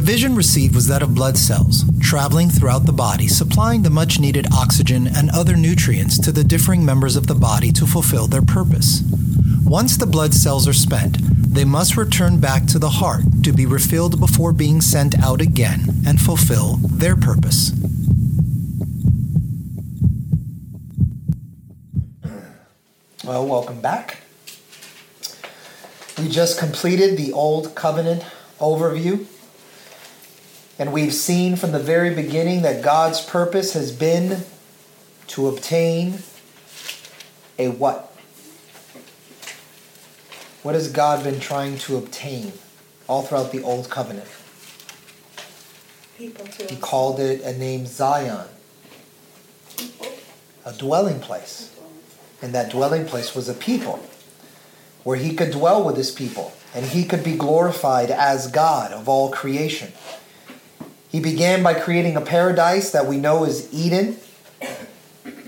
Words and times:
The 0.00 0.06
vision 0.12 0.34
received 0.34 0.74
was 0.74 0.86
that 0.86 1.02
of 1.02 1.14
blood 1.14 1.36
cells, 1.36 1.84
traveling 2.00 2.48
throughout 2.48 2.86
the 2.86 2.92
body, 2.92 3.28
supplying 3.28 3.82
the 3.82 3.90
much 3.90 4.18
needed 4.18 4.50
oxygen 4.50 5.06
and 5.06 5.28
other 5.28 5.58
nutrients 5.58 6.18
to 6.20 6.32
the 6.32 6.42
differing 6.42 6.82
members 6.86 7.16
of 7.16 7.26
the 7.26 7.34
body 7.34 7.70
to 7.72 7.86
fulfill 7.86 8.26
their 8.26 8.40
purpose. 8.40 9.02
Once 9.62 9.98
the 9.98 10.06
blood 10.06 10.32
cells 10.32 10.66
are 10.66 10.72
spent, 10.72 11.18
they 11.52 11.66
must 11.66 11.98
return 11.98 12.40
back 12.40 12.64
to 12.68 12.78
the 12.78 12.88
heart 12.88 13.24
to 13.44 13.52
be 13.52 13.66
refilled 13.66 14.18
before 14.18 14.54
being 14.54 14.80
sent 14.80 15.18
out 15.22 15.42
again 15.42 15.80
and 16.06 16.18
fulfill 16.18 16.76
their 16.76 17.14
purpose. 17.14 17.72
Well, 23.22 23.46
welcome 23.46 23.82
back. 23.82 24.22
We 26.16 26.30
just 26.30 26.58
completed 26.58 27.18
the 27.18 27.34
Old 27.34 27.74
Covenant 27.74 28.24
overview. 28.60 29.26
And 30.80 30.94
we've 30.94 31.12
seen 31.12 31.56
from 31.56 31.72
the 31.72 31.78
very 31.78 32.14
beginning 32.14 32.62
that 32.62 32.82
God's 32.82 33.20
purpose 33.20 33.74
has 33.74 33.92
been 33.92 34.44
to 35.26 35.46
obtain 35.46 36.20
a 37.58 37.68
what? 37.68 38.10
What 40.62 40.74
has 40.74 40.90
God 40.90 41.22
been 41.22 41.38
trying 41.38 41.76
to 41.80 41.98
obtain 41.98 42.54
all 43.06 43.20
throughout 43.20 43.52
the 43.52 43.62
Old 43.62 43.90
Covenant? 43.90 44.26
People 46.16 46.46
to 46.46 46.66
He 46.66 46.80
called 46.80 47.20
it 47.20 47.42
a 47.42 47.52
name 47.58 47.84
Zion, 47.84 48.48
a 50.64 50.72
dwelling 50.72 51.20
place. 51.20 51.76
And 52.40 52.54
that 52.54 52.70
dwelling 52.70 53.04
place 53.04 53.34
was 53.34 53.50
a 53.50 53.54
people 53.54 54.02
where 55.04 55.18
he 55.18 55.34
could 55.34 55.50
dwell 55.50 55.84
with 55.84 55.98
his 55.98 56.10
people 56.10 56.54
and 56.74 56.86
he 56.86 57.04
could 57.04 57.22
be 57.22 57.36
glorified 57.36 58.10
as 58.10 58.46
God 58.46 58.92
of 58.92 59.10
all 59.10 59.30
creation. 59.30 59.92
He 61.10 61.20
began 61.20 61.62
by 61.62 61.74
creating 61.74 62.16
a 62.16 62.20
paradise 62.20 62.92
that 62.92 63.06
we 63.06 63.16
know 63.16 63.44
is 63.44 63.72
Eden. 63.74 64.16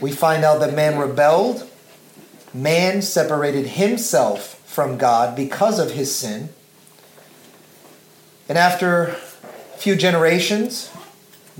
We 0.01 0.11
find 0.11 0.45
out 0.45 0.61
that 0.61 0.75
man 0.75 0.99
rebelled. 0.99 1.69
Man 2.53 3.01
separated 3.01 3.67
himself 3.67 4.61
from 4.67 4.99
God 4.99 5.37
because 5.37 5.79
of 5.79 5.93
his 5.93 6.15
sin. 6.15 6.49
And 8.49 8.59
after 8.59 9.05
a 9.05 9.15
few 9.79 9.95
generations, 9.95 10.91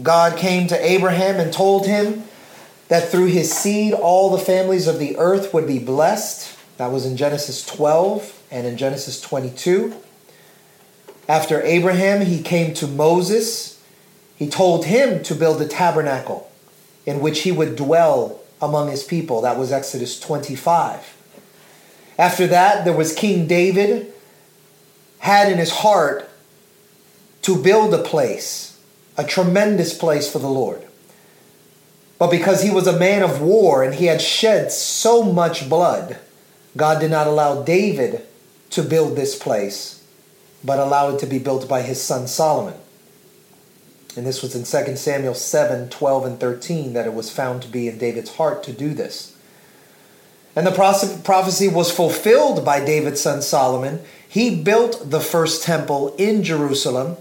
God 0.03 0.37
came 0.37 0.67
to 0.69 0.85
Abraham 0.85 1.39
and 1.39 1.53
told 1.53 1.87
him 1.87 2.25
that 2.89 3.09
through 3.09 3.27
his 3.27 3.53
seed 3.53 3.95
all 3.95 4.31
the 4.31 4.39
families 4.39 4.87
of 4.87 4.99
the 4.99 5.17
earth 5.17 5.55
would 5.55 5.67
be 5.67 5.79
blessed. 5.79 6.59
That 6.77 6.91
was 6.91 7.07
in 7.07 7.17
Genesis 7.17 7.65
12 7.65 8.43
and 8.51 8.67
in 8.67 8.77
Genesis 8.77 9.21
22. 9.21 9.95
After 11.29 11.63
Abraham, 11.63 12.27
he 12.27 12.43
came 12.43 12.75
to 12.75 12.87
Moses. 12.87 13.72
He 14.43 14.49
told 14.49 14.87
him 14.87 15.23
to 15.23 15.37
build 15.37 15.63
a 15.63 15.69
tabernacle 15.69 16.51
in 17.07 17.21
which 17.21 17.43
he 17.43 17.53
would 17.53 17.77
dwell 17.77 18.41
among 18.61 18.91
his 18.91 19.05
people. 19.05 19.41
That 19.43 19.57
was 19.57 19.71
Exodus 19.71 20.19
25. 20.19 21.17
After 22.19 22.49
that, 22.49 22.85
there 22.85 22.93
was 22.93 23.15
King 23.15 23.47
David, 23.47 24.13
had 25.21 25.53
in 25.53 25.59
his 25.59 25.71
heart 25.71 26.29
to 27.43 27.63
build 27.63 27.95
a 27.95 28.03
place, 28.03 28.81
a 29.17 29.23
tremendous 29.23 29.97
place 29.97 30.29
for 30.29 30.41
the 30.41 30.51
Lord. 30.51 30.83
But 32.19 32.33
because 32.33 32.65
he 32.65 32.71
was 32.71 32.89
a 32.89 32.99
man 32.99 33.23
of 33.23 33.41
war 33.41 33.85
and 33.85 33.95
he 33.95 34.07
had 34.07 34.21
shed 34.21 34.73
so 34.73 35.23
much 35.23 35.69
blood, 35.69 36.19
God 36.77 36.99
did 36.99 37.13
not 37.13 37.29
allow 37.29 37.63
David 37.63 38.27
to 38.71 38.83
build 38.83 39.15
this 39.15 39.39
place, 39.39 40.05
but 40.65 40.81
allowed 40.81 41.15
it 41.15 41.21
to 41.21 41.27
be 41.27 41.39
built 41.39 41.69
by 41.69 41.83
his 41.83 42.03
son 42.03 42.27
Solomon. 42.27 42.82
And 44.17 44.27
this 44.27 44.43
was 44.43 44.55
in 44.55 44.65
2 44.65 44.97
Samuel 44.97 45.35
7 45.35 45.89
12 45.89 46.27
and 46.27 46.41
13 46.41 46.93
that 46.93 47.07
it 47.07 47.15
was 47.15 47.31
found 47.31 47.63
to 47.63 47.69
be 47.69 47.89
in 47.89 47.99
David's 47.99 48.37
heart 48.37 48.63
to 48.65 48.73
do 48.73 48.93
this. 48.95 49.37
And 50.55 50.67
the 50.67 51.21
prophecy 51.25 51.69
was 51.69 51.91
fulfilled 51.91 52.65
by 52.65 52.85
David's 52.85 53.23
son 53.23 53.41
Solomon. 53.41 54.03
He 54.29 54.63
built 54.63 55.11
the 55.11 55.21
first 55.21 55.63
temple 55.63 56.15
in 56.17 56.43
Jerusalem. 56.43 57.17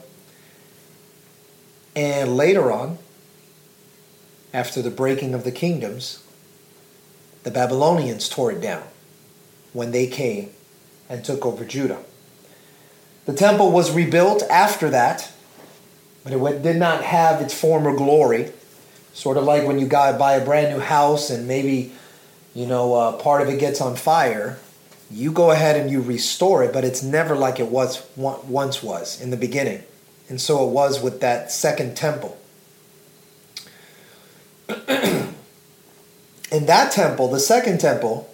And 1.96 2.36
later 2.36 2.72
on, 2.72 2.98
after 4.54 4.82
the 4.82 4.90
breaking 4.90 5.34
of 5.34 5.46
the 5.46 5.52
kingdoms, 5.52 6.24
the 7.44 7.52
Babylonians 7.52 8.28
tore 8.28 8.52
it 8.52 8.62
down 8.62 8.84
when 9.72 9.92
they 9.92 10.08
came 10.08 10.50
and 11.10 11.24
took 11.24 11.46
over 11.46 11.64
Judah. 11.64 12.04
The 13.26 13.34
temple 13.34 13.72
was 13.72 13.92
rebuilt 13.92 14.44
after 14.50 14.90
that, 14.90 15.32
but 16.24 16.34
it 16.34 16.62
did 16.62 16.78
not 16.78 17.04
have 17.04 17.42
its 17.42 17.54
former 17.54 17.96
glory. 17.96 18.52
Sort 19.14 19.38
of 19.38 19.44
like 19.44 19.68
when 19.68 19.80
you 19.80 19.88
buy 19.88 20.34
a 20.34 20.46
brand 20.46 20.74
new 20.74 20.80
house 20.80 21.30
and 21.30 21.48
maybe, 21.48 21.92
you 22.54 22.66
know, 22.66 22.94
uh, 22.94 23.12
part 23.14 23.42
of 23.42 23.50
it 23.50 23.60
gets 23.60 23.82
on 23.82 23.96
fire. 23.96 24.58
You 25.10 25.32
go 25.32 25.52
ahead 25.52 25.76
and 25.76 25.92
you 25.92 26.02
restore 26.02 26.64
it, 26.64 26.72
but 26.72 26.86
it's 26.86 27.04
never 27.04 27.36
like 27.36 27.60
it 27.60 27.68
was 27.68 28.06
once 28.16 28.82
was 28.82 29.20
in 29.20 29.30
the 29.30 29.38
beginning. 29.38 29.84
And 30.30 30.40
so 30.40 30.66
it 30.66 30.72
was 30.72 31.02
with 31.02 31.20
that 31.20 31.52
second 31.52 31.98
temple. 31.98 32.38
in 34.88 36.66
that 36.66 36.94
temple, 36.94 37.30
the 37.30 37.40
second 37.40 37.82
temple, 37.82 38.34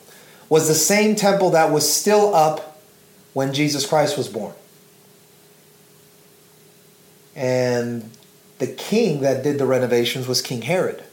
was 0.49 0.67
the 0.67 0.75
same 0.75 1.15
temple 1.15 1.49
that 1.51 1.71
was 1.71 1.91
still 1.91 2.35
up 2.35 2.79
when 3.33 3.53
Jesus 3.53 3.85
Christ 3.85 4.17
was 4.17 4.27
born. 4.27 4.53
And 7.37 8.09
the 8.57 8.67
king 8.67 9.21
that 9.21 9.43
did 9.43 9.59
the 9.59 9.67
renovations 9.67 10.27
was 10.27 10.41
King 10.41 10.63
Herod. 10.63 11.03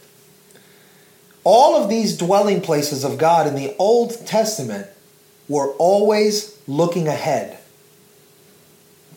All 1.43 1.81
of 1.81 1.87
these 1.87 2.17
dwelling 2.17 2.59
places 2.59 3.05
of 3.05 3.19
God 3.19 3.45
in 3.45 3.53
the 3.53 3.75
Old 3.77 4.25
Testament 4.25 4.87
were 5.47 5.71
always 5.73 6.59
looking 6.67 7.07
ahead 7.07 7.59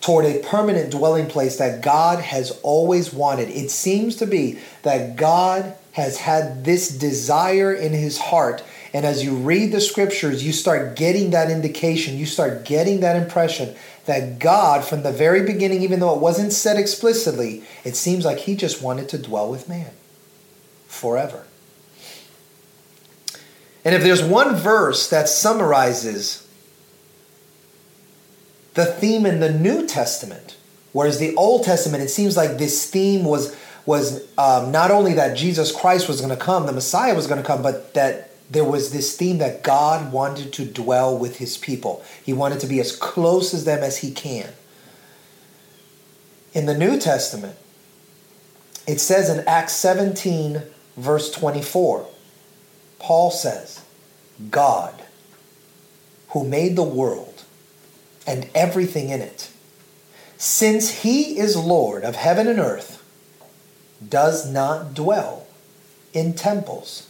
toward 0.03 0.27
a 0.27 0.41
permanent 0.41 0.91
dwelling 0.91 1.27
place 1.27 1.57
that 1.57 1.81
God 1.81 2.21
has 2.21 2.51
always 2.63 3.13
wanted. 3.13 3.49
It 3.49 3.71
seems 3.71 4.17
to 4.17 4.27
be 4.27 4.59
that 4.83 5.17
God 5.17 5.75
has 5.93 6.19
had 6.19 6.65
this 6.65 6.89
desire 6.91 7.73
in 7.73 7.93
his 7.93 8.19
heart. 8.19 8.63
And 8.93 9.05
as 9.05 9.25
you 9.25 9.35
read 9.35 9.73
the 9.73 9.81
scriptures, 9.81 10.45
you 10.45 10.53
start 10.53 10.97
getting 10.97 11.31
that 11.31 11.51
indication, 11.51 12.17
you 12.17 12.27
start 12.27 12.65
getting 12.65 13.01
that 13.01 13.17
impression 13.17 13.75
that 14.09 14.39
God, 14.39 14.85
from 14.85 15.03
the 15.03 15.13
very 15.13 15.43
beginning, 15.43 15.83
even 15.83 16.01
though 16.01 16.15
it 16.15 16.21
wasn't 16.21 16.53
said 16.53 16.79
explicitly, 16.79 17.63
it 17.85 17.95
seems 17.95 18.25
like 18.25 18.39
he 18.39 18.57
just 18.57 18.83
wanted 18.83 19.09
to 19.11 19.19
dwell 19.19 19.51
with 19.51 19.69
man 19.69 19.91
forever. 20.87 21.45
And 23.85 23.95
if 23.95 24.03
there's 24.03 24.23
one 24.23 24.57
verse 24.57 25.09
that 25.11 25.29
summarizes 25.29 26.49
the 28.75 28.87
theme 28.87 29.27
in 29.27 29.41
the 29.41 29.53
New 29.53 29.87
Testament, 29.87 30.57
whereas 30.93 31.19
the 31.19 31.35
Old 31.37 31.65
Testament, 31.65 32.03
it 32.03 32.09
seems 32.09 32.37
like 32.37 32.59
this 32.59 32.91
theme 32.91 33.25
was 33.25 33.57
was 33.85 34.27
um, 34.37 34.71
not 34.71 34.91
only 34.91 35.15
that 35.15 35.35
Jesus 35.35 35.73
Christ 35.73 36.09
was 36.09 36.21
going 36.21 36.37
to 36.37 36.45
come, 36.45 36.67
the 36.67 36.73
Messiah 36.73 37.15
was 37.15 37.27
going 37.27 37.41
to 37.41 37.47
come, 37.47 37.63
but 37.63 37.95
that 37.95 38.28
there 38.51 38.65
was 38.65 38.93
this 38.93 39.17
theme 39.17 39.39
that 39.39 39.63
God 39.63 40.13
wanted 40.13 40.53
to 40.55 40.65
dwell 40.65 41.17
with 41.17 41.37
his 41.37 41.59
people. 41.59 42.03
He 42.25 42.33
wanted 42.33 42.61
to 42.61 42.67
be 42.67 42.81
as 42.81 42.97
close 42.97 43.53
as 43.53 43.65
them 43.65 43.83
as 43.83 43.99
he 43.99 44.11
can. 44.11 44.53
In 46.55 46.67
the 46.67 46.77
New 46.77 46.99
Testament, 46.99 47.57
it 48.87 49.01
says 49.01 49.29
in 49.29 49.47
Acts 49.47 49.75
17, 49.75 50.63
verse 50.97 51.31
24, 51.31 52.07
Paul 52.99 53.31
says, 53.31 53.83
God, 54.51 55.03
who 56.31 56.49
made 56.49 56.75
the 56.75 56.83
world 56.83 57.45
and 58.27 58.49
everything 58.55 59.11
in 59.11 59.21
it, 59.21 59.51
since 60.39 61.03
he 61.03 61.39
is 61.39 61.57
Lord 61.57 62.03
of 62.03 62.17
heaven 62.17 62.47
and 62.47 62.59
earth, 62.59 63.05
does 64.07 64.51
not 64.51 64.95
dwell 64.95 65.47
in 66.15 66.33
temples 66.33 67.08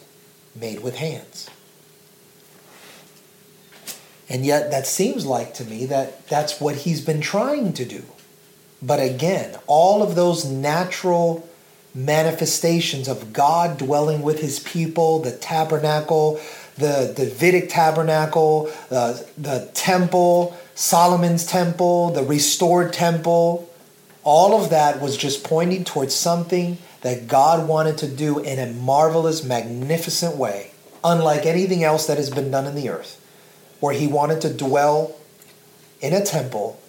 made 0.61 0.83
with 0.83 0.97
hands. 0.97 1.49
And 4.29 4.45
yet, 4.45 4.71
that 4.71 4.87
seems 4.87 5.25
like 5.25 5.55
to 5.55 5.65
me 5.65 5.87
that 5.87 6.29
that's 6.29 6.61
what 6.61 6.77
he's 6.77 7.01
been 7.01 7.21
trying 7.21 7.73
to 7.75 7.85
do. 7.85 8.03
But 8.83 9.01
again, 9.01 9.57
all 9.67 10.03
of 10.03 10.15
those 10.15 10.45
natural 10.45 11.49
manifestations 11.95 13.09
of 13.09 13.33
God 13.33 13.79
dwelling 13.79 14.23
with 14.23 14.41
his 14.41 14.61
people, 14.61 15.21
the 15.21 15.33
tabernacle, 15.33 16.39
the 16.77 17.13
Davidic 17.17 17.71
tabernacle, 17.71 18.71
the 18.89 19.71
temple, 19.75 20.57
Solomon's 20.75 21.47
temple, 21.47 22.11
the 22.11 22.23
restored 22.23 22.93
temple, 22.93 23.69
all 24.23 24.63
of 24.63 24.71
that 24.71 25.01
was 25.01 25.17
just 25.17 25.43
pointing 25.43 25.85
towards 25.85 26.15
something 26.15 26.77
that 27.03 27.29
God 27.29 27.69
wanted 27.69 27.99
to 27.99 28.09
do 28.09 28.39
in 28.39 28.59
a 28.59 28.73
marvelous, 28.73 29.45
magnificent 29.45 30.37
way, 30.37 30.73
unlike 31.05 31.47
anything 31.47 31.85
else 31.85 32.07
that 32.07 32.17
has 32.17 32.31
been 32.31 32.51
done 32.51 32.67
in 32.67 32.75
the 32.75 32.89
earth, 32.89 33.21
where 33.81 33.95
He 33.95 34.07
wanted 34.07 34.41
to 34.43 34.53
dwell 34.53 35.17
in 36.01 36.13
a 36.13 36.25
temple 36.25 36.81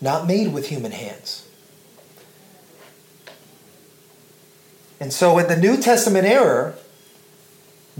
not 0.00 0.26
made 0.26 0.52
with 0.52 0.68
human 0.68 0.92
hands. 0.92 1.46
And 5.00 5.12
so 5.12 5.38
in 5.38 5.48
the 5.48 5.56
New 5.56 5.76
Testament 5.76 6.26
era, 6.26 6.74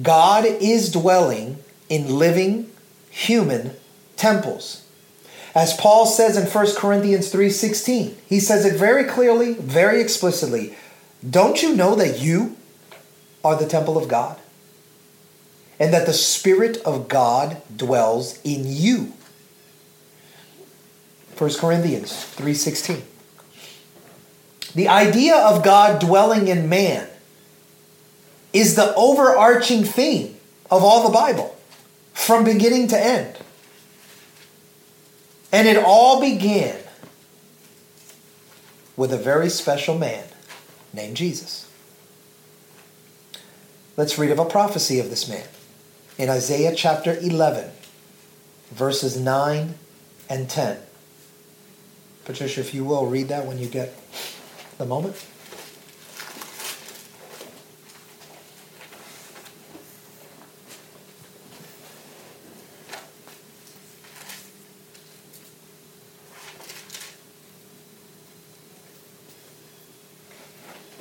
God 0.00 0.44
is 0.44 0.91
dwelling 0.91 1.58
in 1.88 2.19
living 2.19 2.70
human 3.11 3.76
temples. 4.17 4.87
As 5.55 5.75
Paul 5.75 6.06
says 6.06 6.37
in 6.37 6.46
1 6.46 6.76
Corinthians 6.76 7.31
3:16, 7.31 8.17
he 8.26 8.41
says 8.41 8.64
it 8.64 8.75
very 8.75 9.05
clearly, 9.05 9.55
very 9.55 10.00
explicitly. 10.00 10.75
Don't 11.28 11.62
you 11.62 11.74
know 11.74 11.94
that 11.94 12.20
you 12.20 12.56
are 13.42 13.56
the 13.56 13.66
temple 13.66 13.96
of 13.96 14.08
God? 14.08 14.38
And 15.80 15.92
that 15.92 16.06
the 16.06 16.12
spirit 16.12 16.76
of 16.84 17.08
God 17.08 17.60
dwells 17.74 18.38
in 18.44 18.64
you. 18.66 19.12
1 21.36 21.58
Corinthians 21.58 22.12
3:16. 22.36 23.02
The 24.74 24.88
idea 24.88 25.36
of 25.36 25.64
God 25.64 26.00
dwelling 26.00 26.48
in 26.48 26.68
man 26.68 27.08
is 28.52 28.76
the 28.76 28.94
overarching 28.94 29.84
theme 29.84 30.36
of 30.70 30.84
all 30.84 31.02
the 31.02 31.12
Bible 31.12 31.56
from 32.12 32.44
beginning 32.44 32.88
to 32.88 32.98
end. 32.98 33.36
And 35.50 35.66
it 35.66 35.76
all 35.76 36.20
began 36.20 36.76
with 38.96 39.12
a 39.12 39.18
very 39.18 39.50
special 39.50 39.98
man 39.98 40.24
named 40.94 41.17
Jesus. 41.17 41.70
Let's 43.96 44.19
read 44.19 44.31
of 44.31 44.38
a 44.38 44.44
prophecy 44.44 44.99
of 44.99 45.11
this 45.11 45.29
man 45.29 45.46
in 46.19 46.29
Isaiah 46.29 46.75
chapter 46.75 47.17
11, 47.19 47.70
verses 48.70 49.19
9 49.19 49.75
and 50.29 50.50
10. 50.50 50.79
Patricia, 52.25 52.61
if 52.61 52.75
you 52.75 52.85
will, 52.85 53.06
read 53.06 53.29
that 53.29 53.46
when 53.46 53.58
you 53.58 53.67
get 53.67 53.96
the 54.79 54.87
moment. 54.87 55.17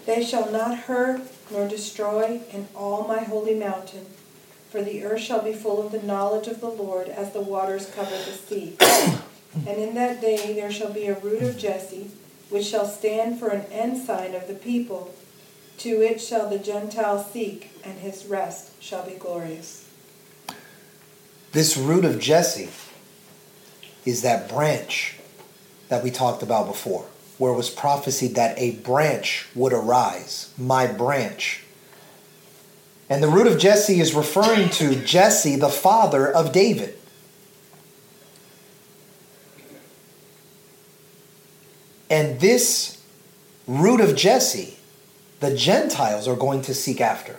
They 0.06 0.24
shall 0.24 0.52
not 0.52 0.80
hurt 0.80 1.22
nor 1.52 1.68
destroy 1.68 2.42
in 2.52 2.68
all 2.76 3.08
my 3.08 3.20
holy 3.24 3.56
mountain, 3.56 4.06
for 4.70 4.82
the 4.82 5.04
earth 5.04 5.22
shall 5.22 5.42
be 5.42 5.54
full 5.54 5.86
of 5.86 5.92
the 5.92 6.02
knowledge 6.02 6.48
of 6.48 6.60
the 6.60 6.70
Lord 6.70 7.08
as 7.08 7.32
the 7.32 7.42
waters 7.42 7.90
cover 7.96 8.12
the 8.12 8.32
sea. 8.32 8.76
and 9.56 9.78
in 9.78 9.96
that 9.96 10.20
day 10.20 10.54
there 10.54 10.72
shall 10.72 10.92
be 10.92 11.08
a 11.08 11.20
root 11.20 11.44
of 11.44 11.58
Jesse, 11.58 12.12
which 12.50 12.66
shall 12.66 12.88
stand 12.88 13.40
for 13.40 13.50
an 13.50 13.66
ensign 13.72 14.36
of 14.36 14.48
the 14.48 14.56
people. 14.56 15.14
To 15.80 16.02
it 16.02 16.22
shall 16.22 16.50
the 16.50 16.60
Gentiles 16.60 17.32
seek, 17.32 17.72
and 17.84 18.00
his 18.00 18.26
rest 18.26 18.82
shall 18.82 19.06
be 19.06 19.14
glorious. 19.14 19.90
This 21.52 21.78
root 21.78 22.04
of 22.04 22.20
Jesse 22.20 22.70
is 24.06 24.22
that 24.22 24.50
branch 24.50 25.18
that 25.90 26.04
we 26.04 26.12
talked 26.12 26.44
about 26.44 26.68
before, 26.68 27.06
where 27.38 27.54
it 27.54 27.58
was 27.58 27.70
prophesied 27.70 28.36
that 28.36 28.58
a 28.58 28.72
branch 28.72 29.48
would 29.56 29.74
arise, 29.74 30.54
my 30.58 30.88
branch. 30.88 31.64
And 33.10 33.22
the 33.22 33.28
root 33.28 33.48
of 33.48 33.60
Jesse 33.60 34.00
is 34.00 34.14
referring 34.14 34.70
to 34.72 34.96
Jesse, 35.04 35.56
the 35.56 35.70
father 35.70 36.32
of 36.32 36.52
David. 36.52 36.98
And 42.10 42.40
this 42.40 43.02
root 43.68 44.00
of 44.00 44.16
Jesse, 44.16 44.78
the 45.40 45.56
Gentiles 45.56 46.28
are 46.28 46.36
going 46.36 46.62
to 46.64 46.74
seek 46.74 47.02
after. 47.02 47.38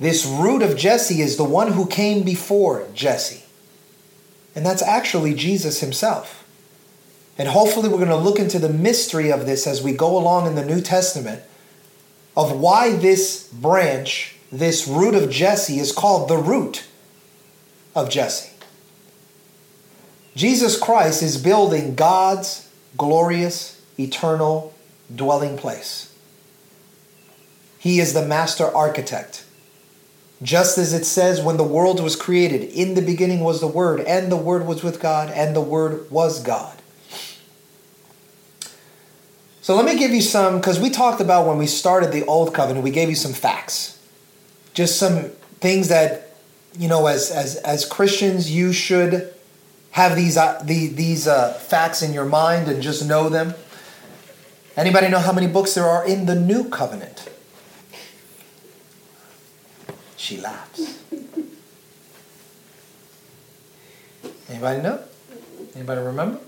This 0.00 0.24
root 0.24 0.62
of 0.62 0.76
Jesse 0.76 1.20
is 1.20 1.36
the 1.36 1.44
one 1.44 1.72
who 1.72 1.86
came 1.86 2.22
before 2.22 2.86
Jesse. 2.94 3.44
And 4.54 4.64
that's 4.64 4.82
actually 4.82 5.34
Jesus 5.34 5.80
himself. 5.80 6.37
And 7.38 7.48
hopefully, 7.48 7.88
we're 7.88 7.98
going 7.98 8.08
to 8.08 8.16
look 8.16 8.40
into 8.40 8.58
the 8.58 8.68
mystery 8.68 9.30
of 9.30 9.46
this 9.46 9.66
as 9.66 9.80
we 9.80 9.92
go 9.92 10.18
along 10.18 10.48
in 10.48 10.56
the 10.56 10.64
New 10.64 10.80
Testament 10.80 11.42
of 12.36 12.58
why 12.58 12.96
this 12.96 13.48
branch, 13.52 14.36
this 14.50 14.88
root 14.88 15.14
of 15.14 15.30
Jesse, 15.30 15.78
is 15.78 15.92
called 15.92 16.28
the 16.28 16.36
root 16.36 16.84
of 17.94 18.10
Jesse. 18.10 18.50
Jesus 20.34 20.78
Christ 20.78 21.22
is 21.22 21.36
building 21.36 21.94
God's 21.94 22.68
glorious, 22.96 23.80
eternal 23.98 24.74
dwelling 25.14 25.56
place. 25.56 26.14
He 27.78 28.00
is 28.00 28.14
the 28.14 28.26
master 28.26 28.66
architect. 28.66 29.44
Just 30.42 30.78
as 30.78 30.92
it 30.92 31.04
says, 31.04 31.40
when 31.40 31.56
the 31.56 31.64
world 31.64 32.00
was 32.00 32.14
created, 32.14 32.62
in 32.70 32.94
the 32.94 33.02
beginning 33.02 33.40
was 33.40 33.60
the 33.60 33.66
Word, 33.66 34.00
and 34.00 34.30
the 34.30 34.36
Word 34.36 34.66
was 34.66 34.84
with 34.84 35.00
God, 35.00 35.30
and 35.30 35.54
the 35.54 35.60
Word 35.60 36.10
was 36.10 36.40
God. 36.42 36.77
So 39.68 39.76
let 39.76 39.84
me 39.84 39.98
give 39.98 40.12
you 40.12 40.22
some, 40.22 40.56
because 40.56 40.80
we 40.80 40.88
talked 40.88 41.20
about 41.20 41.46
when 41.46 41.58
we 41.58 41.66
started 41.66 42.10
the 42.10 42.24
Old 42.24 42.54
Covenant, 42.54 42.82
we 42.82 42.90
gave 42.90 43.10
you 43.10 43.14
some 43.14 43.34
facts. 43.34 43.98
Just 44.72 44.98
some 44.98 45.24
things 45.60 45.88
that, 45.88 46.34
you 46.78 46.88
know, 46.88 47.06
as, 47.06 47.30
as, 47.30 47.56
as 47.56 47.84
Christians, 47.84 48.50
you 48.50 48.72
should 48.72 49.30
have 49.90 50.16
these, 50.16 50.38
uh, 50.38 50.62
the, 50.64 50.86
these 50.86 51.28
uh, 51.28 51.52
facts 51.52 52.00
in 52.00 52.14
your 52.14 52.24
mind 52.24 52.68
and 52.68 52.82
just 52.82 53.06
know 53.06 53.28
them. 53.28 53.52
Anybody 54.74 55.08
know 55.08 55.18
how 55.18 55.34
many 55.34 55.48
books 55.48 55.74
there 55.74 55.84
are 55.84 56.02
in 56.02 56.24
the 56.24 56.34
New 56.34 56.70
Covenant? 56.70 57.28
She 60.16 60.40
laughs. 60.40 60.98
Anybody 64.48 64.80
know? 64.80 65.02
Anybody 65.74 66.00
remember? 66.00 66.40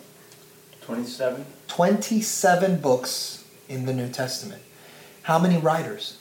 27. 0.80 1.44
27 1.70 2.80
books 2.80 3.44
in 3.68 3.86
the 3.86 3.92
New 3.92 4.08
Testament. 4.08 4.60
How 5.22 5.38
many 5.38 5.56
writers? 5.56 6.18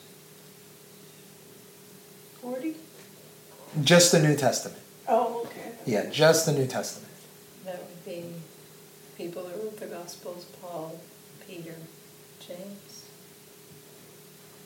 40? 2.41 2.75
Just 3.81 4.11
the 4.11 4.19
New 4.19 4.35
Testament. 4.35 4.79
Oh, 5.07 5.41
okay. 5.47 5.71
Yeah, 5.87 6.07
just 6.11 6.45
the 6.45 6.51
New 6.51 6.67
Testament. 6.67 7.11
That 7.65 7.79
would 7.79 8.05
be 8.05 8.25
people 9.17 9.43
that 9.45 9.57
wrote 9.57 9.79
the 9.79 9.87
Gospels, 9.87 10.45
Paul, 10.61 10.99
Peter, 11.47 11.75
James. 12.39 13.05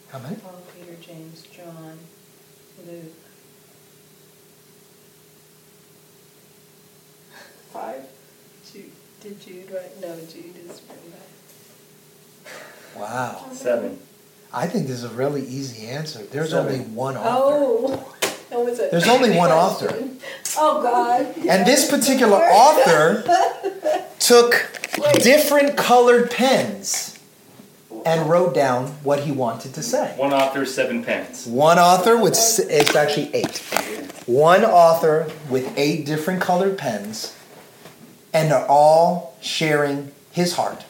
How 0.10 0.19
many? 0.19 0.36
Paul, 0.36 0.62
Peter, 0.77 0.98
James, 1.01 1.43
John, 1.43 1.98
Luke. 2.86 3.13
Five? 7.72 8.05
Jude. 9.24 9.39
Did 9.39 9.42
Jude 9.42 9.72
write? 9.72 10.01
No, 10.01 10.15
Jude 10.32 10.56
is 10.58 10.82
written 10.88 11.13
by. 12.96 13.00
Wow. 13.01 13.46
Seven. 13.53 14.00
I 14.53 14.68
think 14.68 14.88
this 14.88 14.98
is 14.98 15.06
a 15.06 15.15
really 15.15 15.42
easy 15.42 15.88
answer. 15.88 16.20
There's 16.24 16.51
Seven. 16.51 16.74
only 16.74 16.86
one 16.86 17.18
author. 17.18 17.30
Oh, 17.32 18.15
that 18.50 18.60
was 18.60 18.80
a. 18.80 18.89
There's 18.92 19.08
only 19.08 19.36
one 19.36 19.51
author. 19.51 20.08
Oh, 20.58 20.84
God. 20.84 21.36
And 21.48 21.65
this 21.65 21.89
particular 21.89 22.38
author 22.39 23.24
took 24.20 24.70
different 25.22 25.75
colored 25.75 26.30
pens 26.30 27.18
and 28.06 28.30
wrote 28.30 28.53
down 28.53 28.88
what 29.03 29.22
he 29.22 29.32
wanted 29.32 29.74
to 29.74 29.82
say. 29.82 30.13
One 30.18 30.34
author, 30.34 30.65
seven 30.65 31.03
pens. 31.03 31.48
One 31.48 31.80
author 31.80 32.18
with 32.22 32.34
it's 32.34 32.96
actually 32.96 33.34
eight. 33.34 33.60
One 34.25 34.63
author 34.63 35.32
with 35.50 35.74
eight 35.77 36.06
different 36.06 36.42
colored 36.42 36.77
pens, 36.77 37.36
and 38.33 38.51
they're 38.51 38.67
all 38.67 39.37
sharing 39.39 40.11
his 40.31 40.55
heart. 40.55 40.83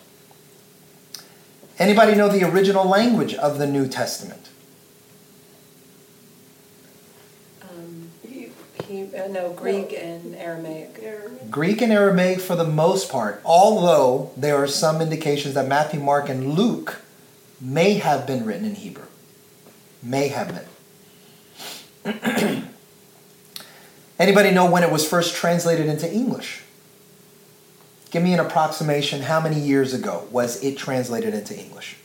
Anybody 1.78 2.16
know 2.16 2.30
the 2.30 2.44
original 2.44 2.86
language 2.86 3.34
of 3.34 3.58
the 3.58 3.68
New 3.68 3.88
Testament? 3.88 4.50
Um, 7.62 8.10
he, 8.88 9.14
uh, 9.16 9.28
no, 9.28 9.52
Greek 9.54 9.92
and 9.92 10.36
Aramaic. 10.36 11.04
Greek 11.50 11.82
and 11.82 11.92
Aramaic 11.92 12.40
for 12.40 12.56
the 12.56 12.64
most 12.64 13.12
part, 13.12 13.42
although 13.44 14.32
there 14.38 14.56
are 14.56 14.68
some 14.68 15.02
indications 15.02 15.56
that 15.56 15.68
Matthew, 15.68 16.00
Mark, 16.00 16.30
and 16.30 16.54
Luke 16.54 17.02
may 17.60 17.96
have 17.96 18.26
been 18.26 18.46
written 18.46 18.66
in 18.66 18.76
Hebrew. 18.76 19.08
May 20.02 20.30
have 20.30 20.66
been. 22.04 22.14
Anybody 24.20 24.52
know 24.52 24.70
when 24.70 24.84
it 24.84 24.92
was 24.92 25.08
first 25.08 25.36
translated 25.36 25.88
into 25.88 26.12
English? 26.12 26.64
Give 28.14 28.22
me 28.22 28.32
an 28.36 28.40
approximation. 28.40 29.24
How 29.24 29.40
many 29.42 29.60
years 29.60 29.92
ago 29.96 30.28
was 30.30 30.64
it 30.64 30.78
translated 30.78 31.34
into 31.34 31.58
English? 31.60 31.96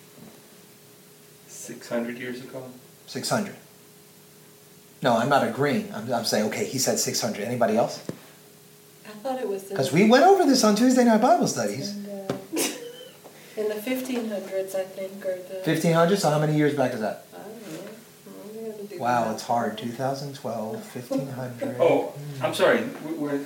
600 1.48 2.16
years 2.16 2.40
ago. 2.40 2.64
600. 3.06 3.54
No, 5.02 5.18
I'm 5.18 5.28
not 5.28 5.46
agreeing. 5.46 5.92
I'm, 5.94 6.10
I'm 6.10 6.24
saying, 6.24 6.46
okay, 6.46 6.64
he 6.64 6.78
said 6.78 6.98
600. 6.98 7.42
Anybody 7.44 7.76
else? 7.76 8.02
I 9.04 9.10
thought 9.22 9.38
it 9.38 9.46
was. 9.46 9.64
Because 9.64 9.92
we 9.92 10.08
went 10.08 10.24
over 10.24 10.44
this 10.46 10.64
on 10.64 10.76
Tuesday 10.76 11.04
Night 11.04 11.20
Bible 11.20 11.46
Studies. 11.46 11.90
And, 11.90 12.08
uh, 12.32 12.34
In 13.58 13.68
the 13.68 13.74
fifteen 13.74 14.30
hundreds, 14.30 14.74
I 14.74 14.84
think, 14.84 15.22
or 15.26 15.36
the. 15.36 15.60
1500s? 15.62 16.20
So 16.20 16.30
how 16.30 16.38
many 16.38 16.56
years 16.56 16.74
back 16.74 16.94
is 16.94 17.00
that? 17.00 17.26
I 17.34 17.36
don't 17.36 17.72
know. 17.74 17.80
We 18.54 18.70
gotta 18.70 18.82
do 18.82 18.88
the 18.88 18.98
Wow, 18.98 19.26
math. 19.26 19.34
it's 19.34 19.42
hard. 19.42 19.76
2012, 19.76 20.74
1500. 20.96 21.76
Oh, 21.80 22.14
I'm 22.42 22.54
sorry, 22.54 22.84
we're, 23.18 23.44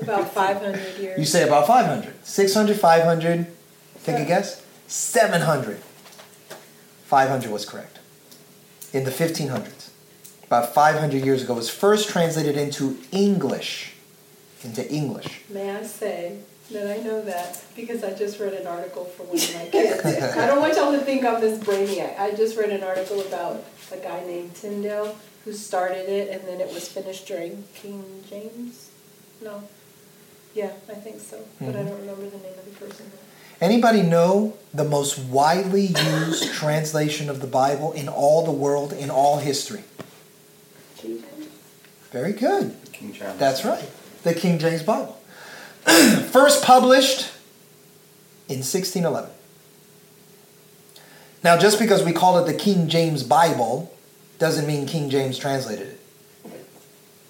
About 0.00 0.32
five 0.32 0.58
hundred 0.58 0.98
years. 0.98 1.18
You 1.18 1.24
say 1.24 1.46
about 1.46 1.66
500. 1.66 2.14
600, 2.24 2.78
500. 2.78 3.46
Take 4.04 4.16
a 4.16 4.24
guess. 4.24 4.64
700. 4.86 5.78
500 7.04 7.50
was 7.50 7.64
correct. 7.64 7.98
In 8.92 9.04
the 9.04 9.10
1500s. 9.10 9.90
About 10.44 10.72
500 10.72 11.24
years 11.24 11.42
ago, 11.42 11.54
it 11.54 11.56
was 11.56 11.70
first 11.70 12.08
translated 12.08 12.56
into 12.56 12.98
English. 13.12 13.94
Into 14.64 14.90
English. 14.90 15.42
May 15.50 15.70
I 15.76 15.82
say 15.82 16.38
that 16.70 16.98
I 16.98 17.02
know 17.02 17.20
that 17.22 17.62
because 17.76 18.02
I 18.04 18.14
just 18.14 18.38
read 18.40 18.54
an 18.54 18.66
article 18.66 19.04
for 19.04 19.24
one 19.24 19.36
of 19.36 19.54
my 19.54 19.66
kids. 19.70 20.04
I 20.04 20.46
don't 20.46 20.60
want 20.60 20.74
y'all 20.74 20.92
to 20.92 21.00
think 21.00 21.24
I'm 21.24 21.40
this 21.40 21.58
brainiac. 21.58 22.18
I 22.18 22.30
just 22.32 22.56
read 22.56 22.70
an 22.70 22.82
article 22.82 23.20
about 23.20 23.64
a 23.92 23.96
guy 23.96 24.24
named 24.24 24.54
Tyndale 24.54 25.16
who 25.44 25.52
started 25.52 26.08
it 26.08 26.30
and 26.30 26.46
then 26.46 26.60
it 26.60 26.72
was 26.72 26.88
finished 26.88 27.26
during 27.26 27.64
King 27.74 28.24
James. 28.28 28.90
No. 29.42 29.62
Yeah, 30.58 30.70
I 30.88 30.94
think 30.94 31.20
so. 31.20 31.36
But 31.60 31.68
I 31.76 31.82
Mhm. 31.82 31.88
don't 31.88 32.00
remember 32.00 32.22
the 32.30 32.38
name 32.38 32.58
of 32.58 32.64
the 32.64 32.84
person. 32.84 33.12
Anybody 33.60 34.02
know 34.02 34.54
the 34.74 34.82
most 34.82 35.16
widely 35.16 35.86
used 35.86 36.52
translation 36.62 37.30
of 37.30 37.40
the 37.40 37.46
Bible 37.46 37.92
in 37.92 38.08
all 38.08 38.44
the 38.44 38.50
world, 38.50 38.92
in 38.92 39.08
all 39.08 39.38
history? 39.38 39.84
King 40.96 41.22
James? 41.22 41.48
Very 42.10 42.32
good. 42.32 42.74
King 42.92 43.12
James. 43.12 43.38
That's 43.38 43.64
right. 43.64 43.88
The 44.24 44.34
King 44.34 44.58
James 44.58 44.82
Bible. 44.82 45.16
First 46.32 46.64
published 46.64 47.28
in 48.48 48.64
1611. 48.64 49.30
Now, 51.44 51.56
just 51.56 51.78
because 51.78 52.02
we 52.02 52.12
call 52.12 52.36
it 52.40 52.46
the 52.50 52.58
King 52.58 52.88
James 52.88 53.22
Bible 53.22 53.92
doesn't 54.40 54.66
mean 54.66 54.86
King 54.86 55.08
James 55.08 55.38
translated 55.38 55.86
it. 55.86 55.97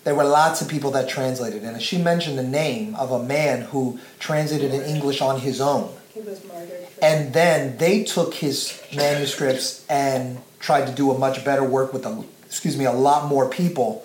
There 0.09 0.15
were 0.15 0.25
lots 0.25 0.63
of 0.63 0.69
people 0.69 0.93
that 0.93 1.07
translated. 1.07 1.65
And 1.65 1.83
she 1.83 1.99
mentioned 1.99 2.39
the 2.39 2.43
name 2.43 2.95
of 2.95 3.13
a 3.13 3.23
man 3.23 3.61
who 3.61 4.01
translated 4.19 4.73
in 4.73 4.81
English 4.81 5.21
on 5.21 5.39
his 5.39 5.61
own. 5.61 5.95
He 6.15 6.21
was 6.21 6.43
martyred. 6.47 6.87
And 7.03 7.35
then 7.35 7.77
they 7.77 8.05
took 8.05 8.33
his 8.33 8.83
manuscripts 8.97 9.85
and 9.91 10.39
tried 10.61 10.87
to 10.87 10.95
do 10.95 11.11
a 11.11 11.19
much 11.19 11.45
better 11.45 11.63
work 11.63 11.93
with 11.93 12.07
a, 12.07 12.25
excuse 12.47 12.75
me, 12.75 12.87
a 12.87 12.93
lot 12.93 13.29
more 13.29 13.51
people 13.51 14.03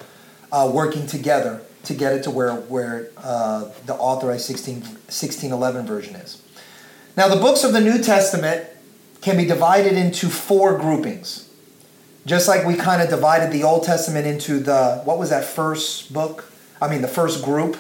uh, 0.51 0.69
working 0.73 1.07
together 1.07 1.61
to 1.83 1.93
get 1.93 2.11
it 2.11 2.23
to 2.23 2.31
where 2.31 2.53
where 2.53 3.07
uh, 3.15 3.69
the 3.85 3.95
authorized 3.95 4.43
16, 4.43 4.81
1611 4.81 5.85
version 5.85 6.15
is. 6.17 6.41
Now, 7.15 7.29
the 7.29 7.39
books 7.39 7.63
of 7.63 7.71
the 7.71 7.79
New 7.79 8.03
Testament 8.03 8.67
can 9.21 9.37
be 9.37 9.45
divided 9.45 9.93
into 9.93 10.27
four 10.27 10.77
groupings. 10.77 11.47
Just 12.25 12.47
like 12.47 12.65
we 12.65 12.75
kind 12.75 13.01
of 13.01 13.09
divided 13.09 13.51
the 13.51 13.63
Old 13.63 13.83
Testament 13.83 14.25
into 14.25 14.59
the 14.59 15.01
what 15.03 15.17
was 15.19 15.29
that 15.29 15.43
first 15.43 16.13
book? 16.13 16.45
I 16.81 16.87
mean, 16.87 17.01
the 17.01 17.07
first 17.07 17.43
group. 17.43 17.77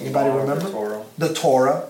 Anybody 0.00 0.28
Law 0.30 0.38
of 0.38 0.46
the 0.46 0.52
remember? 0.52 0.70
Torah. 0.70 1.04
The 1.18 1.34
Torah, 1.34 1.88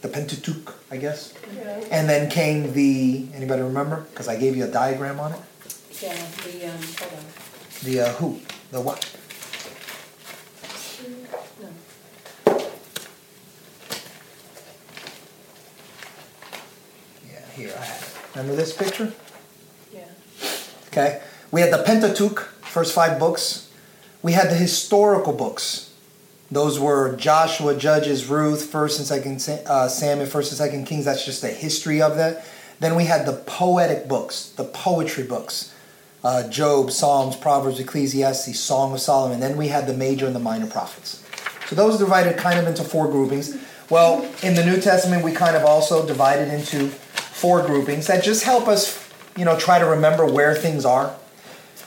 the 0.00 0.08
Pentateuch, 0.08 0.74
I 0.90 0.96
guess. 0.96 1.34
Yeah. 1.54 1.84
And 1.90 2.08
then 2.08 2.30
came 2.30 2.72
the 2.72 3.26
anybody 3.34 3.62
remember? 3.62 4.06
Because 4.10 4.28
I 4.28 4.38
gave 4.38 4.56
you 4.56 4.64
a 4.64 4.68
diagram 4.68 5.20
on 5.20 5.32
it. 5.32 5.40
Yeah, 6.00 6.14
the, 6.44 6.66
um, 6.66 6.78
hold 6.98 7.12
on. 7.12 7.24
The 7.82 8.00
uh, 8.00 8.12
who? 8.14 8.40
The 8.70 8.80
what? 8.80 9.14
No. 11.60 11.68
Yeah, 17.26 17.50
here 17.54 17.74
I 17.78 17.84
have 17.84 18.02
it. 18.02 18.36
Remember 18.36 18.56
this 18.56 18.72
picture? 18.74 19.12
Okay. 20.98 21.20
We 21.52 21.60
had 21.60 21.72
the 21.72 21.84
Pentateuch, 21.84 22.40
first 22.62 22.92
five 22.92 23.20
books. 23.20 23.70
We 24.20 24.32
had 24.32 24.50
the 24.50 24.56
historical 24.56 25.32
books. 25.32 25.94
Those 26.50 26.80
were 26.80 27.14
Joshua, 27.14 27.76
Judges, 27.76 28.26
Ruth, 28.26 28.64
First 28.64 28.98
and 28.98 29.06
Second 29.06 29.48
uh, 29.66 29.88
Samuel, 29.88 30.26
First 30.26 30.50
and 30.50 30.58
Second 30.58 30.86
Kings. 30.86 31.04
That's 31.04 31.24
just 31.24 31.40
the 31.40 31.48
history 31.48 32.02
of 32.02 32.16
that. 32.16 32.44
Then 32.80 32.96
we 32.96 33.04
had 33.04 33.26
the 33.26 33.34
poetic 33.46 34.08
books, 34.08 34.50
the 34.56 34.64
poetry 34.64 35.22
books, 35.22 35.72
uh, 36.24 36.48
Job, 36.48 36.90
Psalms, 36.90 37.36
Proverbs, 37.36 37.78
Ecclesiastes, 37.78 38.58
Song 38.58 38.92
of 38.92 39.00
Solomon. 39.00 39.38
Then 39.38 39.56
we 39.56 39.68
had 39.68 39.86
the 39.86 39.94
major 39.94 40.26
and 40.26 40.34
the 40.34 40.40
minor 40.40 40.66
prophets. 40.66 41.24
So 41.68 41.76
those 41.76 41.94
are 41.94 42.04
divided 42.04 42.38
kind 42.38 42.58
of 42.58 42.66
into 42.66 42.82
four 42.82 43.08
groupings. 43.08 43.56
Well, 43.88 44.28
in 44.42 44.54
the 44.54 44.64
New 44.64 44.80
Testament, 44.80 45.22
we 45.22 45.30
kind 45.30 45.54
of 45.54 45.64
also 45.64 46.04
divided 46.04 46.52
into 46.52 46.88
four 46.88 47.64
groupings 47.64 48.08
that 48.08 48.24
just 48.24 48.42
help 48.42 48.66
us, 48.66 49.07
you 49.38 49.44
know, 49.44 49.56
try 49.56 49.78
to 49.78 49.86
remember 49.86 50.26
where 50.26 50.54
things 50.54 50.84
are. 50.84 51.14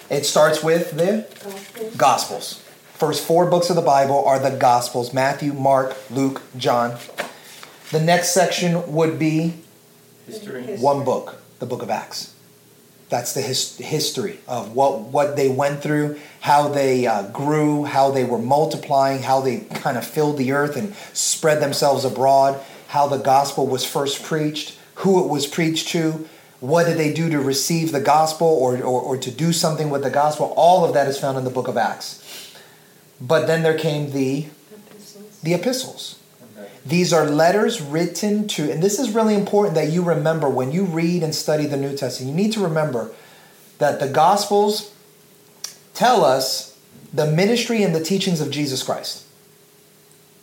It 0.10 0.26
starts 0.26 0.64
with 0.64 0.92
the 0.92 1.28
Gospel. 1.44 1.92
Gospels. 1.98 2.64
First 2.94 3.26
four 3.26 3.46
books 3.46 3.70
of 3.70 3.76
the 3.76 3.82
Bible 3.82 4.26
are 4.26 4.40
the 4.40 4.52
Gospels 4.52 5.14
Matthew, 5.14 5.52
Mark, 5.52 5.98
Luke, 6.10 6.42
John. 6.56 6.98
The 7.92 8.00
next 8.00 8.34
section 8.34 8.94
would 8.94 9.20
be 9.20 9.56
History. 10.28 10.78
One 10.78 11.04
book, 11.04 11.42
the 11.60 11.66
book 11.66 11.82
of 11.82 11.90
Acts. 11.90 12.34
That's 13.10 13.34
the 13.34 13.42
his, 13.42 13.78
history 13.78 14.40
of 14.48 14.74
what, 14.74 15.02
what 15.02 15.36
they 15.36 15.50
went 15.50 15.82
through, 15.82 16.20
how 16.40 16.70
they 16.70 17.06
uh, 17.06 17.24
grew, 17.24 17.84
how 17.84 18.12
they 18.12 18.24
were 18.24 18.38
multiplying, 18.38 19.24
how 19.24 19.42
they 19.42 19.60
kind 19.60 19.98
of 19.98 20.06
filled 20.06 20.38
the 20.38 20.54
earth 20.54 20.78
and 20.78 20.96
spread 21.12 21.62
themselves 21.62 22.06
abroad, 22.06 22.64
how 22.88 23.08
the 23.08 23.18
gospel 23.18 23.68
was 23.68 23.84
first 23.84 24.24
preached, 24.24 24.78
who 24.96 25.22
it 25.22 25.30
was 25.30 25.48
preached 25.48 25.90
to, 25.90 26.30
what 26.62 26.86
did 26.86 26.98
they 26.98 27.12
do 27.12 27.30
to 27.30 27.40
receive 27.40 27.92
the 27.92 28.00
gospel 28.00 28.48
or, 28.48 28.78
or, 28.78 29.02
or 29.02 29.18
to 29.18 29.32
do 29.32 29.52
something 29.52 29.90
with 29.90 30.04
the 30.04 30.12
gospel. 30.12 30.54
All 30.56 30.86
of 30.86 30.94
that 30.94 31.08
is 31.08 31.20
found 31.20 31.38
in 31.38 31.44
the 31.44 31.50
book 31.50 31.68
of 31.68 31.76
Acts. 31.76 32.54
But 33.20 33.48
then 33.48 33.64
there 33.64 33.78
came 33.78 34.12
the, 34.12 34.46
Epistles. 34.72 35.42
the 35.42 35.54
epistles. 35.56 36.20
Okay. 36.56 36.70
These 36.86 37.12
are 37.14 37.26
letters 37.26 37.82
written 37.82 38.48
to, 38.50 38.72
and 38.72 38.82
this 38.82 39.00
is 39.00 39.10
really 39.10 39.34
important 39.34 39.74
that 39.74 39.90
you 39.90 40.04
remember 40.04 40.48
when 40.48 40.72
you 40.72 40.86
read 40.86 41.24
and 41.24 41.34
study 41.34 41.66
the 41.66 41.78
New 41.78 41.98
Testament. 41.98 42.30
You 42.36 42.44
need 42.44 42.54
to 42.54 42.64
remember 42.64 43.12
that 43.80 44.00
the 44.00 44.08
Gospels 44.08 44.94
tell 45.96 46.24
us 46.24 46.78
the 47.12 47.26
ministry 47.26 47.82
and 47.82 47.96
the 47.96 48.04
teachings 48.04 48.40
of 48.40 48.52
Jesus 48.52 48.84
Christ. 48.84 49.26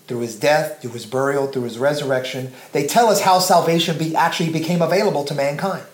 Through 0.09 0.21
his 0.21 0.37
death, 0.37 0.83
through 0.83 0.93
his 0.93 1.07
burial, 1.07 1.47
through 1.47 1.63
his 1.63 1.79
resurrection, 1.79 2.53
they 2.73 2.87
tell 2.87 3.07
us 3.07 3.21
how 3.21 3.39
salvation 3.39 3.97
be, 3.99 4.17
actually 4.17 4.51
became 4.51 4.83
available 4.83 5.25
to 5.25 5.35
mankind. 5.35 5.85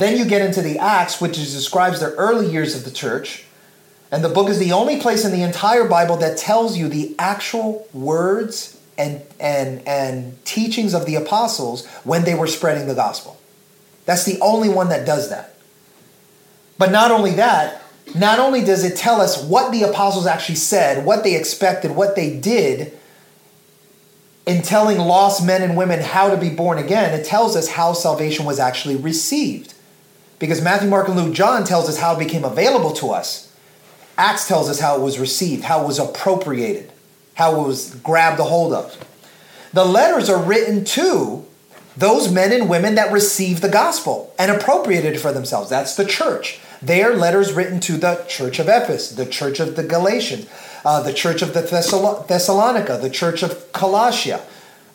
Then 0.00 0.16
you 0.16 0.24
get 0.24 0.40
into 0.40 0.62
the 0.62 0.78
Acts, 0.78 1.20
which 1.20 1.34
describes 1.34 2.00
the 2.00 2.14
early 2.14 2.50
years 2.50 2.74
of 2.74 2.86
the 2.86 2.90
church. 2.90 3.44
And 4.10 4.24
the 4.24 4.30
book 4.30 4.48
is 4.48 4.58
the 4.58 4.72
only 4.72 4.98
place 4.98 5.26
in 5.26 5.30
the 5.30 5.42
entire 5.42 5.86
Bible 5.86 6.16
that 6.16 6.38
tells 6.38 6.78
you 6.78 6.88
the 6.88 7.14
actual 7.18 7.86
words 7.92 8.80
and, 8.96 9.20
and, 9.38 9.86
and 9.86 10.42
teachings 10.46 10.94
of 10.94 11.04
the 11.04 11.16
apostles 11.16 11.86
when 12.04 12.24
they 12.24 12.34
were 12.34 12.46
spreading 12.46 12.88
the 12.88 12.94
gospel. 12.94 13.38
That's 14.06 14.24
the 14.24 14.40
only 14.40 14.70
one 14.70 14.88
that 14.88 15.04
does 15.06 15.28
that. 15.28 15.54
But 16.78 16.92
not 16.92 17.10
only 17.10 17.32
that, 17.32 17.82
not 18.14 18.38
only 18.38 18.64
does 18.64 18.84
it 18.84 18.96
tell 18.96 19.20
us 19.20 19.44
what 19.44 19.70
the 19.70 19.82
apostles 19.82 20.26
actually 20.26 20.54
said, 20.54 21.04
what 21.04 21.24
they 21.24 21.36
expected, 21.36 21.90
what 21.90 22.16
they 22.16 22.40
did 22.40 22.98
in 24.46 24.62
telling 24.62 24.96
lost 24.96 25.44
men 25.44 25.60
and 25.60 25.76
women 25.76 26.00
how 26.00 26.30
to 26.30 26.38
be 26.38 26.48
born 26.48 26.78
again, 26.78 27.12
it 27.12 27.26
tells 27.26 27.54
us 27.54 27.68
how 27.68 27.92
salvation 27.92 28.46
was 28.46 28.58
actually 28.58 28.96
received. 28.96 29.74
Because 30.40 30.60
Matthew, 30.60 30.88
Mark, 30.88 31.06
and 31.06 31.16
Luke, 31.16 31.34
John 31.34 31.62
tells 31.62 31.88
us 31.88 31.98
how 31.98 32.16
it 32.16 32.18
became 32.18 32.44
available 32.44 32.92
to 32.94 33.10
us. 33.10 33.54
Acts 34.18 34.48
tells 34.48 34.68
us 34.68 34.80
how 34.80 34.96
it 34.96 35.02
was 35.02 35.18
received, 35.18 35.64
how 35.64 35.82
it 35.82 35.86
was 35.86 35.98
appropriated, 35.98 36.90
how 37.34 37.60
it 37.60 37.68
was 37.68 37.94
grabbed 37.96 38.40
a 38.40 38.44
hold 38.44 38.72
of. 38.72 38.98
The 39.72 39.84
letters 39.84 40.28
are 40.28 40.42
written 40.42 40.84
to 40.86 41.46
those 41.96 42.32
men 42.32 42.52
and 42.52 42.68
women 42.68 42.94
that 42.94 43.12
received 43.12 43.62
the 43.62 43.68
gospel 43.68 44.34
and 44.38 44.50
appropriated 44.50 45.14
it 45.14 45.18
for 45.18 45.32
themselves. 45.32 45.70
That's 45.70 45.94
the 45.94 46.04
church. 46.06 46.58
They 46.80 47.02
are 47.02 47.14
letters 47.14 47.52
written 47.52 47.78
to 47.80 47.98
the 47.98 48.24
church 48.26 48.58
of 48.58 48.68
Ephesus, 48.68 49.10
the 49.12 49.26
church 49.26 49.60
of 49.60 49.76
the 49.76 49.82
Galatians, 49.82 50.48
uh, 50.84 51.02
the 51.02 51.12
church 51.12 51.42
of 51.42 51.52
the 51.52 51.60
Thessal- 51.60 52.26
Thessalonica, 52.26 52.98
the 53.00 53.10
church 53.10 53.42
of 53.42 53.70
Colossia. 53.72 54.40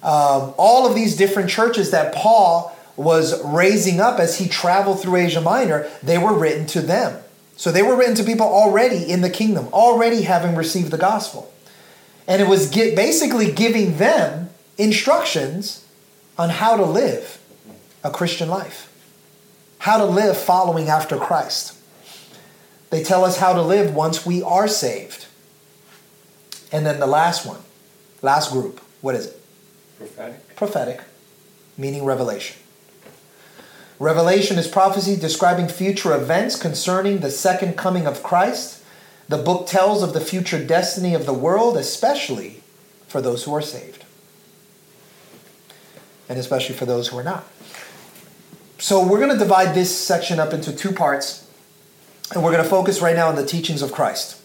Um, 0.02 0.54
all 0.58 0.88
of 0.88 0.96
these 0.96 1.16
different 1.16 1.50
churches 1.50 1.92
that 1.92 2.14
Paul 2.14 2.75
was 2.96 3.44
raising 3.44 4.00
up 4.00 4.20
as 4.20 4.38
he 4.38 4.48
traveled 4.48 5.02
through 5.02 5.18
Asia 5.18 5.42
Minor, 5.42 5.90
they 6.02 6.18
were 6.18 6.34
written 6.34 6.66
to 6.68 6.82
them. 6.82 7.22
So 7.58 7.72
they 7.72 7.82
were 7.82 7.96
written 7.96 8.16
to 8.16 8.24
people 8.24 8.48
already 8.48 9.10
in 9.10 9.22
the 9.22 9.30
kingdom, 9.30 9.68
already 9.74 10.24
having 10.24 10.56
received 10.56 10.92
the 10.92 10.98
gospel. 10.98 11.52
And 12.28 12.42
it 12.42 12.48
was 12.48 12.70
gi- 12.70 12.96
basically 12.96 13.52
giving 13.52 13.98
them 13.98 14.50
instructions 14.78 15.86
on 16.38 16.50
how 16.50 16.76
to 16.76 16.86
live 16.86 17.40
a 18.04 18.10
Christian 18.12 18.50
life, 18.50 18.92
how 19.80 19.98
to 19.98 20.06
live 20.06 20.38
following 20.38 20.90
after 20.90 21.18
Christ. 21.18 21.78
They 22.90 23.04
tell 23.04 23.26
us 23.26 23.38
how 23.38 23.54
to 23.54 23.62
live 23.62 23.94
once 23.94 24.26
we 24.26 24.42
are 24.44 24.68
saved. 24.68 25.26
And 26.72 26.86
then 26.86 27.00
the 27.00 27.08
last 27.08 27.46
one, 27.46 27.62
last 28.22 28.52
group, 28.52 28.82
what 29.02 29.16
is 29.16 29.28
it? 29.28 29.42
Prophetic. 29.98 30.56
Prophetic. 30.56 31.02
meaning 31.78 32.06
revelation. 32.06 32.58
Revelation 34.00 34.58
is 34.58 34.68
prophecy 34.68 35.16
describing 35.16 35.70
future 35.70 36.14
events 36.14 36.58
concerning 36.58 37.20
the 37.20 37.32
second 37.32 37.78
coming 37.78 38.06
of 38.06 38.22
Christ. 38.22 38.84
The 39.30 39.38
book 39.38 39.68
tells 39.68 40.04
of 40.04 40.14
the 40.14 40.20
future 40.20 40.64
destiny 40.64 41.14
of 41.14 41.26
the 41.26 41.34
world, 41.34 41.78
especially 41.78 42.62
for 43.08 43.22
those 43.22 43.46
who 43.46 43.56
are 43.56 43.62
saved, 43.62 44.04
and 46.28 46.38
especially 46.38 46.76
for 46.76 46.86
those 46.86 47.08
who 47.08 47.18
are 47.18 47.24
not. 47.24 47.46
So, 48.78 49.08
we're 49.08 49.20
going 49.20 49.32
to 49.32 49.38
divide 49.38 49.74
this 49.74 49.98
section 49.98 50.40
up 50.40 50.54
into 50.54 50.76
two 50.76 50.92
parts, 50.92 51.50
and 52.34 52.44
we're 52.44 52.52
going 52.52 52.64
to 52.64 52.70
focus 52.70 53.02
right 53.02 53.16
now 53.16 53.30
on 53.30 53.36
the 53.36 53.46
teachings 53.46 53.82
of 53.82 53.94
Christ. 53.94 54.42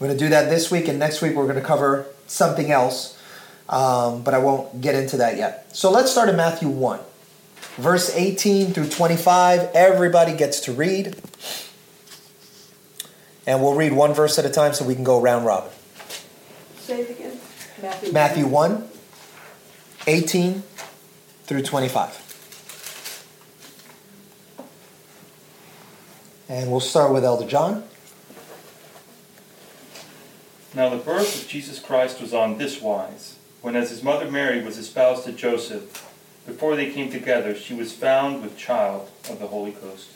We're 0.00 0.08
going 0.08 0.18
to 0.18 0.24
do 0.24 0.30
that 0.30 0.48
this 0.48 0.70
week, 0.70 0.88
and 0.88 0.98
next 0.98 1.20
week 1.20 1.36
we're 1.36 1.46
going 1.46 1.60
to 1.60 1.64
cover 1.64 2.06
something 2.26 2.70
else, 2.70 3.20
um, 3.68 4.22
but 4.22 4.32
I 4.32 4.38
won't 4.38 4.80
get 4.80 4.94
into 4.94 5.18
that 5.18 5.36
yet. 5.36 5.76
So, 5.76 5.90
let's 5.90 6.10
start 6.10 6.30
in 6.30 6.36
Matthew 6.36 6.70
1 6.70 7.00
verse 7.76 8.14
18 8.14 8.72
through 8.72 8.88
25. 8.88 9.70
Everybody 9.74 10.34
gets 10.34 10.60
to 10.60 10.72
read. 10.72 11.16
And 13.46 13.62
we'll 13.62 13.74
read 13.74 13.92
one 13.92 14.12
verse 14.12 14.38
at 14.38 14.44
a 14.44 14.50
time 14.50 14.72
so 14.74 14.84
we 14.84 14.94
can 14.94 15.04
go 15.04 15.20
round 15.20 15.46
robin. 15.46 15.70
Say 16.78 17.02
it 17.02 17.10
again. 17.10 17.38
Matthew. 17.80 18.12
Matthew 18.12 18.46
1, 18.46 18.88
18 20.06 20.62
through 21.44 21.62
25. 21.62 22.22
And 26.48 26.70
we'll 26.70 26.80
start 26.80 27.12
with 27.12 27.24
Elder 27.24 27.46
John. 27.46 27.84
Now 30.74 30.88
the 30.88 30.96
birth 30.96 31.42
of 31.42 31.48
Jesus 31.48 31.78
Christ 31.78 32.20
was 32.20 32.34
on 32.34 32.58
this 32.58 32.80
wise. 32.80 33.36
When 33.62 33.76
as 33.76 33.90
his 33.90 34.02
mother 34.02 34.30
Mary 34.30 34.62
was 34.62 34.78
espoused 34.78 35.24
to 35.24 35.32
Joseph, 35.32 36.04
before 36.46 36.76
they 36.76 36.90
came 36.90 37.10
together, 37.10 37.54
she 37.54 37.74
was 37.74 37.92
found 37.92 38.42
with 38.42 38.56
child 38.56 39.10
of 39.28 39.38
the 39.40 39.48
Holy 39.48 39.72
Ghost. 39.72 40.08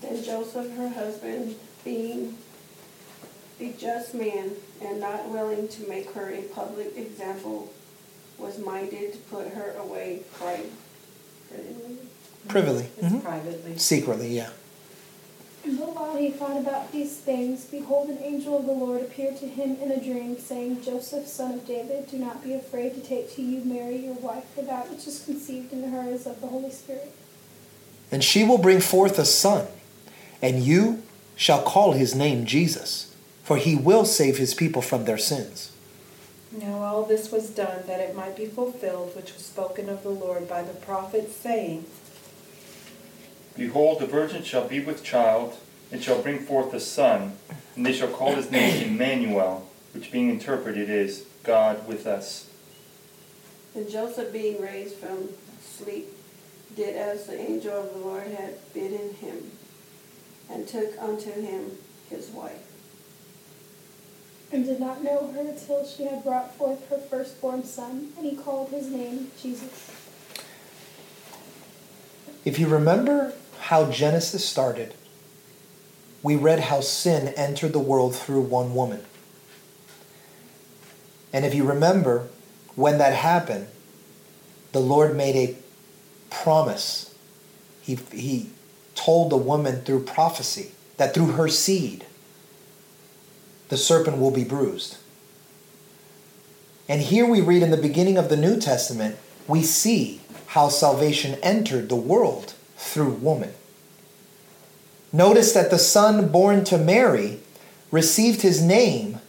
Then 0.00 0.22
Joseph, 0.22 0.76
her 0.76 0.88
husband, 0.88 1.56
being 1.84 2.36
a 3.60 3.72
just 3.72 4.14
man 4.14 4.52
and 4.80 5.00
not 5.00 5.28
willing 5.28 5.68
to 5.68 5.88
make 5.88 6.10
her 6.12 6.30
a 6.32 6.42
public 6.42 6.96
example, 6.96 7.72
was 8.38 8.58
minded 8.58 9.12
to 9.12 9.18
put 9.18 9.48
her 9.48 9.74
away 9.78 10.22
privately. 10.32 10.70
Privily. 12.48 12.88
It's 12.98 13.06
Mhm. 13.06 13.22
privately. 13.22 13.78
Secretly, 13.78 14.28
yeah. 14.34 14.50
But 15.64 15.94
while 15.94 16.16
he 16.16 16.30
thought 16.30 16.56
about 16.56 16.90
these 16.90 17.16
things, 17.16 17.64
behold, 17.66 18.08
an 18.08 18.18
angel 18.18 18.58
of 18.58 18.66
the 18.66 18.72
Lord 18.72 19.00
appeared 19.00 19.36
to 19.36 19.46
him 19.46 19.76
in 19.76 19.92
a 19.92 20.02
dream, 20.02 20.36
saying, 20.36 20.82
Joseph, 20.82 21.28
son 21.28 21.54
of 21.54 21.66
David, 21.66 22.08
do 22.08 22.18
not 22.18 22.42
be 22.42 22.54
afraid 22.54 22.94
to 22.94 23.00
take 23.00 23.32
to 23.36 23.42
you 23.42 23.64
Mary, 23.64 23.96
your 23.96 24.14
wife, 24.14 24.44
for 24.54 24.62
that 24.62 24.90
which 24.90 25.06
is 25.06 25.24
conceived 25.24 25.72
in 25.72 25.90
her 25.90 26.08
is 26.10 26.26
of 26.26 26.40
the 26.40 26.48
Holy 26.48 26.70
Spirit. 26.70 27.14
And 28.10 28.24
she 28.24 28.42
will 28.42 28.58
bring 28.58 28.80
forth 28.80 29.18
a 29.18 29.24
son, 29.24 29.68
and 30.42 30.64
you 30.64 31.04
shall 31.36 31.62
call 31.62 31.92
his 31.92 32.14
name 32.14 32.44
Jesus, 32.44 33.14
for 33.44 33.56
he 33.56 33.76
will 33.76 34.04
save 34.04 34.38
his 34.38 34.54
people 34.54 34.82
from 34.82 35.04
their 35.04 35.18
sins. 35.18 35.72
Now 36.50 36.82
all 36.82 37.04
this 37.04 37.30
was 37.30 37.48
done 37.50 37.86
that 37.86 38.00
it 38.00 38.14
might 38.14 38.36
be 38.36 38.46
fulfilled 38.46 39.16
which 39.16 39.32
was 39.32 39.44
spoken 39.44 39.88
of 39.88 40.02
the 40.02 40.10
Lord 40.10 40.48
by 40.48 40.62
the 40.62 40.74
prophet, 40.74 41.30
saying, 41.32 41.86
Behold, 43.56 44.00
the 44.00 44.06
virgin 44.06 44.42
shall 44.42 44.66
be 44.66 44.80
with 44.80 45.04
child, 45.04 45.58
and 45.90 46.02
shall 46.02 46.22
bring 46.22 46.38
forth 46.38 46.72
a 46.72 46.80
son, 46.80 47.36
and 47.76 47.84
they 47.84 47.92
shall 47.92 48.08
call 48.08 48.34
his 48.34 48.50
name 48.50 48.82
Emmanuel, 48.94 49.68
which 49.92 50.10
being 50.10 50.30
interpreted 50.30 50.88
is 50.88 51.26
God 51.42 51.86
with 51.86 52.06
us. 52.06 52.48
And 53.74 53.88
Joseph, 53.88 54.32
being 54.32 54.60
raised 54.60 54.96
from 54.96 55.28
sleep, 55.60 56.08
did 56.74 56.96
as 56.96 57.26
the 57.26 57.38
angel 57.38 57.74
of 57.74 57.92
the 57.92 57.98
Lord 57.98 58.26
had 58.28 58.54
bidden 58.72 59.14
him, 59.14 59.52
and 60.50 60.66
took 60.66 61.00
unto 61.00 61.30
him 61.30 61.72
his 62.08 62.28
wife. 62.28 62.70
And 64.50 64.64
did 64.64 64.80
not 64.80 65.02
know 65.02 65.32
her 65.32 65.54
till 65.54 65.86
she 65.86 66.04
had 66.04 66.24
brought 66.24 66.54
forth 66.54 66.88
her 66.88 66.98
firstborn 66.98 67.64
son, 67.64 68.12
and 68.16 68.26
he 68.26 68.36
called 68.36 68.70
his 68.70 68.88
name 68.88 69.30
Jesus. 69.40 69.90
If 72.44 72.58
you 72.58 72.66
remember 72.66 73.34
how 73.62 73.88
Genesis 73.88 74.44
started, 74.44 74.92
we 76.20 76.34
read 76.34 76.58
how 76.58 76.80
sin 76.80 77.28
entered 77.36 77.72
the 77.72 77.78
world 77.78 78.14
through 78.14 78.40
one 78.40 78.74
woman. 78.74 79.04
And 81.32 81.44
if 81.44 81.54
you 81.54 81.62
remember, 81.62 82.26
when 82.74 82.98
that 82.98 83.14
happened, 83.14 83.68
the 84.72 84.80
Lord 84.80 85.16
made 85.16 85.36
a 85.36 85.56
promise. 86.28 87.14
He, 87.80 87.94
he 88.10 88.50
told 88.96 89.30
the 89.30 89.36
woman 89.36 89.82
through 89.82 90.04
prophecy 90.04 90.72
that 90.96 91.14
through 91.14 91.32
her 91.32 91.46
seed, 91.46 92.04
the 93.68 93.76
serpent 93.76 94.18
will 94.18 94.32
be 94.32 94.44
bruised. 94.44 94.96
And 96.88 97.00
here 97.00 97.26
we 97.26 97.40
read 97.40 97.62
in 97.62 97.70
the 97.70 97.76
beginning 97.76 98.18
of 98.18 98.28
the 98.28 98.36
New 98.36 98.58
Testament, 98.58 99.16
we 99.46 99.62
see 99.62 100.20
how 100.48 100.68
salvation 100.68 101.38
entered 101.42 101.88
the 101.88 101.94
world 101.96 102.54
through 102.82 103.12
woman. 103.12 103.52
Notice 105.12 105.52
that 105.52 105.70
the 105.70 105.78
son 105.78 106.28
born 106.28 106.64
to 106.64 106.78
Mary 106.78 107.40
received 107.90 108.42
his 108.42 108.62
name 108.62 109.20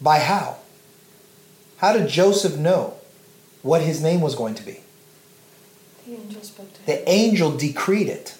by 0.00 0.18
how? 0.18 0.56
How 1.78 1.92
did 1.92 2.08
Joseph 2.08 2.56
know 2.56 2.94
what 3.62 3.82
his 3.82 4.02
name 4.02 4.20
was 4.20 4.34
going 4.34 4.54
to 4.54 4.62
be? 4.62 4.80
The 6.06 6.14
angel 6.14 6.42
spoke 6.42 6.72
to 6.72 6.80
him. 6.80 6.86
The 6.86 7.08
angel 7.08 7.56
decreed 7.56 8.08
it. 8.08 8.36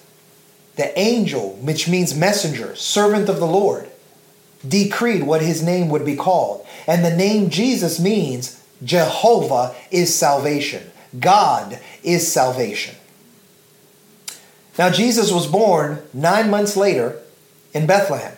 The 0.75 0.97
angel, 0.97 1.55
which 1.61 1.89
means 1.89 2.15
messenger, 2.15 2.75
servant 2.75 3.27
of 3.27 3.39
the 3.39 3.47
Lord, 3.47 3.89
decreed 4.65 5.23
what 5.23 5.41
his 5.41 5.61
name 5.61 5.89
would 5.89 6.05
be 6.05 6.15
called. 6.15 6.65
And 6.87 7.03
the 7.03 7.15
name 7.15 7.49
Jesus 7.49 7.99
means 7.99 8.63
Jehovah 8.83 9.75
is 9.91 10.15
salvation. 10.15 10.91
God 11.19 11.79
is 12.03 12.31
salvation. 12.31 12.95
Now, 14.79 14.89
Jesus 14.89 15.29
was 15.29 15.45
born 15.45 16.01
nine 16.13 16.49
months 16.49 16.77
later 16.77 17.19
in 17.73 17.85
Bethlehem. 17.85 18.33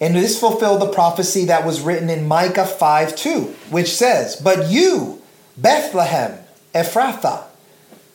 And 0.00 0.16
this 0.16 0.40
fulfilled 0.40 0.82
the 0.82 0.92
prophecy 0.92 1.44
that 1.44 1.64
was 1.64 1.80
written 1.80 2.10
in 2.10 2.26
Micah 2.26 2.66
5 2.66 3.14
2, 3.14 3.40
which 3.70 3.94
says, 3.94 4.34
But 4.34 4.68
you, 4.68 5.22
Bethlehem, 5.56 6.40
Ephrathah, 6.74 7.44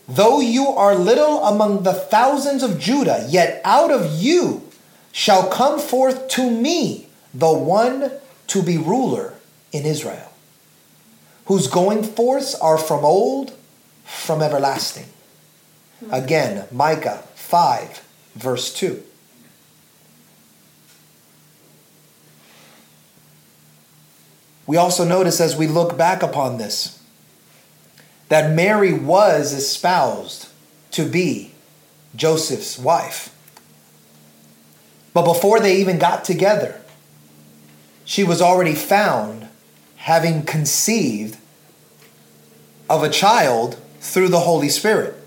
though 0.10 0.42
you 0.42 0.68
are 0.68 0.94
little 0.94 1.46
among 1.46 1.84
the 1.84 1.94
thousands 1.94 2.64
of 2.64 2.78
Judah, 2.78 3.26
yet 3.30 3.62
out 3.64 3.92
of 3.92 4.22
you 4.22 4.70
shall 5.14 5.50
come 5.50 5.80
forth 5.80 6.28
to 6.32 6.52
me 6.52 7.08
the 7.34 7.54
one 7.54 8.12
to 8.48 8.62
be 8.62 8.78
ruler 8.78 9.36
in 9.72 9.86
Israel, 9.86 10.34
whose 11.46 11.68
going 11.68 12.04
forths 12.04 12.56
are 12.56 12.78
from 12.78 13.06
old, 13.06 13.58
from 14.04 14.42
everlasting. 14.42 15.06
Again, 16.10 16.66
Micah 16.72 17.24
5, 17.36 18.04
verse 18.36 18.74
2. 18.74 19.04
We 24.66 24.78
also 24.78 25.04
notice 25.04 25.42
as 25.42 25.56
we 25.56 25.68
look 25.68 25.98
back 25.98 26.24
upon 26.24 26.58
this 26.58 26.98
that 28.30 28.56
Mary 28.56 28.94
was 28.94 29.52
espoused 29.52 30.48
to 30.92 31.06
be 31.06 31.52
Joseph's 32.16 32.80
wife. 32.80 33.36
But 35.14 35.26
before 35.26 35.60
they 35.60 35.76
even 35.76 36.00
got 36.00 36.24
together, 36.24 36.80
she 38.06 38.24
was 38.24 38.42
already 38.42 38.74
found 38.74 39.50
having 39.98 40.44
conceived 40.44 41.38
of 42.90 43.04
a 43.04 43.10
child 43.10 43.78
through 44.00 44.30
the 44.30 44.40
Holy 44.40 44.70
Spirit. 44.70 45.21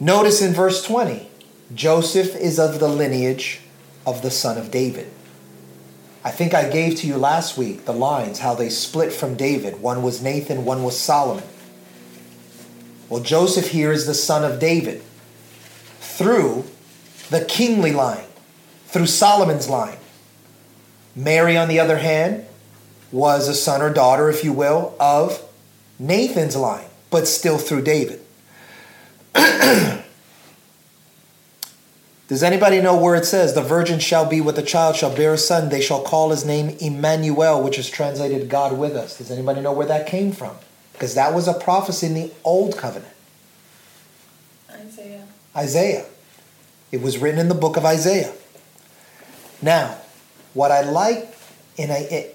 Notice 0.00 0.40
in 0.40 0.52
verse 0.52 0.84
20, 0.84 1.28
Joseph 1.74 2.36
is 2.36 2.58
of 2.58 2.78
the 2.78 2.88
lineage 2.88 3.60
of 4.06 4.22
the 4.22 4.30
son 4.30 4.56
of 4.56 4.70
David. 4.70 5.10
I 6.24 6.30
think 6.30 6.54
I 6.54 6.68
gave 6.68 6.96
to 6.98 7.06
you 7.06 7.16
last 7.16 7.58
week 7.58 7.84
the 7.84 7.92
lines, 7.92 8.38
how 8.38 8.54
they 8.54 8.70
split 8.70 9.12
from 9.12 9.34
David. 9.34 9.80
One 9.82 10.02
was 10.02 10.22
Nathan, 10.22 10.64
one 10.64 10.84
was 10.84 10.98
Solomon. 10.98 11.44
Well, 13.08 13.22
Joseph 13.22 13.70
here 13.70 13.90
is 13.90 14.06
the 14.06 14.14
son 14.14 14.44
of 14.44 14.60
David 14.60 15.02
through 16.00 16.64
the 17.30 17.44
kingly 17.44 17.92
line, 17.92 18.26
through 18.86 19.06
Solomon's 19.06 19.68
line. 19.68 19.98
Mary, 21.16 21.56
on 21.56 21.68
the 21.68 21.80
other 21.80 21.98
hand, 21.98 22.46
was 23.10 23.48
a 23.48 23.54
son 23.54 23.82
or 23.82 23.92
daughter, 23.92 24.28
if 24.28 24.44
you 24.44 24.52
will, 24.52 24.94
of 25.00 25.42
Nathan's 25.98 26.54
line, 26.54 26.86
but 27.10 27.26
still 27.26 27.58
through 27.58 27.82
David. 27.82 28.20
Does 32.28 32.42
anybody 32.42 32.80
know 32.82 32.96
where 32.96 33.14
it 33.14 33.24
says, 33.24 33.54
The 33.54 33.62
virgin 33.62 34.00
shall 34.00 34.28
be 34.28 34.40
with 34.40 34.58
a 34.58 34.62
child, 34.62 34.96
shall 34.96 35.14
bear 35.14 35.32
a 35.32 35.38
son, 35.38 35.70
they 35.70 35.80
shall 35.80 36.02
call 36.02 36.30
his 36.30 36.44
name 36.44 36.76
Emmanuel, 36.78 37.62
which 37.62 37.78
is 37.78 37.88
translated 37.88 38.50
God 38.50 38.76
with 38.78 38.94
us? 38.94 39.16
Does 39.18 39.30
anybody 39.30 39.62
know 39.62 39.72
where 39.72 39.86
that 39.86 40.06
came 40.06 40.32
from? 40.32 40.56
Because 40.92 41.14
that 41.14 41.32
was 41.32 41.48
a 41.48 41.54
prophecy 41.54 42.06
in 42.06 42.14
the 42.14 42.30
Old 42.44 42.76
Covenant. 42.76 43.14
Isaiah. 44.70 45.26
Isaiah. 45.56 46.04
It 46.92 47.00
was 47.00 47.18
written 47.18 47.40
in 47.40 47.48
the 47.48 47.54
book 47.54 47.76
of 47.76 47.84
Isaiah. 47.84 48.32
Now, 49.62 49.96
what 50.54 50.70
I 50.70 50.82
like 50.82 51.34
in, 51.76 51.90
a, 51.90 52.32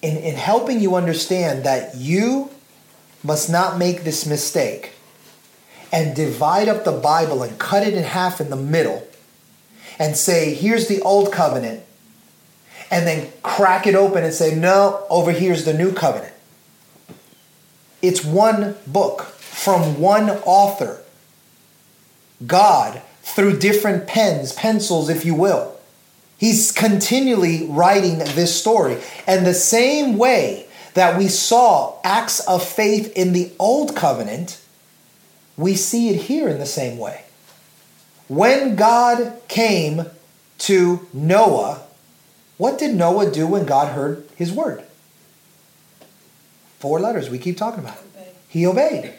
in, 0.00 0.16
in 0.16 0.34
helping 0.36 0.80
you 0.80 0.94
understand 0.94 1.64
that 1.64 1.96
you 1.96 2.50
must 3.22 3.50
not 3.50 3.78
make 3.78 4.04
this 4.04 4.26
mistake 4.26 4.92
and 5.94 6.16
divide 6.16 6.68
up 6.68 6.84
the 6.84 6.92
Bible 6.92 7.44
and 7.44 7.56
cut 7.56 7.86
it 7.86 7.94
in 7.94 8.02
half 8.02 8.40
in 8.40 8.50
the 8.50 8.56
middle 8.56 9.06
and 9.96 10.16
say, 10.16 10.52
here's 10.52 10.88
the 10.88 11.00
old 11.02 11.32
covenant, 11.32 11.84
and 12.90 13.06
then 13.06 13.30
crack 13.44 13.86
it 13.86 13.94
open 13.94 14.24
and 14.24 14.34
say, 14.34 14.52
no, 14.56 15.06
over 15.08 15.30
here's 15.30 15.64
the 15.64 15.72
new 15.72 15.92
covenant. 15.92 16.34
It's 18.02 18.24
one 18.24 18.74
book 18.88 19.22
from 19.22 20.00
one 20.00 20.30
author. 20.30 21.00
God, 22.44 23.00
through 23.22 23.60
different 23.60 24.08
pens, 24.08 24.52
pencils, 24.52 25.08
if 25.08 25.24
you 25.24 25.36
will. 25.36 25.78
He's 26.36 26.72
continually 26.72 27.68
writing 27.68 28.18
this 28.18 28.58
story. 28.58 28.98
And 29.28 29.46
the 29.46 29.54
same 29.54 30.18
way 30.18 30.66
that 30.94 31.16
we 31.16 31.28
saw 31.28 32.00
acts 32.02 32.40
of 32.48 32.66
faith 32.66 33.12
in 33.16 33.32
the 33.32 33.52
Old 33.60 33.94
Covenant, 33.94 34.60
we 35.56 35.74
see 35.74 36.10
it 36.10 36.22
here 36.22 36.48
in 36.48 36.58
the 36.58 36.66
same 36.66 36.98
way. 36.98 37.24
When 38.28 38.76
God 38.76 39.40
came 39.48 40.06
to 40.58 41.06
Noah, 41.12 41.82
what 42.56 42.78
did 42.78 42.94
Noah 42.94 43.30
do 43.30 43.46
when 43.46 43.66
God 43.66 43.92
heard 43.92 44.28
his 44.36 44.52
word? 44.52 44.82
Four 46.78 47.00
letters 47.00 47.30
we 47.30 47.38
keep 47.38 47.56
talking 47.56 47.80
about. 47.80 47.98
He 48.48 48.66
obeyed. 48.66 49.12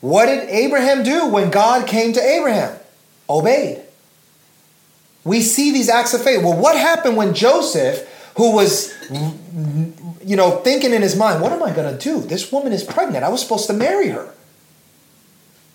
What 0.00 0.26
did 0.26 0.48
Abraham 0.48 1.02
do 1.02 1.26
when 1.26 1.50
God 1.50 1.86
came 1.86 2.12
to 2.12 2.20
Abraham? 2.20 2.78
Obeyed. 3.28 3.82
We 5.24 5.40
see 5.40 5.72
these 5.72 5.88
acts 5.88 6.14
of 6.14 6.22
faith. 6.22 6.42
Well, 6.44 6.56
what 6.56 6.76
happened 6.76 7.16
when 7.16 7.34
Joseph, 7.34 8.08
who 8.36 8.52
was, 8.52 8.94
you 10.24 10.36
know, 10.36 10.58
thinking 10.58 10.92
in 10.92 11.02
his 11.02 11.16
mind, 11.16 11.42
what 11.42 11.52
am 11.52 11.62
I 11.62 11.72
going 11.72 11.96
to 11.96 11.98
do? 11.98 12.20
This 12.20 12.52
woman 12.52 12.72
is 12.72 12.84
pregnant. 12.84 13.24
I 13.24 13.28
was 13.28 13.42
supposed 13.42 13.66
to 13.66 13.72
marry 13.72 14.08
her. 14.08 14.32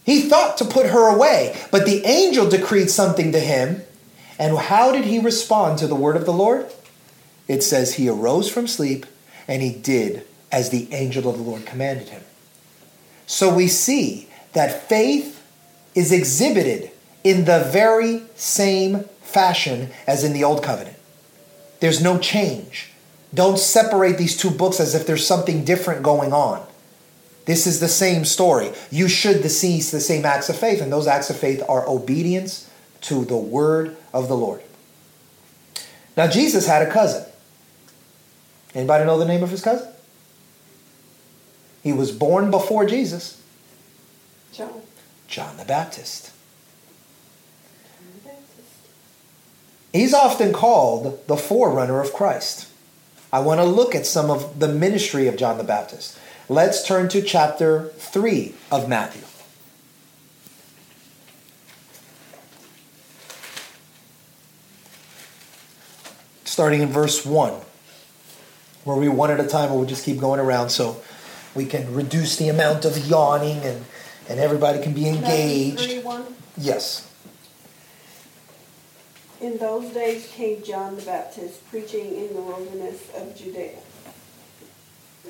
He 0.04 0.22
thought 0.22 0.58
to 0.58 0.66
put 0.66 0.88
her 0.88 1.14
away, 1.14 1.60
but 1.72 1.86
the 1.86 2.04
angel 2.06 2.50
decreed 2.50 2.90
something 2.90 3.32
to 3.32 3.40
him. 3.40 3.84
And 4.40 4.58
how 4.58 4.92
did 4.92 5.06
he 5.06 5.20
respond 5.20 5.78
to 5.80 5.88
the 5.88 5.96
word 5.96 6.16
of 6.16 6.26
the 6.26 6.34
Lord? 6.34 6.72
It 7.48 7.62
says 7.62 7.96
he 7.96 8.10
arose 8.10 8.50
from 8.50 8.68
sleep 8.68 9.06
and 9.48 9.62
he 9.62 9.74
did 9.74 10.26
as 10.52 10.70
the 10.70 10.92
angel 10.94 11.30
of 11.30 11.38
the 11.38 11.44
Lord 11.44 11.66
commanded 11.66 12.10
him. 12.10 12.24
So 13.28 13.54
we 13.54 13.68
see 13.68 14.28
that 14.54 14.90
faith 14.90 15.42
is 15.96 16.12
exhibited 16.12 16.92
in 17.24 17.46
the 17.46 17.70
very 17.72 18.24
same 18.36 19.06
fashion 19.22 19.90
as 20.08 20.24
in 20.24 20.34
the 20.34 20.44
Old 20.44 20.64
Covenant. 20.64 20.98
There's 21.80 22.02
no 22.02 22.18
change. 22.20 22.92
Don't 23.34 23.58
separate 23.58 24.18
these 24.18 24.36
two 24.36 24.52
books 24.52 24.80
as 24.80 24.96
if 24.96 25.06
there's 25.06 25.26
something 25.26 25.64
different 25.64 26.04
going 26.04 26.34
on. 26.34 26.66
This 27.52 27.68
is 27.68 27.82
the 27.82 27.90
same 27.90 28.24
story. 28.24 28.72
You 28.92 29.10
should 29.10 29.44
see 29.52 29.82
the 29.82 30.00
same 30.00 30.24
acts 30.24 30.48
of 30.48 30.56
faith, 30.56 30.80
and 30.80 30.90
those 30.90 31.06
acts 31.06 31.30
of 31.30 31.36
faith 31.36 31.62
are 31.68 31.86
obedience 31.86 32.72
to 33.02 33.26
the 33.26 33.36
word 33.36 33.98
of 34.14 34.30
the 34.30 34.38
Lord. 34.38 34.62
Now, 36.16 36.28
Jesus 36.28 36.66
had 36.66 36.82
a 36.82 36.90
cousin. 36.90 37.26
Anybody 38.74 39.04
know 39.04 39.20
the 39.20 39.26
name 39.26 39.44
of 39.44 39.50
his 39.50 39.62
cousin? 39.62 39.92
He 41.84 41.92
was 41.92 42.14
born 42.14 42.52
before 42.52 42.86
Jesus, 42.86 43.44
John. 44.54 44.72
John 45.28 45.58
the 45.58 45.66
Baptist. 45.66 46.32
He's 49.92 50.14
often 50.14 50.54
called 50.54 51.28
the 51.28 51.36
forerunner 51.36 52.00
of 52.00 52.14
Christ. 52.14 52.70
I 53.34 53.42
want 53.42 53.60
to 53.60 53.66
look 53.66 53.94
at 53.94 54.06
some 54.06 54.30
of 54.30 54.62
the 54.62 54.70
ministry 54.70 55.28
of 55.28 55.36
John 55.36 55.58
the 55.58 55.66
Baptist. 55.66 56.18
Let's 56.52 56.86
turn 56.86 57.08
to 57.08 57.22
chapter 57.22 57.94
3 57.96 58.54
of 58.74 58.90
Matthew. 58.90 59.22
Starting 66.44 66.82
in 66.82 66.90
verse 66.90 67.26
1, 67.26 67.54
where 68.84 68.98
we 68.98 69.08
one 69.08 69.32
at 69.32 69.40
a 69.40 69.48
time, 69.48 69.74
we'll 69.74 69.86
just 69.86 70.04
keep 70.04 70.20
going 70.20 70.42
around 70.42 70.72
so 70.72 71.02
we 71.56 71.66
can 71.66 71.96
reduce 71.96 72.36
the 72.36 72.50
amount 72.50 72.84
of 72.84 72.98
yawning 73.08 73.60
and, 73.60 73.86
and 74.28 74.38
everybody 74.38 74.84
can 74.84 74.92
be 74.92 75.08
engaged. 75.08 75.78
Matthew 75.78 76.02
3, 76.02 76.04
1. 76.04 76.36
Yes. 76.58 77.10
In 79.40 79.58
those 79.58 79.94
days 79.94 80.28
came 80.28 80.62
John 80.62 80.98
the 80.98 81.02
Baptist 81.04 81.66
preaching 81.70 82.14
in 82.14 82.34
the 82.36 82.42
wilderness 82.42 83.08
of 83.16 83.38
Judea. 83.38 83.80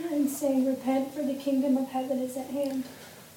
And 0.10 0.30
saying, 0.30 0.66
Repent, 0.66 1.14
for 1.14 1.24
the 1.24 1.34
kingdom 1.34 1.78
of 1.78 1.90
heaven 1.90 2.20
is 2.20 2.36
at 2.36 2.48
hand. 2.48 2.86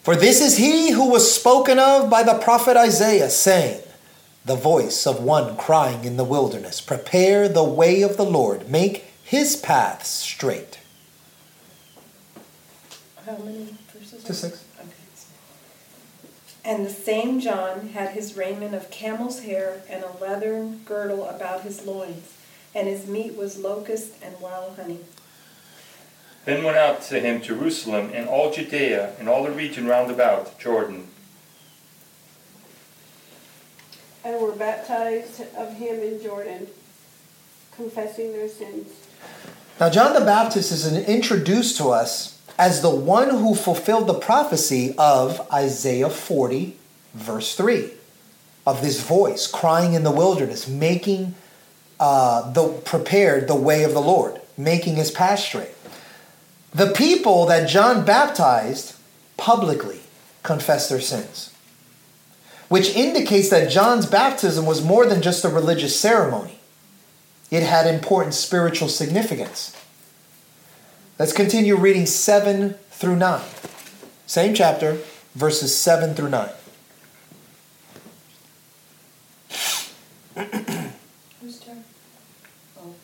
For 0.03 0.16
this 0.16 0.40
is 0.40 0.57
he 0.57 0.90
who 0.90 1.11
was 1.11 1.33
spoken 1.33 1.79
of 1.79 2.11
by 2.11 2.22
the 2.22 2.38
prophet 2.38 2.77
Isaiah, 2.77 3.31
saying, 3.31 3.83
The 4.44 4.57
voice 4.57 5.07
of 5.07 5.22
one 5.22 5.57
crying 5.57 6.05
in 6.05 6.16
the 6.16 6.24
wilderness, 6.24 6.81
Prepare 6.81 7.48
the 7.48 7.64
way 7.64 8.03
of 8.03 8.16
the 8.16 8.24
Lord, 8.24 8.68
make 8.68 9.05
his 9.22 9.57
paths 9.57 10.09
straight. 10.09 10.81
How 13.24 13.37
many 13.38 13.74
verses? 13.96 14.24
To 14.24 14.35
six. 14.35 14.64
Okay. 14.79 14.88
And 16.64 16.85
the 16.85 16.90
same 16.90 17.40
John 17.40 17.88
had 17.88 18.11
his 18.11 18.37
raiment 18.37 18.74
of 18.74 18.90
camel's 18.90 19.40
hair 19.40 19.83
and 19.88 20.03
a 20.03 20.12
leathern 20.18 20.81
girdle 20.85 21.27
about 21.29 21.62
his 21.62 21.87
loins, 21.87 22.33
and 22.74 22.88
his 22.88 23.07
meat 23.07 23.37
was 23.37 23.59
locust 23.59 24.12
and 24.22 24.38
wild 24.40 24.77
honey. 24.77 25.00
Then 26.44 26.62
went 26.62 26.76
out 26.76 27.00
to 27.02 27.20
him 27.20 27.40
Jerusalem 27.40 28.11
and 28.12 28.28
all 28.28 28.52
Judea 28.52 29.14
and 29.18 29.28
all 29.28 29.44
the 29.44 29.50
region 29.50 29.87
round 29.87 30.11
about 30.11 30.59
Jordan, 30.59 31.09
and 34.24 34.40
were 34.40 34.52
baptized 34.52 35.42
of 35.57 35.74
him 35.74 36.00
in 36.00 36.22
Jordan, 36.22 36.66
confessing 37.76 38.33
their 38.33 38.48
sins. 38.48 38.88
Now, 39.80 39.90
John 39.90 40.14
the 40.14 40.24
Baptist 40.24 40.70
is 40.70 40.92
introduced 41.07 41.76
to 41.78 41.90
us 41.90 42.40
as 42.59 42.80
the 42.80 42.90
one 42.90 43.30
who 43.30 43.54
fulfilled 43.54 44.07
the 44.07 44.14
prophecy 44.14 44.94
of 44.96 45.46
Isaiah 45.52 46.11
40, 46.11 46.76
verse 47.14 47.57
3, 47.57 47.90
of 48.66 48.80
this 48.80 49.02
voice 49.02 49.46
crying 49.46 49.94
in 49.94 50.04
the 50.04 50.11
wilderness, 50.11 50.68
making 50.68 51.35
uh, 51.98 52.52
the 52.52 52.68
prepared 52.68 53.48
the 53.48 53.57
way 53.57 53.83
of 53.83 53.92
the 53.92 54.00
Lord, 54.00 54.40
making 54.57 54.96
his 54.96 55.11
path 55.11 55.40
straight. 55.40 55.73
The 56.74 56.90
people 56.92 57.46
that 57.46 57.68
John 57.68 58.04
baptized 58.04 58.96
publicly 59.37 60.00
confessed 60.42 60.90
their 60.90 61.00
sins, 61.00 61.54
which 62.68 62.94
indicates 62.96 63.48
that 63.50 63.70
John's 63.70 64.06
baptism 64.06 64.66
was 64.66 64.82
more 64.84 65.06
than 65.06 65.22
just 65.22 65.44
a 65.44 65.48
religious 65.48 65.98
ceremony. 65.98 66.58
It 67.50 67.62
had 67.62 67.87
important 67.87 68.34
spiritual 68.34 68.88
significance. 68.88 69.76
Let's 71.16 71.32
continue 71.32 71.76
reading 71.76 72.06
7 72.06 72.74
through 72.90 73.16
9. 73.16 73.40
Same 74.26 74.52
chapter, 74.52 74.98
verses 75.37 75.76
7 75.76 76.14
through 76.14 76.30
9. 76.30 76.48
Whose 81.40 81.60
turn? 81.60 81.84
Oh, 82.76 82.94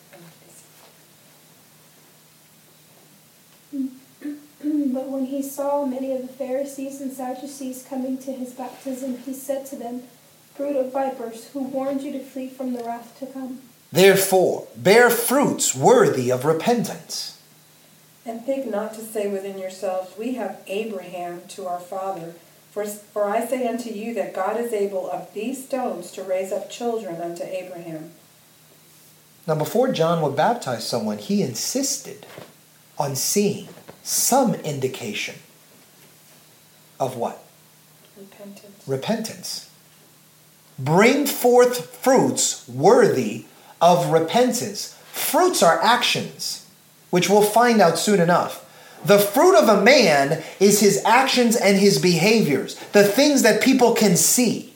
But 4.93 5.07
when 5.07 5.27
he 5.27 5.41
saw 5.41 5.85
many 5.85 6.11
of 6.11 6.23
the 6.23 6.33
Pharisees 6.33 6.99
and 6.99 7.13
Sadducees 7.13 7.85
coming 7.87 8.17
to 8.19 8.33
his 8.33 8.51
baptism, 8.51 9.19
he 9.19 9.33
said 9.33 9.65
to 9.67 9.77
them, 9.77 10.03
Brood 10.57 10.75
of 10.75 10.91
vipers, 10.91 11.47
who 11.49 11.63
warned 11.63 12.01
you 12.01 12.11
to 12.11 12.19
flee 12.19 12.49
from 12.49 12.73
the 12.73 12.83
wrath 12.83 13.17
to 13.19 13.25
come? 13.25 13.61
Therefore, 13.91 14.67
bear 14.75 15.09
fruits 15.09 15.73
worthy 15.73 16.29
of 16.29 16.43
repentance. 16.43 17.41
And 18.25 18.45
think 18.45 18.69
not 18.69 18.93
to 18.95 19.01
say 19.01 19.27
within 19.27 19.57
yourselves, 19.57 20.17
We 20.17 20.35
have 20.35 20.61
Abraham 20.67 21.43
to 21.49 21.67
our 21.67 21.79
father. 21.79 22.33
For, 22.71 22.85
for 22.85 23.25
I 23.25 23.45
say 23.45 23.67
unto 23.67 23.89
you 23.89 24.13
that 24.15 24.33
God 24.33 24.59
is 24.59 24.73
able 24.73 25.09
of 25.09 25.33
these 25.33 25.65
stones 25.65 26.11
to 26.11 26.23
raise 26.23 26.51
up 26.51 26.69
children 26.69 27.21
unto 27.21 27.43
Abraham. 27.43 28.11
Now, 29.47 29.55
before 29.55 29.91
John 29.91 30.21
would 30.21 30.35
baptize 30.35 30.87
someone, 30.87 31.17
he 31.17 31.41
insisted 31.41 32.25
on 32.97 33.15
seeing 33.15 33.67
some 34.03 34.55
indication 34.55 35.35
of 36.99 37.15
what? 37.17 37.43
Repentance. 38.17 38.87
Repentance. 38.87 39.69
bring 40.79 41.25
forth 41.25 41.95
fruits 41.97 42.67
worthy 42.67 43.45
of 43.79 44.11
repentance. 44.11 44.97
Fruits 45.11 45.61
are 45.61 45.81
actions, 45.81 46.65
which 47.09 47.29
we'll 47.29 47.41
find 47.43 47.81
out 47.81 47.97
soon 47.97 48.19
enough. 48.19 48.67
The 49.05 49.19
fruit 49.19 49.57
of 49.57 49.67
a 49.67 49.81
man 49.81 50.43
is 50.59 50.79
his 50.79 51.03
actions 51.05 51.55
and 51.55 51.77
his 51.77 51.99
behaviors, 51.99 52.75
the 52.93 53.03
things 53.03 53.41
that 53.41 53.61
people 53.61 53.93
can 53.93 54.15
see. 54.15 54.73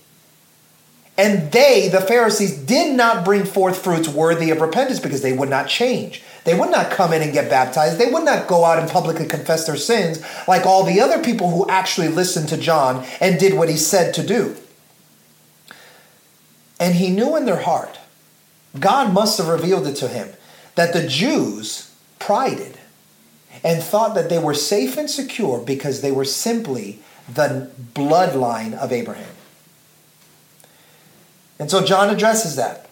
And 1.18 1.52
they, 1.52 1.88
the 1.88 2.02
Pharisees, 2.02 2.58
did 2.58 2.96
not 2.96 3.24
bring 3.24 3.46
forth 3.46 3.82
fruits 3.82 4.10
worthy 4.10 4.50
of 4.52 4.62
repentance 4.62 5.00
because 5.00 5.22
they 5.22 5.32
would 5.32 5.50
not 5.50 5.68
change. 5.68 6.24
They 6.46 6.58
would 6.58 6.70
not 6.70 6.92
come 6.92 7.12
in 7.12 7.24
and 7.24 7.34
get 7.34 7.50
baptized. 7.50 8.00
They 8.00 8.12
would 8.12 8.24
not 8.24 8.48
go 8.48 8.64
out 8.64 8.80
and 8.80 8.90
publicly 8.90 9.26
confess 9.26 9.66
their 9.66 9.76
sins 9.76 10.24
like 10.48 10.66
all 10.66 10.84
the 10.84 11.02
other 11.02 11.22
people 11.22 11.50
who 11.50 11.68
actually 11.68 12.08
listened 12.08 12.48
to 12.50 12.58
John 12.58 13.04
and 13.20 13.40
did 13.40 13.56
what 13.56 13.68
he 13.68 13.76
said 13.76 14.14
to 14.14 14.26
do. 14.26 14.56
And 16.80 16.96
he 16.96 17.10
knew 17.10 17.36
in 17.36 17.46
their 17.46 17.62
heart, 17.62 18.00
God 18.80 19.12
must 19.12 19.40
have 19.40 19.48
revealed 19.48 19.88
it 19.88 19.96
to 19.96 20.08
him, 20.08 20.30
that 20.76 20.94
the 20.94 21.08
Jews 21.08 21.92
prided 22.20 22.78
and 23.64 23.82
thought 23.82 24.14
that 24.14 24.30
they 24.30 24.38
were 24.38 24.54
safe 24.54 24.98
and 24.98 25.10
secure 25.10 25.60
because 25.60 26.02
they 26.02 26.12
were 26.12 26.26
simply 26.26 27.00
the 27.28 27.72
bloodline 27.94 28.74
of 28.74 28.92
Abraham. 28.92 29.34
And 31.58 31.72
so 31.72 31.84
John 31.84 32.10
addresses 32.10 32.56
that. 32.58 32.85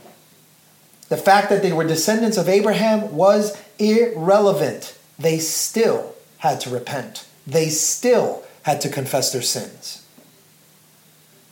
The 1.13 1.21
fact 1.21 1.49
that 1.49 1.61
they 1.61 1.71
were 1.71 1.83
descendants 1.83 2.37
of 2.37 2.49
Abraham 2.49 3.15
was 3.15 3.55
irrelevant. 3.77 4.97
They 5.19 5.37
still 5.37 6.15
had 6.39 6.59
to 6.61 6.71
repent, 6.71 7.27
they 7.45 7.69
still 7.69 8.43
had 8.63 8.81
to 8.81 8.89
confess 8.89 9.31
their 9.31 9.43
sins. 9.43 10.07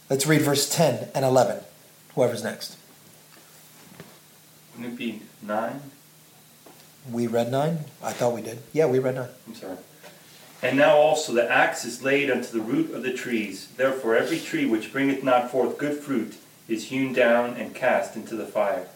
Let's 0.10 0.26
read 0.26 0.41
verse 0.41 0.67
10 0.67 1.10
and 1.13 1.24
11. 1.24 1.60
Whoever's 2.15 2.43
next. 2.43 2.76
Wouldn't 4.76 4.95
it 4.95 4.97
be 4.97 5.21
9? 5.43 5.80
We 7.12 7.28
read 7.28 7.52
9? 7.52 7.82
I 8.02 8.13
thought 8.13 8.34
we 8.34 8.41
did. 8.41 8.63
Yeah, 8.74 8.88
we 8.88 8.97
read 8.97 9.13
9. 9.13 9.30
I'm 9.45 9.54
sorry. 9.54 9.78
And 10.63 10.76
now 10.76 10.97
also 10.97 11.34
the 11.34 11.47
axe 11.47 11.86
is 11.86 12.02
laid 12.02 12.32
unto 12.32 12.52
the 12.52 12.62
root 12.62 12.95
of 12.95 13.04
the 13.04 13.13
trees. 13.13 13.67
Therefore 13.78 14.15
every 14.15 14.39
tree 14.39 14.65
which 14.65 14.91
bringeth 14.91 15.24
not 15.24 15.52
forth 15.52 15.78
good 15.78 16.00
fruit 16.00 16.38
is 16.67 16.86
hewn 16.86 17.13
down 17.13 17.54
and 17.58 17.76
cast 17.76 18.15
into 18.15 18.36
the 18.36 18.47
fire. 18.47 18.88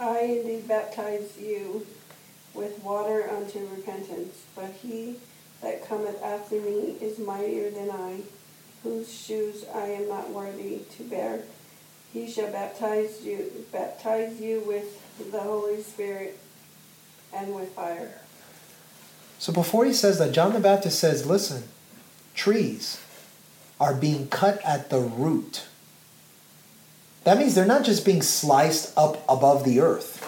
I 0.00 0.20
indeed 0.20 0.68
baptize 0.68 1.36
you 1.38 1.86
with 2.54 2.82
water 2.82 3.28
unto 3.28 3.66
repentance, 3.74 4.44
but 4.54 4.70
he 4.82 5.16
that 5.60 5.86
cometh 5.88 6.22
after 6.22 6.60
me 6.60 6.96
is 7.00 7.18
mightier 7.18 7.70
than 7.70 7.90
I, 7.90 8.20
whose 8.82 9.12
shoes 9.12 9.64
I 9.74 9.86
am 9.86 10.08
not 10.08 10.30
worthy 10.30 10.82
to 10.96 11.02
bear. 11.02 11.42
He 12.12 12.30
shall 12.30 12.50
baptize 12.50 13.22
you, 13.24 13.66
baptize 13.72 14.40
you 14.40 14.60
with 14.60 15.30
the 15.32 15.40
Holy 15.40 15.82
Spirit 15.82 16.38
and 17.34 17.54
with 17.54 17.70
fire. 17.72 18.20
So 19.38 19.52
before 19.52 19.84
he 19.84 19.92
says 19.92 20.18
that, 20.18 20.32
John 20.32 20.52
the 20.52 20.60
Baptist 20.60 20.98
says, 20.98 21.26
listen, 21.26 21.64
trees 22.34 23.00
are 23.80 23.94
being 23.94 24.28
cut 24.28 24.60
at 24.64 24.90
the 24.90 25.00
root. 25.00 25.67
That 27.28 27.36
means 27.36 27.54
they're 27.54 27.66
not 27.66 27.84
just 27.84 28.06
being 28.06 28.22
sliced 28.22 28.96
up 28.96 29.22
above 29.28 29.62
the 29.62 29.80
earth. 29.80 30.24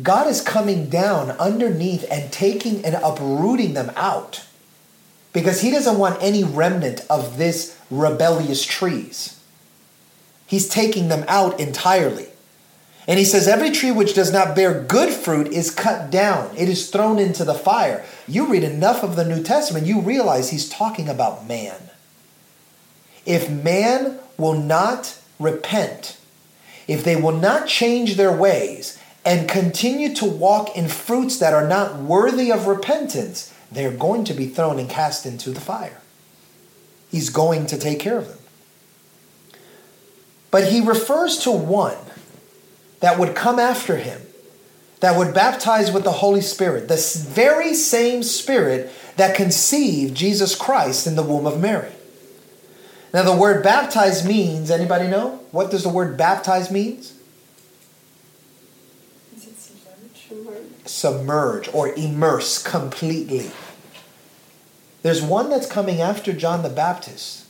God 0.00 0.28
is 0.28 0.40
coming 0.40 0.88
down 0.88 1.32
underneath 1.32 2.06
and 2.08 2.32
taking 2.32 2.84
and 2.84 2.94
uprooting 2.94 3.74
them 3.74 3.90
out 3.96 4.44
because 5.32 5.62
he 5.62 5.72
doesn't 5.72 5.98
want 5.98 6.22
any 6.22 6.44
remnant 6.44 7.04
of 7.10 7.38
this 7.38 7.76
rebellious 7.90 8.64
trees. 8.64 9.42
He's 10.46 10.68
taking 10.68 11.08
them 11.08 11.24
out 11.26 11.58
entirely. 11.58 12.28
And 13.08 13.18
he 13.18 13.24
says, 13.24 13.48
Every 13.48 13.72
tree 13.72 13.90
which 13.90 14.14
does 14.14 14.32
not 14.32 14.54
bear 14.54 14.84
good 14.84 15.12
fruit 15.12 15.48
is 15.48 15.72
cut 15.72 16.08
down, 16.08 16.56
it 16.56 16.68
is 16.68 16.88
thrown 16.88 17.18
into 17.18 17.44
the 17.44 17.52
fire. 17.52 18.04
You 18.28 18.46
read 18.46 18.62
enough 18.62 19.02
of 19.02 19.16
the 19.16 19.24
New 19.24 19.42
Testament, 19.42 19.88
you 19.88 20.00
realize 20.00 20.50
he's 20.50 20.68
talking 20.68 21.08
about 21.08 21.48
man. 21.48 21.90
If 23.26 23.50
man 23.50 24.20
will 24.38 24.54
not 24.54 25.16
repent, 25.40 26.18
if 26.86 27.02
they 27.02 27.16
will 27.16 27.36
not 27.36 27.66
change 27.66 28.16
their 28.16 28.32
ways 28.32 28.98
and 29.24 29.48
continue 29.48 30.14
to 30.14 30.24
walk 30.24 30.76
in 30.76 30.88
fruits 30.88 31.38
that 31.38 31.52
are 31.52 31.66
not 31.66 31.96
worthy 31.96 32.52
of 32.52 32.66
repentance, 32.66 33.52
they're 33.72 33.90
going 33.90 34.24
to 34.24 34.34
be 34.34 34.46
thrown 34.46 34.78
and 34.78 34.88
cast 34.88 35.26
into 35.26 35.50
the 35.50 35.60
fire. 35.60 36.00
He's 37.10 37.30
going 37.30 37.66
to 37.66 37.78
take 37.78 37.98
care 37.98 38.18
of 38.18 38.28
them. 38.28 38.38
But 40.50 40.72
he 40.72 40.80
refers 40.80 41.38
to 41.38 41.50
one 41.50 41.98
that 43.00 43.18
would 43.18 43.34
come 43.34 43.58
after 43.58 43.96
him, 43.96 44.20
that 45.00 45.16
would 45.16 45.32
baptize 45.32 45.90
with 45.90 46.04
the 46.04 46.12
Holy 46.12 46.40
Spirit, 46.40 46.88
the 46.88 47.24
very 47.28 47.74
same 47.74 48.22
Spirit 48.22 48.90
that 49.16 49.36
conceived 49.36 50.14
Jesus 50.14 50.54
Christ 50.54 51.06
in 51.06 51.16
the 51.16 51.22
womb 51.22 51.46
of 51.46 51.60
Mary. 51.60 51.92
Now, 53.12 53.22
the 53.22 53.36
word 53.36 53.62
baptize 53.64 54.26
means, 54.26 54.70
anybody 54.70 55.08
know? 55.08 55.40
What 55.50 55.70
does 55.70 55.82
the 55.82 55.88
word 55.88 56.16
baptize 56.16 56.70
means? 56.70 57.18
Is 59.36 59.46
it? 59.46 59.56
Submerge. 59.56 60.86
Submerge 60.86 61.74
or 61.74 61.92
immerse 61.94 62.62
completely. 62.62 63.50
There's 65.02 65.22
one 65.22 65.50
that's 65.50 65.66
coming 65.66 66.00
after 66.00 66.32
John 66.32 66.62
the 66.62 66.68
Baptist 66.68 67.46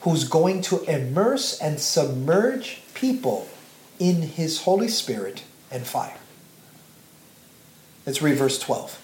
who's 0.00 0.28
going 0.28 0.62
to 0.62 0.82
immerse 0.84 1.58
and 1.60 1.78
submerge 1.80 2.82
people 2.94 3.48
in 3.98 4.22
his 4.22 4.62
Holy 4.62 4.88
Spirit 4.88 5.44
and 5.70 5.86
fire. 5.86 6.16
Let's 8.04 8.20
read 8.20 8.36
verse 8.36 8.58
12. 8.58 9.00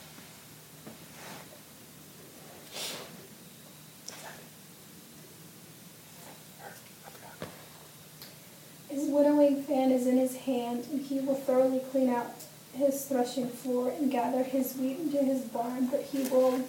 Winnowing 9.10 9.62
fan 9.62 9.90
is 9.90 10.06
in 10.06 10.16
his 10.16 10.36
hand, 10.36 10.86
and 10.92 11.00
he 11.02 11.20
will 11.20 11.34
thoroughly 11.34 11.80
clean 11.90 12.08
out 12.08 12.32
his 12.72 13.04
threshing 13.04 13.48
floor 13.48 13.90
and 13.90 14.10
gather 14.10 14.42
his 14.42 14.74
wheat 14.76 14.98
into 14.98 15.18
his 15.18 15.42
barn, 15.42 15.86
but 15.86 16.02
he 16.02 16.22
will 16.28 16.64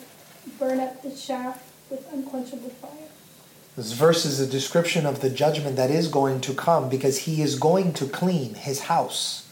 burn 0.59 0.79
up 0.79 1.01
the 1.03 1.11
chaff 1.11 1.71
with 1.89 2.11
unquenchable 2.11 2.69
fire. 2.69 3.09
This 3.77 3.93
verse 3.93 4.25
is 4.25 4.39
a 4.39 4.47
description 4.47 5.05
of 5.05 5.21
the 5.21 5.29
judgment 5.29 5.75
that 5.77 5.89
is 5.89 6.07
going 6.07 6.41
to 6.41 6.53
come 6.53 6.89
because 6.89 7.19
he 7.19 7.41
is 7.41 7.57
going 7.57 7.93
to 7.93 8.05
clean 8.05 8.55
his 8.55 8.81
house. 8.81 9.47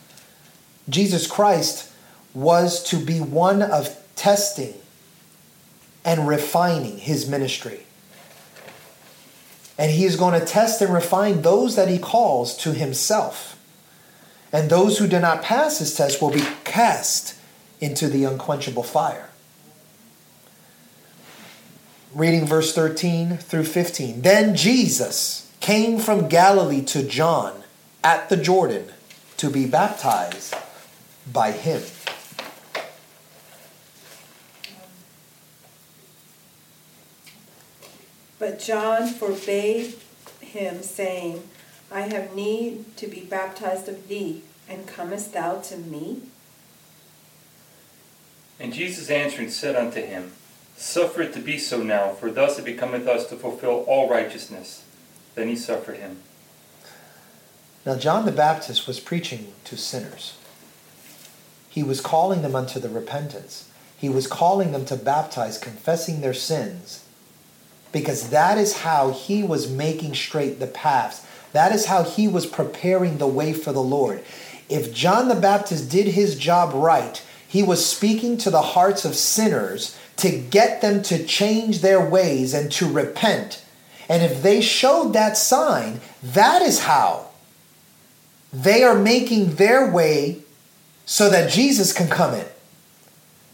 Jesus 0.90 1.28
Christ 1.28 1.92
was 2.34 2.84
to 2.86 2.98
be 2.98 3.20
one 3.20 3.62
of 3.62 3.96
testing 4.16 4.74
and 6.04 6.28
refining 6.28 6.98
his 6.98 7.30
ministry. 7.30 7.86
And 9.80 9.92
he 9.92 10.04
is 10.04 10.18
going 10.18 10.38
to 10.38 10.46
test 10.46 10.82
and 10.82 10.94
refine 10.94 11.42
those 11.42 11.78
that 11.78 11.88
he 11.88 11.98
calls 11.98 12.56
to 12.58 12.74
himself. 12.74 13.58
And 14.52 14.70
those 14.70 14.98
who 14.98 15.08
do 15.08 15.20
not 15.20 15.42
pass 15.42 15.80
his 15.80 15.96
test 15.96 16.22
will 16.22 16.32
be 16.32 16.46
cast 16.66 17.36
into 17.80 18.10
the 18.10 18.26
unquenchable 18.26 18.84
fire. 18.84 19.30
Reading 22.14 22.46
verse 22.46 22.76
13 22.76 23.38
through 23.38 23.64
15. 23.64 24.22
Then 24.22 24.54
Jesus 24.54 25.50
came 25.62 25.98
from 25.98 26.28
Galilee 26.28 26.82
to 26.86 27.02
John 27.02 27.64
at 28.04 28.28
the 28.28 28.38
Jordan 28.38 28.92
to 29.38 29.50
be 29.50 29.66
baptized 29.66 30.56
by 31.32 31.52
him. 31.52 31.82
But 38.40 38.60
John 38.60 39.08
forbade 39.08 39.96
him, 40.40 40.82
saying, 40.82 41.44
I 41.92 42.02
have 42.02 42.34
need 42.34 42.96
to 42.98 43.08
be 43.08 43.22
baptized 43.22 43.90
of 43.90 44.08
thee, 44.08 44.44
and 44.68 44.88
comest 44.88 45.34
thou 45.34 45.60
to 45.60 45.78
me? 45.78 46.22
And 48.60 48.74
Jesus 48.74 49.10
answering 49.10 49.50
said 49.50 49.76
unto 49.76 50.02
him, 50.02 50.32
Suffer 50.78 51.24
it 51.24 51.34
to 51.34 51.40
be 51.40 51.58
so 51.58 51.84
now, 51.84 52.14
for 52.14 52.32
thus 52.32 52.58
it 52.58 52.66
becometh 52.66 53.08
us 53.08 53.28
to 53.28 53.36
fulfill 53.36 53.84
all 53.88 54.10
righteousness. 54.10 54.86
Then 55.36 55.50
he 55.50 55.56
suffered 55.56 55.98
him. 55.98 56.20
Now, 57.86 57.96
John 57.96 58.26
the 58.26 58.32
Baptist 58.32 58.88
was 58.88 59.00
preaching 59.00 59.54
to 59.66 59.78
sinners. 59.78 60.38
He 61.70 61.84
was 61.84 62.02
calling 62.02 62.42
them 62.42 62.56
unto 62.56 62.80
the 62.80 62.90
repentance. 62.90 63.70
He 63.98 64.10
was 64.10 64.28
calling 64.28 64.72
them 64.72 64.86
to 64.86 64.96
baptize, 64.96 65.58
confessing 65.58 66.22
their 66.22 66.34
sins, 66.34 67.04
because 67.92 68.30
that 68.30 68.58
is 68.58 68.80
how 68.80 69.12
he 69.12 69.44
was 69.44 69.70
making 69.70 70.14
straight 70.16 70.60
the 70.60 70.68
paths. 70.68 71.26
That 71.54 71.74
is 71.74 71.86
how 71.86 72.04
he 72.04 72.28
was 72.28 72.46
preparing 72.46 73.18
the 73.18 73.28
way 73.28 73.54
for 73.54 73.72
the 73.72 73.82
Lord. 73.82 74.24
If 74.70 74.94
John 74.94 75.28
the 75.28 75.36
Baptist 75.36 75.90
did 75.90 76.08
his 76.08 76.38
job 76.38 76.74
right, 76.74 77.24
he 77.48 77.64
was 77.64 77.84
speaking 77.84 78.38
to 78.38 78.52
the 78.52 78.62
hearts 78.62 79.06
of 79.06 79.16
sinners 79.16 79.98
to 80.18 80.30
get 80.38 80.82
them 80.82 81.02
to 81.04 81.26
change 81.26 81.82
their 81.82 82.04
ways 82.08 82.54
and 82.54 82.72
to 82.74 82.92
repent 82.92 83.64
And 84.10 84.24
if 84.24 84.42
they 84.42 84.60
showed 84.60 85.14
that 85.14 85.38
sign, 85.38 86.02
that 86.24 86.64
is 86.64 86.80
how 86.80 87.28
they 88.52 88.84
are 88.84 88.98
making 88.98 89.56
their 89.56 89.90
way 89.90 90.40
so 91.06 91.30
that 91.30 91.52
Jesus 91.52 91.94
can 91.94 92.10
come 92.10 92.34
in. 92.34 92.46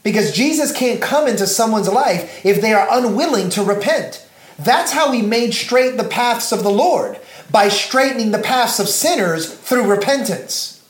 Because 0.06 0.32
Jesus 0.32 0.72
can't 0.72 1.02
come 1.02 1.28
into 1.28 1.48
someone's 1.48 1.89
life 1.89 2.46
if 2.46 2.62
they 2.62 2.74
are 2.74 2.88
unwilling 2.91 3.50
to 3.50 3.63
repent. 3.63 4.24
That's 4.60 4.91
how 4.91 5.12
he 5.12 5.24
made 5.24 5.56
straight 5.56 5.98
the 5.98 6.04
paths 6.04 6.52
of 6.52 6.62
the 6.62 6.70
Lord, 6.70 7.20
by 7.52 7.70
straightening 7.70 8.30
the 8.30 8.38
paths 8.38 8.80
of 8.80 8.88
sinners 8.88 9.52
through 9.52 9.89
repentance. 9.89 10.88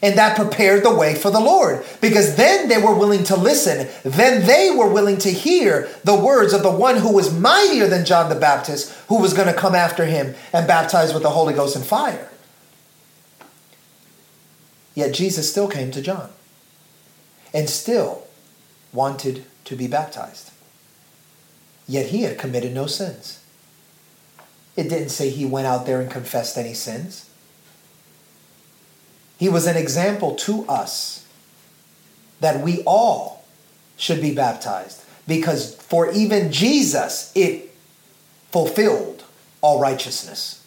And 0.00 0.16
that 0.16 0.36
prepared 0.36 0.84
the 0.84 0.94
way 0.94 1.16
for 1.16 1.32
the 1.32 1.40
Lord. 1.40 1.84
Because 2.00 2.36
then 2.36 2.68
they 2.68 2.80
were 2.80 2.94
willing 2.94 3.24
to 3.24 3.36
listen. 3.36 3.88
Then 4.04 4.46
they 4.46 4.70
were 4.70 4.88
willing 4.88 5.18
to 5.18 5.32
hear 5.32 5.88
the 6.04 6.14
words 6.14 6.52
of 6.52 6.62
the 6.62 6.70
one 6.70 6.98
who 6.98 7.12
was 7.12 7.36
mightier 7.36 7.88
than 7.88 8.06
John 8.06 8.28
the 8.28 8.36
Baptist, 8.36 8.92
who 9.08 9.20
was 9.20 9.34
going 9.34 9.52
to 9.52 9.58
come 9.58 9.74
after 9.74 10.04
him 10.04 10.36
and 10.52 10.68
baptize 10.68 11.12
with 11.12 11.24
the 11.24 11.30
Holy 11.30 11.52
Ghost 11.52 11.74
and 11.74 11.84
fire. 11.84 12.30
Yet 14.94 15.12
Jesus 15.12 15.50
still 15.50 15.66
came 15.66 15.90
to 15.90 16.00
John 16.00 16.30
and 17.56 17.70
still 17.70 18.22
wanted 18.92 19.46
to 19.64 19.74
be 19.74 19.88
baptized. 19.88 20.50
Yet 21.88 22.08
he 22.08 22.22
had 22.22 22.36
committed 22.36 22.74
no 22.74 22.86
sins. 22.86 23.42
It 24.76 24.90
didn't 24.90 25.08
say 25.08 25.30
he 25.30 25.46
went 25.46 25.66
out 25.66 25.86
there 25.86 26.02
and 26.02 26.10
confessed 26.10 26.58
any 26.58 26.74
sins. 26.74 27.30
He 29.38 29.48
was 29.48 29.66
an 29.66 29.76
example 29.76 30.34
to 30.34 30.66
us 30.66 31.26
that 32.40 32.62
we 32.62 32.82
all 32.82 33.46
should 33.96 34.20
be 34.20 34.34
baptized 34.34 35.02
because 35.26 35.74
for 35.76 36.12
even 36.12 36.52
Jesus 36.52 37.32
it 37.34 37.74
fulfilled 38.50 39.24
all 39.62 39.80
righteousness. 39.80 40.62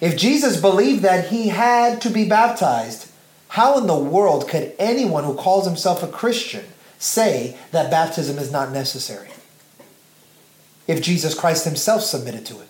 If 0.00 0.16
Jesus 0.16 0.58
believed 0.58 1.02
that 1.02 1.28
he 1.28 1.48
had 1.48 2.00
to 2.02 2.08
be 2.08 2.26
baptized, 2.26 3.10
how 3.56 3.78
in 3.78 3.86
the 3.86 3.98
world 3.98 4.46
could 4.50 4.74
anyone 4.78 5.24
who 5.24 5.32
calls 5.32 5.66
himself 5.66 6.02
a 6.02 6.06
Christian 6.06 6.62
say 6.98 7.56
that 7.70 7.90
baptism 7.90 8.36
is 8.36 8.52
not 8.52 8.70
necessary? 8.70 9.30
If 10.86 11.00
Jesus 11.00 11.34
Christ 11.34 11.64
himself 11.64 12.02
submitted 12.02 12.44
to 12.44 12.60
it. 12.60 12.68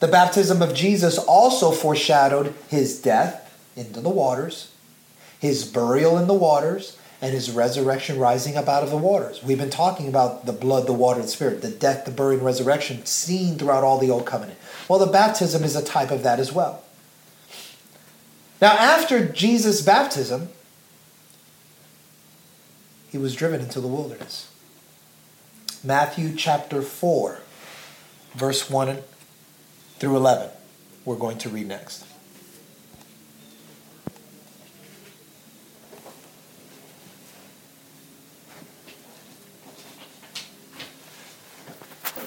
The 0.00 0.08
baptism 0.08 0.60
of 0.60 0.74
Jesus 0.74 1.16
also 1.16 1.70
foreshadowed 1.70 2.56
his 2.68 3.00
death 3.00 3.56
into 3.76 4.00
the 4.00 4.08
waters, 4.08 4.72
his 5.38 5.62
burial 5.64 6.18
in 6.18 6.26
the 6.26 6.34
waters, 6.34 6.98
and 7.22 7.32
his 7.32 7.52
resurrection 7.52 8.18
rising 8.18 8.56
up 8.56 8.66
out 8.66 8.82
of 8.82 8.90
the 8.90 8.96
waters. 8.96 9.44
We've 9.44 9.56
been 9.56 9.70
talking 9.70 10.08
about 10.08 10.44
the 10.44 10.52
blood, 10.52 10.88
the 10.88 10.92
water, 10.92 11.20
and 11.20 11.28
spirit, 11.28 11.62
the 11.62 11.70
death, 11.70 12.04
the 12.04 12.10
burial, 12.10 12.38
and 12.38 12.46
resurrection 12.46 13.06
seen 13.06 13.58
throughout 13.58 13.84
all 13.84 13.98
the 13.98 14.10
old 14.10 14.26
covenant. 14.26 14.58
Well, 14.88 14.98
the 14.98 15.06
baptism 15.06 15.62
is 15.62 15.76
a 15.76 15.84
type 15.84 16.10
of 16.10 16.24
that 16.24 16.40
as 16.40 16.52
well. 16.52 16.82
Now, 18.60 18.72
after 18.72 19.26
Jesus' 19.26 19.80
baptism, 19.80 20.50
he 23.08 23.18
was 23.18 23.34
driven 23.34 23.60
into 23.60 23.80
the 23.80 23.88
wilderness. 23.88 24.50
Matthew 25.82 26.34
chapter 26.36 26.82
4, 26.82 27.40
verse 28.34 28.68
1 28.68 28.98
through 29.98 30.16
11. 30.16 30.50
We're 31.06 31.16
going 31.16 31.38
to 31.38 31.48
read 31.48 31.68
next. 31.68 32.04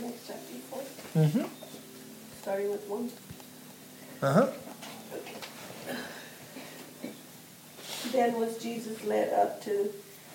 Next 0.02 0.28
chapter 0.28 0.56
four, 0.70 0.82
Mm-hmm. 1.16 1.44
starting 2.42 2.72
with 2.72 2.88
one. 2.88 3.12
Uh-huh. 4.22 4.48
Then 8.14 8.40
was 8.40 8.58
Jesus 8.60 9.04
led 9.04 9.34
up 9.34 9.62
to, 9.64 9.92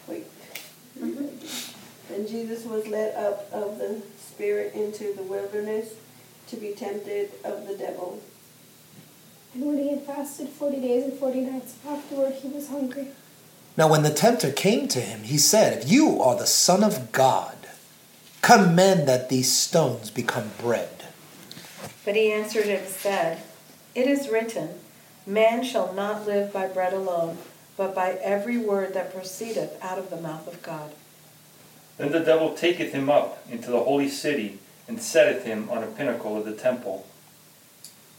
wait. 0.09 0.27
Mm-hmm. 0.99 2.13
Then 2.13 2.27
Jesus 2.27 2.65
was 2.65 2.89
led 2.89 3.15
up 3.15 3.49
of 3.53 3.79
the 3.79 4.03
Spirit 4.19 4.75
into 4.75 5.15
the 5.15 5.23
wilderness 5.23 5.95
to 6.49 6.57
be 6.57 6.73
tempted 6.73 7.31
of 7.45 7.69
the 7.69 7.77
devil. 7.77 8.21
And 9.55 9.65
when 9.65 9.79
he 9.79 9.91
had 9.91 10.03
fasted 10.03 10.49
forty 10.49 10.81
days 10.81 11.05
and 11.05 11.13
forty 11.19 11.41
nights, 11.41 11.77
afterward 11.87 12.35
he 12.35 12.49
was 12.49 12.69
hungry. 12.69 13.09
Now, 13.77 13.89
when 13.89 14.03
the 14.03 14.13
tempter 14.13 14.51
came 14.51 14.89
to 14.89 15.01
him, 15.01 15.23
he 15.23 15.39
said, 15.39 15.85
If 15.85 15.91
you 15.91 16.21
are 16.21 16.37
the 16.37 16.49
Son 16.49 16.83
of 16.83 17.13
God, 17.13 17.57
command 18.43 19.07
that 19.07 19.29
these 19.29 19.53
stones 19.57 20.11
become 20.11 20.51
bread. 20.61 21.05
But 22.05 22.17
he 22.17 22.33
answered 22.33 22.67
and 22.67 22.87
said, 22.89 23.41
It 23.95 24.09
is 24.09 24.29
written, 24.29 24.71
Man 25.27 25.63
shall 25.63 25.93
not 25.93 26.27
live 26.27 26.53
by 26.53 26.67
bread 26.67 26.93
alone, 26.93 27.39
but 27.79 27.95
by 27.95 28.11
every 28.21 28.59
word 28.59 28.93
that 28.93 29.15
proceedeth 29.15 29.79
out 29.81 29.99
of 30.01 30.11
the 30.11 30.21
mouth 30.21 30.49
of 30.49 30.61
God. 30.63 30.91
Then 31.97 32.11
the 32.11 32.21
devil 32.21 32.53
taketh 32.53 32.93
him 32.93 33.09
up 33.09 33.39
into 33.51 33.71
the 33.71 33.81
holy 33.81 34.09
city, 34.09 34.59
and 34.89 35.01
setteth 35.01 35.45
him 35.45 35.71
on 35.71 35.85
a 35.85 35.87
pinnacle 35.87 36.37
of 36.37 36.45
the 36.45 36.55
temple, 36.55 37.07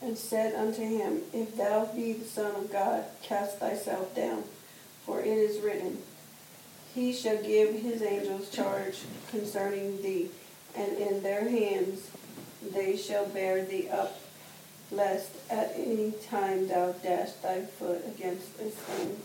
And 0.02 0.18
said 0.18 0.56
unto 0.56 0.82
him, 0.82 1.24
If 1.34 1.58
thou 1.58 1.86
be 1.86 2.14
the 2.14 2.26
Son 2.26 2.56
of 2.56 2.72
God, 2.72 3.04
cast 3.22 3.60
thyself 3.60 4.16
down. 4.16 4.44
For 5.06 5.20
it 5.20 5.28
is 5.28 5.62
written, 5.62 6.04
He 6.96 7.12
shall 7.12 7.42
give 7.42 7.82
his 7.82 8.02
angels 8.02 8.50
charge 8.50 9.00
concerning 9.30 10.02
thee, 10.02 10.30
and 10.76 10.98
in 10.98 11.22
their 11.22 11.50
hands 11.50 12.12
they 12.62 12.96
shall 12.96 13.26
bear 13.26 13.66
thee 13.66 13.90
up, 13.90 14.22
lest 14.92 15.32
at 15.50 15.74
any 15.76 16.14
time 16.30 16.68
thou 16.68 16.92
dash 16.92 17.32
thy 17.42 17.62
foot 17.62 18.06
against 18.08 18.58
a 18.60 18.70
stone. 18.70 19.18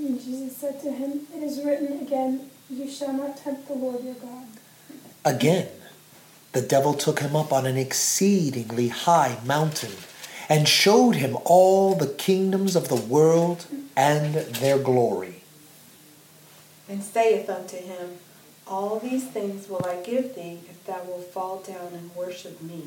And 0.00 0.18
Jesus 0.18 0.56
said 0.56 0.80
to 0.80 0.90
him, 0.90 1.26
It 1.34 1.42
is 1.42 1.62
written 1.62 2.00
again, 2.00 2.48
You 2.70 2.88
shall 2.88 3.12
not 3.12 3.36
tempt 3.36 3.68
the 3.68 3.74
Lord 3.74 4.02
your 4.02 4.14
God. 4.14 4.46
Again, 5.26 5.68
the 6.52 6.62
devil 6.62 6.94
took 6.94 7.20
him 7.20 7.36
up 7.36 7.52
on 7.52 7.66
an 7.66 7.76
exceedingly 7.76 8.88
high 8.88 9.36
mountain 9.44 9.92
and 10.48 10.66
showed 10.66 11.16
him 11.16 11.36
all 11.44 11.94
the 11.94 12.06
kingdoms 12.06 12.76
of 12.76 12.88
the 12.88 12.96
world 12.96 13.66
and 13.94 14.34
their 14.34 14.78
glory. 14.78 15.42
And 16.88 17.02
saith 17.02 17.50
unto 17.50 17.76
him, 17.76 18.16
All 18.66 18.98
these 18.98 19.28
things 19.28 19.68
will 19.68 19.84
I 19.84 19.96
give 19.96 20.34
thee, 20.34 20.60
if 20.70 20.82
thou 20.86 21.02
wilt 21.04 21.26
fall 21.26 21.60
down 21.60 21.92
and 21.92 22.16
worship 22.16 22.62
me. 22.62 22.84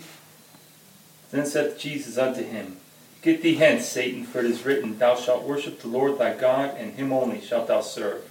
Then 1.29 1.45
saith 1.45 1.77
Jesus 1.77 2.17
unto 2.17 2.43
him, 2.43 2.77
Get 3.23 3.41
thee 3.41 3.55
hence, 3.55 3.85
Satan, 3.85 4.25
for 4.25 4.39
it 4.39 4.45
is 4.45 4.65
written, 4.65 4.99
Thou 4.99 5.15
shalt 5.15 5.43
worship 5.43 5.79
the 5.79 5.87
Lord 5.87 6.19
thy 6.19 6.35
God, 6.35 6.75
and 6.77 6.93
him 6.93 7.13
only 7.13 7.39
shalt 7.39 7.67
thou 7.67 7.79
serve. 7.79 8.29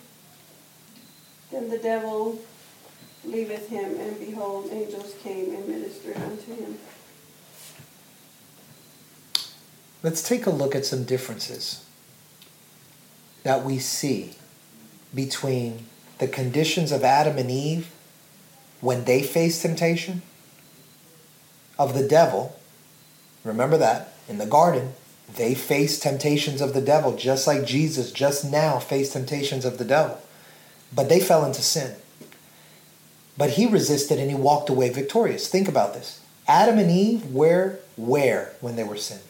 Then 1.50 1.70
the 1.70 1.78
devil 1.78 2.38
leaveth 3.24 3.70
him, 3.70 3.98
and 3.98 4.20
behold, 4.20 4.68
angels 4.70 5.14
came 5.22 5.54
and 5.54 5.66
ministered 5.66 6.16
unto 6.18 6.54
him. 6.54 6.78
Let's 10.02 10.22
take 10.22 10.44
a 10.44 10.50
look 10.50 10.74
at 10.74 10.84
some 10.84 11.04
differences 11.04 11.86
that 13.44 13.64
we 13.64 13.78
see 13.78 14.34
between 15.14 15.86
the 16.18 16.28
conditions 16.28 16.92
of 16.92 17.02
Adam 17.02 17.38
and 17.38 17.50
Eve 17.50 17.90
when 18.82 19.04
they 19.04 19.22
faced 19.22 19.62
temptation, 19.62 20.20
of 21.78 21.94
the 21.94 22.06
devil. 22.06 22.58
Remember 23.44 23.78
that 23.78 24.11
in 24.28 24.38
the 24.38 24.46
garden, 24.46 24.92
they 25.36 25.54
faced 25.54 26.02
temptations 26.02 26.60
of 26.60 26.74
the 26.74 26.80
devil 26.80 27.16
just 27.16 27.46
like 27.46 27.64
Jesus 27.64 28.12
just 28.12 28.44
now 28.44 28.78
faced 28.78 29.12
temptations 29.14 29.64
of 29.64 29.78
the 29.78 29.84
devil. 29.84 30.20
But 30.94 31.08
they 31.08 31.20
fell 31.20 31.44
into 31.44 31.62
sin. 31.62 31.96
But 33.38 33.50
he 33.50 33.66
resisted 33.66 34.18
and 34.18 34.30
he 34.30 34.36
walked 34.36 34.68
away 34.68 34.90
victorious. 34.90 35.48
Think 35.48 35.68
about 35.68 35.94
this. 35.94 36.20
Adam 36.46 36.78
and 36.78 36.90
Eve 36.90 37.26
were 37.32 37.78
where 37.96 38.52
when 38.60 38.76
they 38.76 38.84
were 38.84 38.96
sin? 38.96 39.20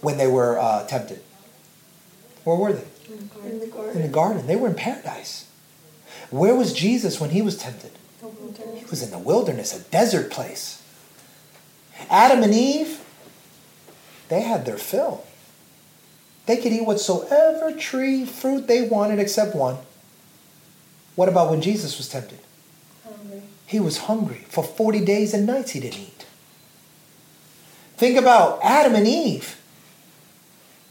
When 0.00 0.16
they 0.16 0.26
were 0.26 0.58
uh, 0.58 0.86
tempted? 0.86 1.20
Where 2.44 2.56
were 2.56 2.72
they? 2.72 2.84
In 3.08 3.28
the 3.28 3.50
In 3.50 3.60
the 3.60 3.66
garden. 3.66 4.10
garden. 4.12 4.46
They 4.46 4.56
were 4.56 4.68
in 4.68 4.74
paradise. 4.74 5.46
Where 6.30 6.54
was 6.54 6.72
Jesus 6.72 7.20
when 7.20 7.30
he 7.30 7.42
was 7.42 7.56
tempted? 7.58 7.90
He 8.76 8.84
was 8.86 9.02
in 9.02 9.10
the 9.10 9.18
wilderness, 9.18 9.76
a 9.78 9.82
desert 9.90 10.30
place. 10.30 10.82
Adam 12.08 12.42
and 12.42 12.54
Eve, 12.54 13.01
they 14.32 14.40
had 14.40 14.64
their 14.64 14.78
fill. 14.78 15.24
They 16.46 16.56
could 16.56 16.72
eat 16.72 16.86
whatsoever 16.86 17.70
tree, 17.70 18.24
fruit 18.24 18.66
they 18.66 18.88
wanted 18.88 19.18
except 19.18 19.54
one. 19.54 19.76
What 21.16 21.28
about 21.28 21.50
when 21.50 21.60
Jesus 21.60 21.98
was 21.98 22.08
tempted? 22.08 22.38
Hungry. 23.04 23.42
He 23.66 23.78
was 23.78 23.98
hungry. 23.98 24.46
For 24.48 24.64
40 24.64 25.04
days 25.04 25.34
and 25.34 25.46
nights 25.46 25.72
he 25.72 25.80
didn't 25.80 26.00
eat. 26.00 26.26
Think 27.98 28.18
about 28.18 28.58
Adam 28.62 28.94
and 28.94 29.06
Eve. 29.06 29.60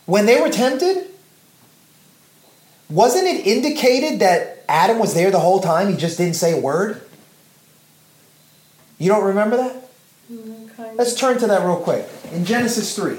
When 0.05 0.27
they 0.27 0.39
were 0.39 0.49
tempted, 0.49 1.07
wasn't 2.91 3.25
it 3.25 3.47
indicated 3.47 4.19
that 4.19 4.63
Adam 4.69 4.99
was 4.99 5.15
there 5.15 5.31
the 5.31 5.39
whole 5.39 5.61
time? 5.61 5.89
He 5.89 5.97
just 5.97 6.19
didn't 6.19 6.35
say 6.35 6.53
a 6.55 6.61
word? 6.61 7.01
You 8.99 9.09
don't 9.09 9.25
remember 9.25 9.57
that? 9.57 9.89
Mm, 10.31 10.95
Let's 10.95 11.15
turn 11.15 11.39
to 11.39 11.47
that 11.47 11.65
real 11.65 11.77
quick. 11.77 12.07
In 12.31 12.45
Genesis 12.45 12.95
3. 12.95 13.17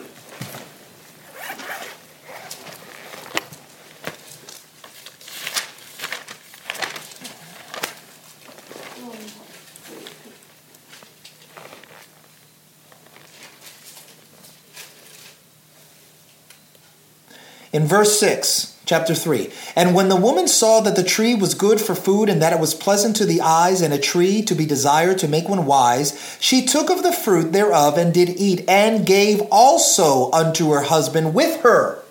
In 17.73 17.87
verse 17.87 18.21
6, 18.21 18.79
chapter 18.85 19.15
3. 19.15 19.51
And 19.75 19.95
when 19.95 20.11
the 20.11 20.17
woman 20.17 20.47
saw 20.47 20.81
that 20.81 20.95
the 20.95 21.03
tree 21.03 21.35
was 21.35 21.55
good 21.55 21.81
for 21.81 21.95
food, 21.95 22.29
and 22.29 22.43
that 22.43 22.53
it 22.53 22.61
was 22.61 22.75
pleasant 22.75 23.17
to 23.17 23.25
the 23.25 23.41
eyes, 23.41 23.81
and 23.81 23.95
a 23.95 23.99
tree 23.99 24.43
to 24.43 24.55
be 24.55 24.67
desired 24.67 25.19
to 25.19 25.29
make 25.29 25.49
one 25.49 25.65
wise, 25.65 26.37
she 26.39 26.67
took 26.67 26.91
of 26.91 27.03
the 27.03 27.13
fruit 27.13 27.53
thereof 27.53 27.97
and 27.97 28.13
did 28.13 28.29
eat, 28.29 28.65
and 28.69 29.07
gave 29.07 29.41
also 29.51 30.31
unto 30.33 30.71
her 30.71 30.83
husband 30.83 31.33
with 31.35 31.63
her. 31.63 32.03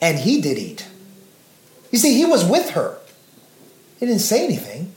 And 0.00 0.18
he 0.18 0.40
did 0.40 0.56
eat. 0.56 0.88
You 1.90 1.98
see, 1.98 2.14
he 2.14 2.24
was 2.24 2.44
with 2.44 2.70
her. 2.70 2.96
He 3.98 4.06
didn't 4.06 4.22
say 4.22 4.42
anything, 4.44 4.94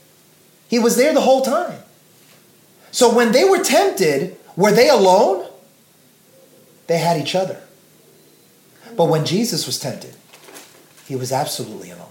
he 0.70 0.80
was 0.80 0.96
there 0.96 1.14
the 1.14 1.22
whole 1.22 1.42
time. 1.42 1.80
So 2.92 3.14
when 3.14 3.34
they 3.34 3.44
were 3.44 3.62
tempted, 3.62 4.38
were 4.56 4.72
they 4.72 4.88
alone? 4.88 5.50
They 6.88 7.00
had 7.00 7.20
each 7.20 7.36
other. 7.36 7.60
But 8.96 9.06
when 9.06 9.26
Jesus 9.26 9.66
was 9.66 9.80
tempted, 9.80 10.16
he 11.08 11.16
was 11.16 11.32
absolutely 11.32 11.92
alone. 11.92 12.08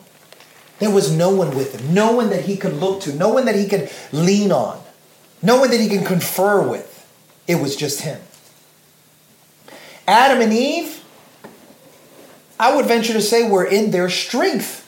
There 0.79 0.91
was 0.91 1.17
no 1.17 1.31
one 1.31 1.57
with 1.57 1.79
him, 1.79 1.95
no 1.95 2.13
one 2.13 2.31
that 2.31 2.45
he 2.45 2.57
could 2.57 2.75
look 2.75 3.03
to, 3.03 3.15
no 3.15 3.29
one 3.29 3.45
that 3.45 3.55
he 3.55 3.69
could 3.69 3.91
lean 4.11 4.51
on, 4.51 4.83
no 5.41 5.61
one 5.61 5.71
that 5.71 5.81
he 5.81 5.89
can 5.89 6.05
confer 6.05 6.67
with. 6.67 6.89
It 7.47 7.57
was 7.57 7.77
just 7.77 8.01
him. 8.01 8.21
Adam 10.09 10.41
and 10.41 10.53
Eve, 10.53 11.05
I 12.59 12.75
would 12.75 12.87
venture 12.87 13.13
to 13.13 13.23
say, 13.23 13.49
were 13.49 13.65
in 13.65 13.93
their 13.93 14.11
strength. 14.11 14.81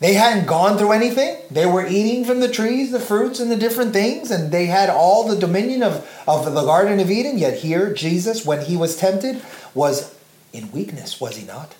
They 0.00 0.14
hadn't 0.14 0.46
gone 0.46 0.78
through 0.78 0.92
anything. 0.92 1.36
They 1.50 1.64
were 1.64 1.86
eating 1.86 2.24
from 2.24 2.40
the 2.40 2.48
trees, 2.48 2.90
the 2.90 2.98
fruits, 2.98 3.38
and 3.38 3.50
the 3.50 3.56
different 3.56 3.92
things, 3.92 4.30
and 4.30 4.50
they 4.50 4.66
had 4.66 4.90
all 4.90 5.28
the 5.28 5.36
dominion 5.36 5.82
of, 5.82 6.08
of 6.26 6.44
the 6.44 6.64
Garden 6.64 6.98
of 6.98 7.10
Eden. 7.10 7.38
Yet 7.38 7.58
here, 7.58 7.94
Jesus, 7.94 8.44
when 8.44 8.64
he 8.64 8.76
was 8.76 8.96
tempted, 8.96 9.42
was 9.74 10.14
in 10.52 10.70
weakness, 10.72 11.20
was 11.20 11.36
he 11.36 11.46
not? 11.46 11.74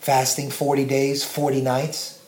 Fasting 0.00 0.50
40 0.50 0.84
days, 0.84 1.24
40 1.24 1.60
nights. 1.60 2.22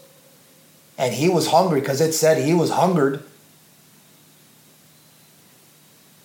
And 0.97 1.15
he 1.15 1.29
was 1.29 1.49
hungry 1.49 1.81
because 1.81 2.01
it 2.01 2.13
said 2.13 2.39
he 2.39 2.55
was 2.55 2.71
hungered. 2.71 3.23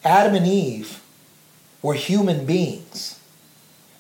Adam 0.04 0.36
and 0.36 0.46
Eve 0.46 1.02
were 1.82 1.96
human 1.96 2.46
beings. 2.46 3.20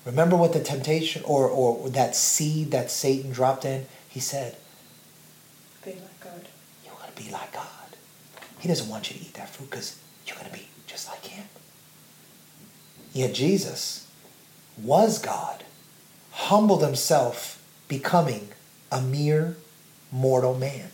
Remember 0.05 0.35
what 0.35 0.53
the 0.53 0.59
temptation 0.59 1.23
or, 1.25 1.47
or 1.47 1.89
that 1.89 2.15
seed 2.15 2.71
that 2.71 2.89
Satan 2.91 3.31
dropped 3.31 3.65
in? 3.65 3.85
He 4.07 4.19
said, 4.19 4.55
Be 5.83 5.91
like 5.91 6.19
God. 6.19 6.47
You're 6.85 6.95
going 6.95 7.11
to 7.13 7.23
be 7.23 7.31
like 7.31 7.51
God. 7.53 7.65
He 8.59 8.67
doesn't 8.67 8.89
want 8.89 9.11
you 9.11 9.17
to 9.17 9.25
eat 9.25 9.33
that 9.35 9.49
fruit 9.49 9.69
because 9.69 9.99
you're 10.25 10.35
going 10.35 10.49
to 10.49 10.53
be 10.53 10.67
just 10.67 10.67
like 10.67 10.67
Him. 10.67 10.78
Yet 13.19 13.33
Jesus 13.33 14.07
was 14.81 15.19
God, 15.19 15.65
humbled 16.31 16.81
Himself, 16.81 17.61
becoming 17.89 18.47
a 18.93 19.01
mere 19.01 19.57
mortal 20.09 20.57
man, 20.57 20.89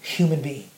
human 0.00 0.42
being. 0.42 0.70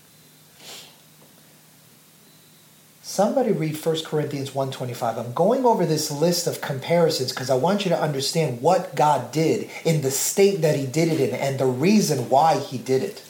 Somebody 3.03 3.53
read 3.53 3.83
1 3.83 4.05
Corinthians 4.05 4.51
1:25. 4.51 5.17
I'm 5.17 5.33
going 5.33 5.65
over 5.65 5.87
this 5.87 6.11
list 6.11 6.47
of 6.47 6.61
comparisons 6.61 7.31
because 7.31 7.49
I 7.49 7.55
want 7.55 7.87
you 7.87 7.89
to 7.89 7.99
understand 7.99 8.61
what 8.61 8.95
God 8.95 9.33
did 9.33 9.71
in 9.87 10.03
the 10.03 10.11
state 10.11 10.61
that 10.61 10.77
he 10.77 10.85
did 10.85 11.09
it 11.09 11.19
in 11.19 11.35
and 11.35 11.59
the 11.59 11.65
reason 11.65 12.29
why 12.29 12.59
he 12.59 12.77
did 12.77 13.03
it. 13.03 13.23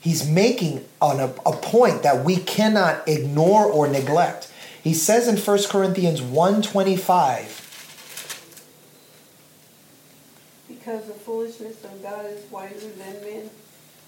He's 0.00 0.28
making 0.28 0.84
on 1.00 1.18
a, 1.20 1.26
a 1.44 1.52
point 1.56 2.02
that 2.02 2.24
we 2.24 2.36
cannot 2.36 3.06
ignore 3.08 3.64
or 3.64 3.88
neglect. 3.88 4.52
He 4.82 4.94
says 4.94 5.26
in 5.26 5.36
1 5.36 5.58
Corinthians 5.68 6.20
1:25, 6.20 7.64
Because 10.68 11.06
the 11.06 11.12
foolishness 11.12 11.84
of 11.84 12.02
God 12.02 12.26
is 12.26 12.50
wiser 12.50 12.90
than 12.90 13.20
men, 13.22 13.50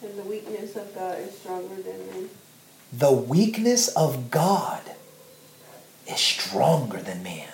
and 0.03 0.18
the 0.18 0.22
weakness 0.22 0.76
of 0.76 0.95
God 0.95 1.18
is 1.18 1.36
stronger 1.38 1.74
than 1.74 2.07
men. 2.07 2.30
the 2.93 3.12
weakness 3.12 3.88
of 3.88 4.30
God 4.30 4.82
is 6.09 6.18
stronger 6.18 6.99
than 6.99 7.22
man. 7.22 7.49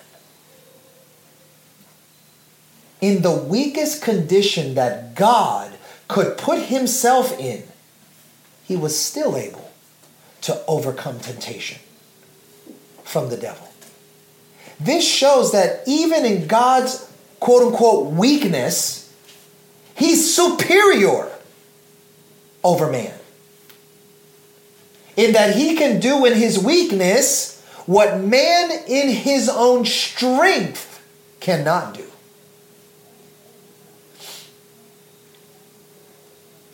In 3.00 3.22
the 3.22 3.32
weakest 3.32 4.02
condition 4.02 4.74
that 4.74 5.14
God 5.14 5.72
could 6.08 6.38
put 6.38 6.60
himself 6.62 7.38
in, 7.38 7.64
he 8.66 8.76
was 8.76 8.98
still 8.98 9.36
able 9.36 9.70
to 10.42 10.60
overcome 10.66 11.20
temptation 11.20 11.78
from 13.04 13.30
the 13.30 13.36
devil. 13.36 13.68
This 14.80 15.06
shows 15.06 15.52
that 15.52 15.82
even 15.86 16.24
in 16.24 16.46
God's 16.46 17.10
quote 17.40 17.62
unquote 17.62 18.12
weakness, 18.12 19.14
he's 19.94 20.34
superior 20.34 21.30
over 22.62 22.90
man 22.90 23.14
in 25.16 25.32
that 25.32 25.56
he 25.56 25.76
can 25.76 25.98
do 26.00 26.24
in 26.26 26.34
his 26.34 26.62
weakness 26.62 27.62
what 27.86 28.20
man 28.20 28.70
in 28.86 29.08
his 29.08 29.48
own 29.48 29.84
strength 29.84 31.02
cannot 31.40 31.94
do. 31.94 32.04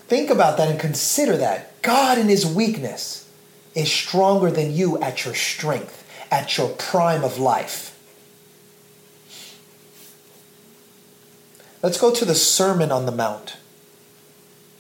Think 0.09 0.31
about 0.31 0.57
that 0.57 0.69
and 0.69 0.81
consider 0.81 1.37
that. 1.37 1.72
God 1.83 2.17
in 2.17 2.29
his 2.29 2.47
weakness 2.47 3.29
is 3.75 3.91
stronger 3.91 4.51
than 4.51 4.73
you 4.73 4.99
at 5.03 5.25
your 5.25 5.35
strength, 5.35 6.09
at 6.31 6.57
your 6.57 6.69
prime 6.71 7.25
of 7.25 7.39
life. 7.39 7.89
Let's 11.83 12.01
go 12.01 12.15
to 12.15 12.25
the 12.25 12.37
Sermon 12.37 12.93
on 12.93 13.07
the 13.07 13.13
Mount 13.13 13.57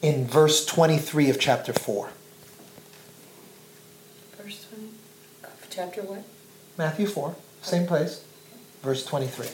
in 0.00 0.26
verse 0.26 0.64
23 0.64 1.30
of 1.30 1.40
chapter 1.40 1.72
4. 1.72 2.10
Verse 4.40 4.64
20, 4.72 4.88
of 5.42 5.66
chapter 5.68 6.02
what? 6.02 6.22
Matthew 6.78 7.06
4, 7.06 7.34
same 7.62 7.86
place, 7.88 8.24
verse 8.82 9.04
23. 9.04 9.48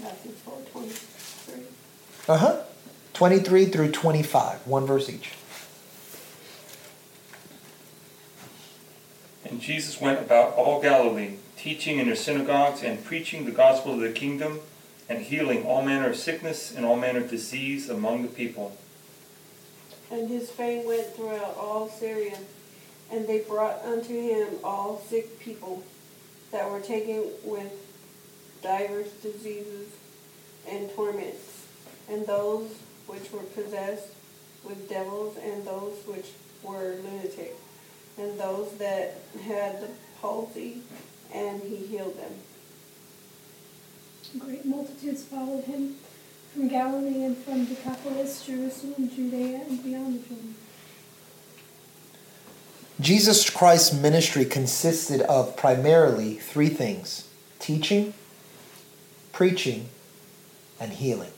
Matthew 0.00 0.30
four 0.30 0.58
twenty-three. 0.70 1.64
Uh 2.28 2.36
huh. 2.36 2.62
23 3.14 3.64
through 3.66 3.90
25, 3.90 4.66
one 4.66 4.84
verse 4.86 5.08
each. 5.08 5.32
And 9.44 9.60
Jesus 9.60 9.98
went 9.98 10.20
about 10.20 10.52
all 10.54 10.82
Galilee, 10.82 11.36
teaching 11.56 11.98
in 11.98 12.06
their 12.06 12.14
synagogues 12.14 12.82
and 12.82 13.02
preaching 13.02 13.46
the 13.46 13.50
gospel 13.50 13.94
of 13.94 14.00
the 14.00 14.12
kingdom 14.12 14.60
and 15.08 15.22
healing 15.22 15.64
all 15.64 15.82
manner 15.82 16.10
of 16.10 16.16
sickness 16.16 16.74
and 16.74 16.84
all 16.84 16.96
manner 16.96 17.20
of 17.20 17.30
disease 17.30 17.88
among 17.88 18.22
the 18.22 18.28
people. 18.28 18.76
And 20.10 20.28
his 20.28 20.50
fame 20.50 20.86
went 20.86 21.14
throughout 21.14 21.56
all 21.56 21.88
Syria, 21.88 22.38
and 23.10 23.26
they 23.26 23.40
brought 23.40 23.82
unto 23.84 24.12
him 24.12 24.48
all 24.62 25.02
sick 25.08 25.40
people 25.40 25.82
that 26.52 26.70
were 26.70 26.80
taken 26.80 27.24
with 27.42 27.72
divers 28.62 29.10
diseases 29.22 29.88
and 30.68 30.90
torments, 30.94 31.57
and 32.08 32.26
those 32.26 32.70
which 33.06 33.30
were 33.32 33.40
possessed 33.40 34.08
with 34.64 34.88
devils, 34.88 35.36
and 35.42 35.64
those 35.64 35.94
which 36.06 36.26
were 36.62 36.96
lunatic, 37.02 37.56
and 38.18 38.38
those 38.38 38.72
that 38.78 39.18
had 39.44 39.80
the 39.80 39.88
palsy, 40.20 40.82
and 41.32 41.62
he 41.62 41.76
healed 41.76 42.18
them. 42.18 42.32
Great 44.38 44.64
multitudes 44.64 45.22
followed 45.22 45.64
him 45.64 45.96
from 46.52 46.68
Galilee 46.68 47.24
and 47.24 47.36
from 47.36 47.64
Decapolis, 47.64 48.44
Jerusalem, 48.44 49.08
Judea, 49.08 49.62
and 49.68 49.82
beyond 49.82 50.14
the 50.22 50.28
Jordan. 50.28 50.54
Jesus 53.00 53.48
Christ's 53.48 53.94
ministry 53.94 54.44
consisted 54.44 55.20
of 55.22 55.56
primarily 55.56 56.34
three 56.34 56.68
things 56.68 57.28
teaching, 57.60 58.12
preaching, 59.32 59.88
and 60.80 60.92
healing. 60.92 61.30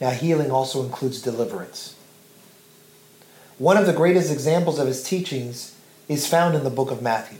Now, 0.00 0.10
healing 0.10 0.50
also 0.50 0.82
includes 0.82 1.20
deliverance. 1.20 1.94
One 3.58 3.76
of 3.76 3.84
the 3.86 3.92
greatest 3.92 4.32
examples 4.32 4.78
of 4.78 4.86
his 4.86 5.02
teachings 5.02 5.76
is 6.08 6.26
found 6.26 6.54
in 6.54 6.64
the 6.64 6.70
book 6.70 6.90
of 6.90 7.02
Matthew, 7.02 7.38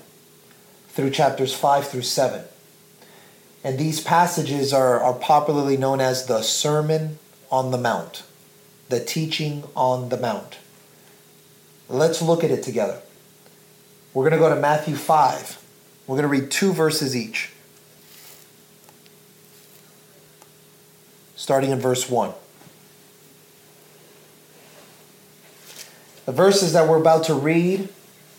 through 0.89 1.11
chapters 1.11 1.55
5 1.55 1.89
through 1.89 2.03
7. 2.03 2.45
And 3.65 3.79
these 3.79 4.03
passages 4.03 4.73
are, 4.73 5.01
are 5.01 5.15
popularly 5.15 5.79
known 5.79 6.01
as 6.01 6.27
the 6.27 6.43
Sermon 6.43 7.19
on 7.51 7.71
the 7.71 7.79
Mount, 7.79 8.23
the 8.91 9.03
teaching 9.03 9.65
on 9.75 10.11
the 10.11 10.19
Mount. 10.19 10.59
Let's 11.89 12.21
look 12.21 12.45
at 12.45 12.51
it 12.51 12.63
together. 12.63 13.01
We're 14.13 14.29
going 14.29 14.33
to 14.33 14.39
go 14.39 14.55
to 14.55 14.61
Matthew 14.61 14.97
5. 14.97 15.65
We're 16.07 16.17
going 16.17 16.31
to 16.31 16.41
read 16.41 16.51
two 16.51 16.73
verses 16.73 17.17
each. 17.17 17.51
Starting 21.35 21.71
in 21.71 21.81
verse 21.81 22.09
1. 22.09 22.33
The 26.31 26.37
verses 26.37 26.75
that 26.75 26.87
we're 26.87 27.01
about 27.01 27.25
to 27.25 27.35
read 27.35 27.89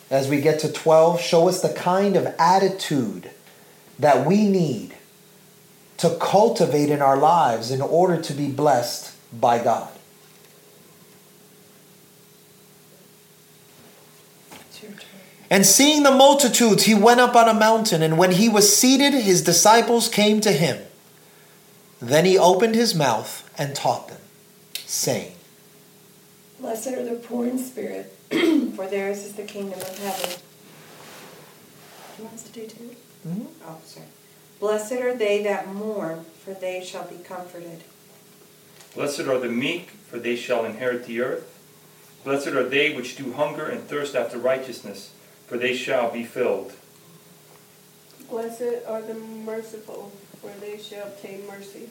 as 0.09 0.29
we 0.29 0.39
get 0.39 0.61
to 0.61 0.71
12 0.71 1.19
show 1.19 1.49
us 1.49 1.61
the 1.61 1.73
kind 1.73 2.15
of 2.15 2.25
attitude 2.39 3.29
that 3.99 4.25
we 4.25 4.47
need 4.47 4.95
to 5.97 6.15
cultivate 6.21 6.89
in 6.89 7.01
our 7.01 7.17
lives 7.17 7.69
in 7.69 7.81
order 7.81 8.15
to 8.21 8.33
be 8.33 8.49
blessed 8.49 9.13
by 9.37 9.61
God. 9.61 9.91
It's 14.53 14.81
your 14.81 14.91
turn. 14.93 15.01
And 15.49 15.65
seeing 15.65 16.03
the 16.03 16.11
multitudes, 16.11 16.85
he 16.85 16.93
went 16.93 17.19
up 17.19 17.35
on 17.35 17.49
a 17.49 17.53
mountain, 17.53 18.01
and 18.01 18.17
when 18.17 18.31
he 18.31 18.47
was 18.47 18.73
seated, 18.73 19.13
his 19.13 19.43
disciples 19.43 20.07
came 20.07 20.39
to 20.39 20.53
him. 20.53 20.81
Then 21.99 22.23
he 22.23 22.37
opened 22.37 22.75
his 22.75 22.95
mouth 22.95 23.51
and 23.57 23.75
taught 23.75 24.07
them, 24.07 24.21
saying, 24.75 25.33
Blessed 26.61 26.89
are 26.89 27.03
the 27.03 27.15
poor 27.15 27.47
in 27.47 27.57
spirit, 27.57 28.13
for 28.75 28.87
theirs 28.87 29.23
is 29.25 29.33
the 29.33 29.43
kingdom 29.43 29.79
of 29.81 29.97
heaven. 29.97 30.29
Do 32.15 32.21
you 32.21 32.23
want 32.25 32.35
us 32.35 32.43
to 32.43 32.51
do 32.51 32.67
two? 32.67 32.95
Mhm. 33.27 33.47
Oh, 33.65 33.77
sorry. 33.83 34.05
Blessed 34.59 34.91
are 34.93 35.15
they 35.15 35.41
that 35.41 35.67
mourn, 35.73 36.23
for 36.45 36.53
they 36.53 36.83
shall 36.83 37.05
be 37.05 37.17
comforted. 37.23 37.83
Blessed 38.93 39.21
are 39.21 39.39
the 39.39 39.49
meek, 39.49 39.89
for 40.07 40.19
they 40.19 40.35
shall 40.35 40.63
inherit 40.63 41.05
the 41.05 41.19
earth. 41.21 41.57
Blessed 42.23 42.49
are 42.49 42.67
they 42.69 42.93
which 42.95 43.15
do 43.15 43.33
hunger 43.33 43.65
and 43.65 43.87
thirst 43.87 44.15
after 44.15 44.37
righteousness, 44.37 45.09
for 45.47 45.57
they 45.57 45.75
shall 45.75 46.11
be 46.11 46.23
filled. 46.23 46.73
Blessed 48.29 48.85
are 48.87 49.01
the 49.01 49.15
merciful, 49.15 50.11
for 50.39 50.51
they 50.59 50.77
shall 50.77 51.07
obtain 51.07 51.47
mercy. 51.47 51.89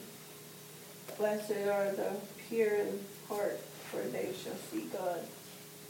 Blessed 1.17 1.51
are 1.51 1.91
the 1.91 2.13
pure 2.47 2.75
in 2.75 3.05
heart, 3.27 3.59
for 3.91 4.01
they 4.09 4.29
shall 4.43 4.55
see 4.71 4.87
God. 4.91 5.19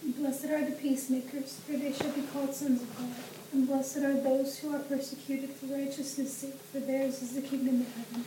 Blessed 0.03 0.45
are 0.45 0.65
the 0.65 0.71
peacemakers, 0.71 1.59
for 1.65 1.73
they 1.73 1.93
shall 1.93 2.11
be 2.11 2.23
called 2.23 2.53
sons 2.53 2.81
of 2.81 2.97
God. 2.97 3.09
And 3.53 3.67
blessed 3.67 3.97
are 3.97 4.19
those 4.19 4.57
who 4.57 4.75
are 4.75 4.79
persecuted 4.79 5.51
for 5.51 5.67
righteousness' 5.67 6.33
sake, 6.33 6.59
for 6.71 6.79
theirs 6.79 7.21
is 7.21 7.35
the 7.35 7.41
kingdom 7.41 7.81
of 7.81 7.95
heaven. 7.95 8.25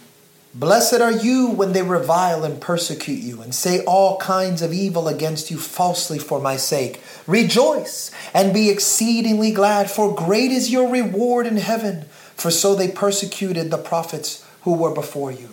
Blessed 0.55 1.01
are 1.01 1.11
you 1.11 1.49
when 1.49 1.73
they 1.73 1.83
revile 1.83 2.45
and 2.45 2.61
persecute 2.61 3.19
you, 3.19 3.43
and 3.43 3.53
say 3.53 3.83
all 3.87 4.19
kinds 4.19 4.63
of 4.63 4.73
evil 4.73 5.09
against 5.09 5.51
you 5.51 5.59
falsely 5.59 6.21
for 6.21 6.41
my 6.41 6.57
sake. 6.57 7.03
Rejoice 7.27 8.13
and 8.33 8.55
be 8.55 8.71
exceedingly 8.71 9.51
glad, 9.51 9.91
for 9.91 10.15
great 10.15 10.53
is 10.53 10.71
your 10.71 10.89
reward 10.89 11.45
in 11.45 11.57
heaven, 11.57 12.03
for 12.37 12.53
so 12.53 12.77
they 12.77 12.87
persecuted 12.87 13.73
the 13.73 13.79
prophets 13.79 14.47
who 14.63 14.75
were 14.75 14.95
before 14.95 15.33
you. 15.33 15.49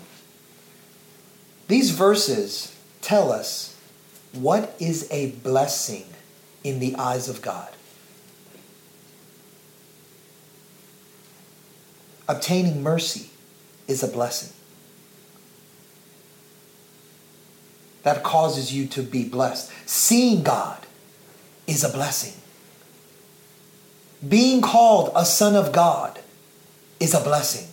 These 1.67 1.91
verses 1.91 2.76
tell 3.01 3.32
us 3.32 3.70
what 4.34 4.75
is 4.79 5.07
a 5.11 5.32
blessing 5.32 6.05
in 6.63 6.79
the 6.79 6.95
eyes 6.95 7.27
of 7.27 7.41
God. 7.41 7.69
Obtaining 12.27 12.82
mercy 12.82 13.29
is 13.88 14.03
a 14.03 14.07
blessing. 14.07 14.53
that 18.03 18.23
causes 18.23 18.73
you 18.73 18.88
to 18.88 19.03
be 19.03 19.23
blessed. 19.23 19.71
Seeing 19.86 20.43
God 20.43 20.86
is 21.67 21.84
a 21.84 21.89
blessing. 21.89 22.34
Being 24.27 24.61
called 24.61 25.11
a 25.15 25.25
son 25.25 25.55
of 25.55 25.71
God 25.71 26.19
is 26.99 27.13
a 27.13 27.21
blessing. 27.21 27.67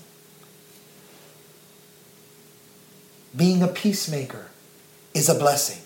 Being 3.36 3.62
a 3.62 3.68
peacemaker 3.68 4.48
is 5.14 5.28
a 5.28 5.34
blessing. 5.34 5.82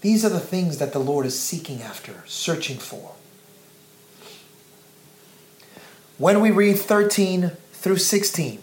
These 0.00 0.24
are 0.24 0.28
the 0.28 0.40
things 0.40 0.78
that 0.78 0.92
the 0.92 0.98
Lord 0.98 1.26
is 1.26 1.38
seeking 1.38 1.82
after, 1.82 2.22
searching 2.26 2.78
for. 2.78 3.12
When 6.18 6.40
we 6.40 6.50
read 6.50 6.78
13 6.78 7.52
through 7.72 7.98
16, 7.98 8.60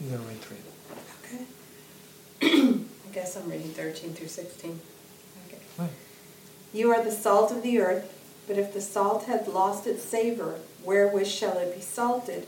you're 0.00 0.10
going 0.18 0.22
to 0.22 0.28
read 0.28 0.40
3. 0.40 0.56
Okay. 2.42 2.74
I 3.10 3.12
guess 3.12 3.36
I'm 3.36 3.50
reading 3.50 3.70
13 3.70 4.12
through 4.12 4.28
16. 4.28 4.80
Okay. 5.48 5.58
Right. 5.78 5.90
You 6.72 6.92
are 6.92 7.02
the 7.02 7.10
salt 7.10 7.50
of 7.50 7.62
the 7.62 7.80
earth, 7.80 8.14
but 8.46 8.56
if 8.58 8.72
the 8.72 8.80
salt 8.80 9.24
had 9.24 9.48
lost 9.48 9.86
its 9.86 10.02
savor, 10.02 10.60
wherewith 10.84 11.26
shall 11.26 11.58
it 11.58 11.74
be 11.74 11.80
salted? 11.80 12.46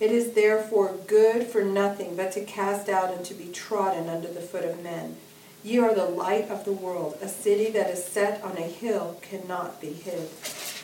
It 0.00 0.10
is 0.10 0.32
therefore 0.32 0.96
good 1.06 1.46
for 1.46 1.62
nothing 1.62 2.16
but 2.16 2.32
to 2.32 2.44
cast 2.44 2.88
out 2.88 3.14
and 3.14 3.24
to 3.26 3.34
be 3.34 3.46
trodden 3.52 4.08
under 4.08 4.28
the 4.28 4.40
foot 4.40 4.64
of 4.64 4.82
men. 4.82 5.16
Ye 5.62 5.78
are 5.78 5.94
the 5.94 6.04
light 6.04 6.50
of 6.50 6.64
the 6.64 6.72
world. 6.72 7.16
A 7.22 7.28
city 7.28 7.70
that 7.70 7.88
is 7.88 8.04
set 8.04 8.42
on 8.42 8.58
a 8.58 8.62
hill 8.62 9.18
cannot 9.22 9.80
be 9.80 9.92
hid. 9.92 10.28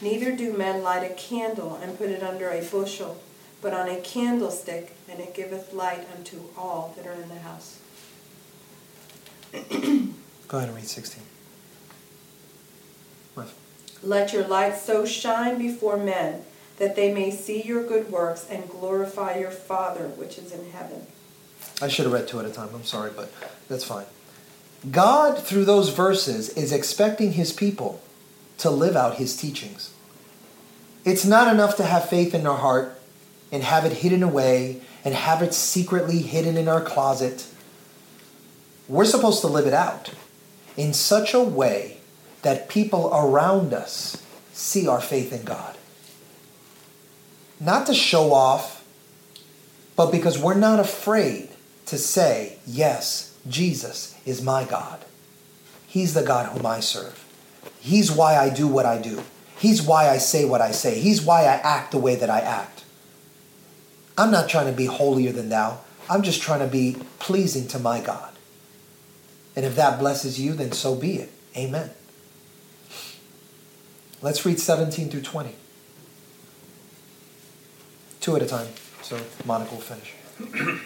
Neither 0.01 0.35
do 0.35 0.57
men 0.57 0.83
light 0.83 1.11
a 1.11 1.15
candle 1.15 1.79
and 1.83 1.99
put 1.99 2.09
it 2.09 2.23
under 2.23 2.49
a 2.49 2.63
bushel, 2.63 3.21
but 3.61 3.75
on 3.75 3.89
a 3.89 4.01
candlestick, 4.01 4.97
and 5.09 5.21
it 5.21 5.35
giveth 5.35 5.75
light 5.75 6.07
unto 6.17 6.45
all 6.57 6.95
that 6.97 7.07
are 7.07 7.13
in 7.13 7.29
the 7.29 7.41
house. 7.41 7.81
Go 9.53 10.57
ahead 10.57 10.69
and 10.69 10.77
read 10.77 10.87
16. 10.87 11.23
What? 13.35 13.53
Let 14.03 14.33
your 14.33 14.47
light 14.47 14.79
so 14.79 15.05
shine 15.05 15.59
before 15.59 15.99
men 15.99 16.45
that 16.81 16.97
they 16.97 17.12
may 17.12 17.31
see 17.31 17.61
your 17.61 17.85
good 17.85 18.11
works 18.11 18.47
and 18.51 18.68
glorify 18.68 19.37
your 19.37 19.51
Father 19.51 20.09
which 20.09 20.39
is 20.39 20.51
in 20.51 20.70
heaven. 20.70 21.07
I 21.81 21.89
should 21.89 22.07
have 22.07 22.12
read 22.14 22.26
two 22.26 22.41
at 22.41 22.47
a 22.47 22.51
time. 22.51 22.70
I'm 22.74 22.85
sorry, 22.85 23.11
but 23.14 23.31
that's 23.68 23.85
fine. 23.85 24.07
God, 24.91 25.39
through 25.39 25.66
those 25.66 25.91
verses, 25.91 26.49
is 26.49 26.72
expecting 26.72 27.35
his 27.35 27.53
people 27.53 28.01
to 28.59 28.70
live 28.70 28.97
out 28.97 29.16
his 29.16 29.37
teachings. 29.37 29.93
It's 31.05 31.26
not 31.26 31.53
enough 31.53 31.76
to 31.76 31.85
have 31.85 32.09
faith 32.09 32.35
in 32.35 32.47
our 32.47 32.57
heart 32.57 32.99
and 33.53 33.62
have 33.62 33.85
it 33.85 33.99
hidden 33.99 34.22
away 34.22 34.81
and 35.05 35.14
have 35.14 35.43
it 35.43 35.53
secretly 35.53 36.22
hidden 36.22 36.57
in 36.57 36.66
our 36.66 36.81
closet. 36.81 37.47
We're 38.89 39.05
supposed 39.05 39.43
to 39.43 39.49
live 39.49 39.66
it 39.66 39.74
out 39.74 40.14
in 40.78 40.95
such 40.95 41.35
a 41.35 41.41
way 41.41 41.99
that 42.41 42.70
people 42.70 43.11
around 43.12 43.74
us 43.74 44.22
see 44.55 44.89
our 44.89 45.01
faith 45.03 45.31
in 45.31 45.45
God. 45.45 45.76
Not 47.61 47.87
to 47.87 47.95
show 47.95 48.33
off, 48.33 48.85
but 49.95 50.11
because 50.11 50.39
we're 50.39 50.55
not 50.55 50.81
afraid 50.81 51.51
to 51.87 51.99
say, 51.99 52.59
Yes, 52.67 53.37
Jesus 53.47 54.19
is 54.25 54.41
my 54.41 54.65
God. 54.65 55.05
He's 55.87 56.15
the 56.15 56.23
God 56.23 56.47
whom 56.47 56.65
I 56.65 56.81
serve. 56.81 57.25
He's 57.81 58.11
why 58.11 58.37
I 58.37 58.49
do 58.49 58.67
what 58.67 58.87
I 58.87 58.99
do. 58.99 59.23
He's 59.59 59.83
why 59.83 60.09
I 60.09 60.17
say 60.17 60.45
what 60.45 60.63
I 60.63 60.71
say. 60.71 61.01
He's 61.01 61.21
why 61.21 61.43
I 61.43 61.55
act 61.57 61.91
the 61.91 61.99
way 61.99 62.15
that 62.15 62.31
I 62.31 62.41
act. 62.41 62.85
I'm 64.17 64.31
not 64.31 64.49
trying 64.49 64.67
to 64.67 64.73
be 64.73 64.87
holier 64.87 65.33
than 65.33 65.51
thou. 65.51 65.81
I'm 66.09 66.23
just 66.23 66.41
trying 66.41 66.61
to 66.61 66.67
be 66.67 66.97
pleasing 67.19 67.69
to 67.69 67.79
my 67.79 68.01
God. 68.01 68.33
And 69.55 69.67
if 69.67 69.77
that 69.77 69.99
blesses 69.99 70.41
you, 70.41 70.55
then 70.55 70.73
so 70.73 70.95
be 70.95 71.17
it. 71.17 71.33
Amen. 71.57 71.91
Let's 74.23 74.47
read 74.47 74.61
17 74.61 75.11
through 75.11 75.23
20. 75.23 75.55
Two 78.21 78.37
at 78.37 78.43
a 78.43 78.47
time. 78.47 78.68
So 79.03 79.18
Monica 79.47 79.75
will 79.75 79.81
finish. 79.81 80.12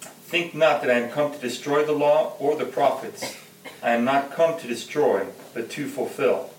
Think 0.00 0.54
not 0.54 0.82
that 0.82 0.90
I 0.90 1.00
am 1.00 1.10
come 1.10 1.32
to 1.32 1.38
destroy 1.38 1.84
the 1.84 1.92
law 1.92 2.34
or 2.38 2.54
the 2.54 2.64
prophets. 2.64 3.36
I 3.82 3.90
am 3.90 4.04
not 4.04 4.30
come 4.30 4.58
to 4.60 4.66
destroy, 4.68 5.26
but 5.52 5.68
to 5.70 5.88
fulfill. 5.88 6.50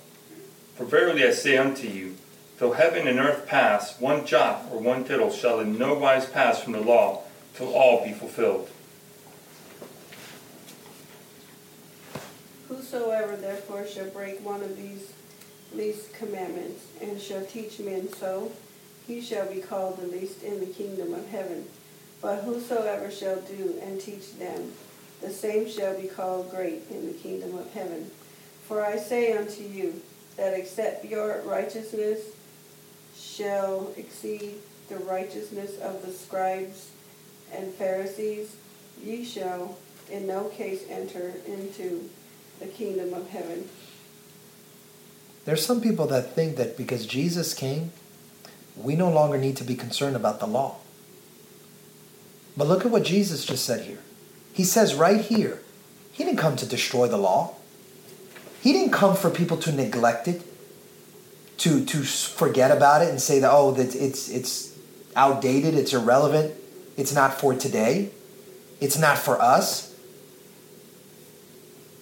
For 0.76 0.84
verily 0.84 1.24
I 1.24 1.32
say 1.32 1.58
unto 1.58 1.88
you, 1.88 2.16
till 2.60 2.74
heaven 2.74 3.08
and 3.08 3.20
earth 3.20 3.48
pass, 3.48 4.00
one 4.00 4.26
jot 4.26 4.66
or 4.72 4.80
one 4.80 5.06
tittle 5.06 5.32
shall 5.32 5.62
in 5.62 5.78
no 5.78 5.93
wise 5.93 6.26
pass 6.26 6.62
from 6.62 6.74
the 6.74 6.82
law, 6.82 7.22
till 7.56 7.74
all 7.74 8.04
be 8.04 8.12
fulfilled. 8.12 8.70
Whosoever 12.68 13.38
therefore 13.38 13.88
shall 13.88 14.10
break 14.10 14.43
one 14.43 14.62
of 14.62 14.76
these 14.76 15.14
least 15.74 16.14
commandments, 16.14 16.84
and 17.02 17.20
shall 17.20 17.46
teach 17.46 17.80
men 17.80 18.12
so, 18.12 18.52
he 19.08 19.22
shall 19.22 19.51
be 19.51 19.62
called 19.62 19.97
the 19.97 20.08
least 20.08 20.43
in 20.43 20.60
the 20.60 20.66
kingdom 20.66 21.14
of 21.14 21.28
heaven. 21.30 21.66
But 22.22 22.43
whosoever 22.43 23.12
shall 23.12 23.39
do 23.41 23.80
and 23.82 23.99
teach 23.99 24.38
them, 24.38 24.72
the 25.22 25.30
same 25.30 25.70
shall 25.70 25.99
be 25.99 26.08
called 26.08 26.49
great 26.49 26.84
in 26.89 27.08
the 27.08 27.14
kingdom 27.14 27.58
of 27.58 27.72
heaven. 27.74 28.10
For 28.68 28.84
I 28.84 28.97
say 28.97 29.38
unto 29.38 29.64
you, 29.64 30.01
that 30.38 30.53
except 30.53 31.06
your 31.06 31.41
righteousness 31.45 32.20
shall 33.18 33.91
exceed 33.95 34.56
the 34.89 34.97
righteousness 34.97 35.80
of 35.80 36.06
the 36.06 36.12
scribes 36.12 36.89
and 37.53 37.74
Pharisees, 37.74 38.56
ye 39.03 39.24
shall 39.24 39.78
in 40.12 40.28
no 40.28 40.45
case 40.49 40.84
enter 40.89 41.34
into 41.47 42.10
the 42.60 42.68
kingdom 42.68 43.14
of 43.14 43.30
heaven. 43.30 43.68
There's 45.45 45.66
some 45.66 45.82
people 45.82 46.08
that 46.08 46.34
think 46.34 46.58
that 46.58 46.76
because 46.76 47.06
Jesus 47.06 47.53
came, 47.53 47.91
we 48.78 48.95
no 48.95 49.09
longer 49.09 49.38
need 49.38 49.57
to 49.57 49.63
be 49.63 49.76
concerned 49.76 50.15
about 50.15 50.39
the 50.39 50.47
law. 50.47 50.78
But 52.57 52.67
look 52.67 52.86
at 52.86 52.91
what 52.91 53.03
Jesus 53.03 53.45
just 53.45 53.65
said 53.65 53.86
here. 53.86 53.99
He 54.53 54.63
says 54.63 54.95
right 54.95 55.19
here, 55.19 55.61
He 56.11 56.23
didn't 56.23 56.39
come 56.39 56.55
to 56.57 56.65
destroy 56.65 57.07
the 57.07 57.17
law. 57.17 57.55
He 58.61 58.71
didn't 58.73 58.93
come 58.93 59.15
for 59.15 59.30
people 59.30 59.57
to 59.57 59.71
neglect 59.71 60.28
it, 60.28 60.41
to, 61.57 61.86
to 61.86 62.03
forget 62.03 62.71
about 62.71 63.01
it 63.01 63.09
and 63.09 63.21
say 63.21 63.39
that, 63.39 63.51
oh, 63.51 63.71
that 63.71 63.95
it's, 63.95 64.30
it's 64.30 64.78
outdated, 65.15 65.76
it's 65.76 65.93
irrelevant, 65.93 66.55
it's 66.97 67.13
not 67.13 67.39
for 67.39 67.53
today, 67.53 68.09
it's 68.82 68.97
not 68.97 69.17
for 69.17 69.39
us. 69.41 69.95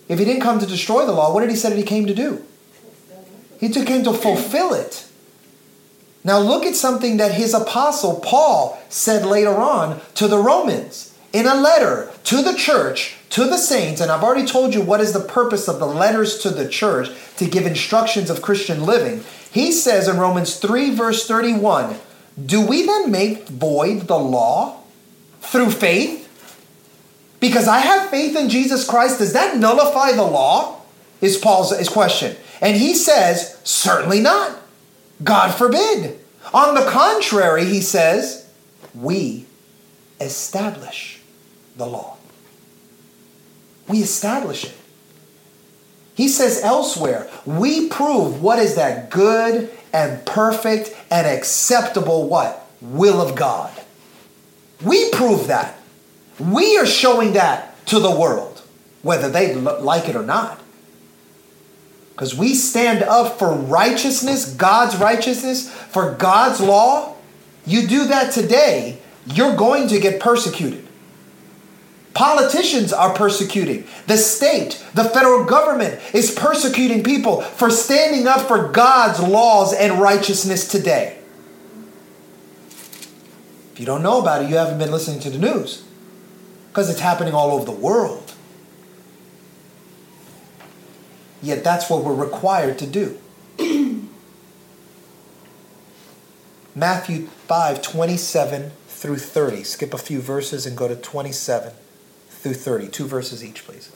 If 0.08 0.20
he 0.20 0.26
didn't 0.26 0.42
come 0.42 0.60
to 0.60 0.66
destroy 0.66 1.06
the 1.06 1.12
law, 1.12 1.34
what 1.34 1.42
did 1.42 1.50
he 1.50 1.56
say 1.56 1.70
that 1.70 1.78
he 1.78 1.84
came 1.84 2.06
to 2.06 2.14
do? 2.14 2.46
He 3.60 3.68
him 3.68 4.04
to 4.04 4.14
fulfill 4.14 4.74
it. 4.74 5.08
Now 6.24 6.40
look 6.40 6.66
at 6.66 6.76
something 6.76 7.18
that 7.18 7.34
his 7.34 7.54
apostle 7.54 8.20
Paul 8.20 8.82
said 8.90 9.26
later 9.26 9.56
on 9.56 10.00
to 10.16 10.28
the 10.28 10.38
Romans 10.38 11.18
in 11.34 11.48
a 11.48 11.56
letter 11.56 12.12
to 12.26 12.42
the 12.42 12.54
church, 12.54 13.18
to 13.32 13.46
the 13.46 13.58
saints, 13.58 14.00
and 14.00 14.12
I've 14.12 14.24
already 14.24 14.46
told 14.46 14.74
you 14.74 14.82
what 14.82 15.02
is 15.02 15.12
the 15.12 15.20
purpose 15.20 15.68
of 15.68 15.80
the 15.80 15.88
letters 15.88 16.38
to 16.40 16.50
the 16.50 16.70
church 16.70 17.10
to 17.38 17.50
give 17.50 17.66
instructions 17.66 18.30
of 18.30 18.42
Christian 18.42 18.84
living. 18.84 19.24
He 19.52 19.72
says 19.72 20.08
in 20.08 20.18
Romans 20.18 20.58
3, 20.58 20.96
verse 20.96 21.28
31, 21.28 21.96
Do 22.46 22.66
we 22.66 22.86
then 22.86 23.12
make 23.12 23.48
void 23.48 24.08
the 24.08 24.18
law 24.18 24.80
through 25.42 25.72
faith? 25.72 26.22
Because 27.40 27.68
I 27.68 27.80
have 27.80 28.10
faith 28.10 28.38
in 28.38 28.48
Jesus 28.48 28.88
Christ, 28.88 29.20
does 29.20 29.34
that 29.34 29.58
nullify 29.58 30.14
the 30.14 30.24
law? 30.24 30.80
Is 31.20 31.38
Paul's 31.38 31.76
his 31.78 31.90
question. 31.90 32.36
And 32.62 32.78
he 32.78 32.94
says, 32.94 33.58
Certainly 33.64 34.22
not. 34.22 34.60
God 35.22 35.54
forbid. 35.54 36.20
On 36.54 36.76
the 36.76 36.90
contrary, 36.90 37.66
he 37.66 37.82
says, 37.82 38.50
we 38.94 39.46
establish 40.20 41.22
the 41.78 41.86
law. 41.86 42.18
We 43.88 44.00
establish 44.00 44.66
it. 44.66 44.76
He 46.16 46.28
says 46.28 46.62
elsewhere, 46.64 47.30
we 47.46 47.90
prove 47.90 48.42
what 48.42 48.60
is 48.60 48.76
that 48.76 49.10
good 49.10 49.72
and 49.92 50.26
perfect 50.26 50.96
and 51.10 51.26
acceptable 51.26 52.28
what? 52.28 52.68
Will 52.82 53.22
of 53.22 53.36
God. 53.36 53.72
We 54.84 55.10
prove 55.12 55.48
that. 55.48 55.80
We 56.40 56.78
are 56.78 56.86
showing 56.86 57.34
that 57.34 57.86
to 57.88 58.00
the 58.00 58.12
world, 58.12 58.62
whether 59.02 59.30
they 59.30 59.56
like 59.56 60.08
it 60.10 60.16
or 60.16 60.24
not. 60.24 60.62
Because 62.24 62.40
we 62.40 62.54
stand 62.54 63.04
up 63.04 63.38
for 63.38 63.54
righteousness, 63.54 64.46
God's 64.54 64.96
righteousness, 64.96 65.70
for 65.70 66.14
God's 66.14 66.62
law. 66.62 67.18
You 67.66 67.86
do 67.86 68.06
that 68.06 68.32
today, 68.32 69.00
you're 69.26 69.58
going 69.58 69.90
to 69.90 70.00
get 70.00 70.22
persecuted. 70.22 70.88
Politicians 72.14 72.94
are 72.94 73.14
persecuting. 73.14 73.86
The 74.08 74.16
state, 74.16 74.82
the 74.94 75.04
federal 75.04 75.44
government 75.44 76.00
is 76.14 76.32
persecuting 76.32 77.04
people 77.04 77.42
for 77.42 77.70
standing 77.70 78.26
up 78.26 78.48
for 78.48 78.70
God's 78.70 79.20
laws 79.20 79.74
and 79.74 80.00
righteousness 80.00 80.66
today. 80.66 81.18
If 83.74 83.82
you 83.82 83.86
don't 83.86 84.02
know 84.02 84.22
about 84.22 84.44
it, 84.44 84.50
you 84.50 84.56
haven't 84.56 84.80
been 84.80 84.92
listening 84.92 85.20
to 85.20 85.30
the 85.30 85.40
news 85.40 85.84
because 86.70 86.90
it's 86.90 87.02
happening 87.02 87.34
all 87.34 87.52
over 87.52 87.66
the 87.66 87.72
world. 87.72 88.23
Yet 91.44 91.64
that's 91.64 91.90
what 91.90 92.04
we're 92.06 92.16
required 92.16 92.80
to 92.80 92.88
do. 92.88 93.20
Matthew 96.76 97.28
5 97.28 97.82
27 97.82 98.72
through 98.88 99.18
30. 99.18 99.64
Skip 99.66 99.94
a 99.94 99.98
few 99.98 100.22
verses 100.22 100.66
and 100.66 100.78
go 100.78 100.88
to 100.88 100.96
27 100.96 101.74
through 102.30 102.54
30. 102.54 102.88
Two 102.88 103.06
verses 103.08 103.44
each, 103.44 103.66
please. 103.66 103.92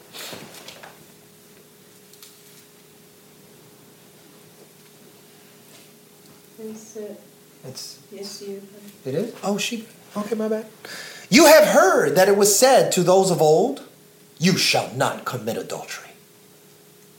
Is 6.60 6.98
it, 6.98 7.20
It's 7.66 8.00
yes, 8.12 8.42
you. 8.42 8.62
it 9.06 9.14
is? 9.14 9.34
Oh 9.44 9.58
she 9.58 9.86
okay, 10.16 10.36
my 10.36 10.48
bad. 10.48 10.66
You 11.30 11.46
have 11.46 11.66
heard 11.66 12.16
that 12.16 12.28
it 12.28 12.36
was 12.38 12.58
said 12.58 12.92
to 12.94 13.04
those 13.04 13.30
of 13.30 13.42
old, 13.42 13.84
You 14.40 14.58
shall 14.58 14.92
not 14.96 15.26
commit 15.26 15.58
adultery. 15.58 16.07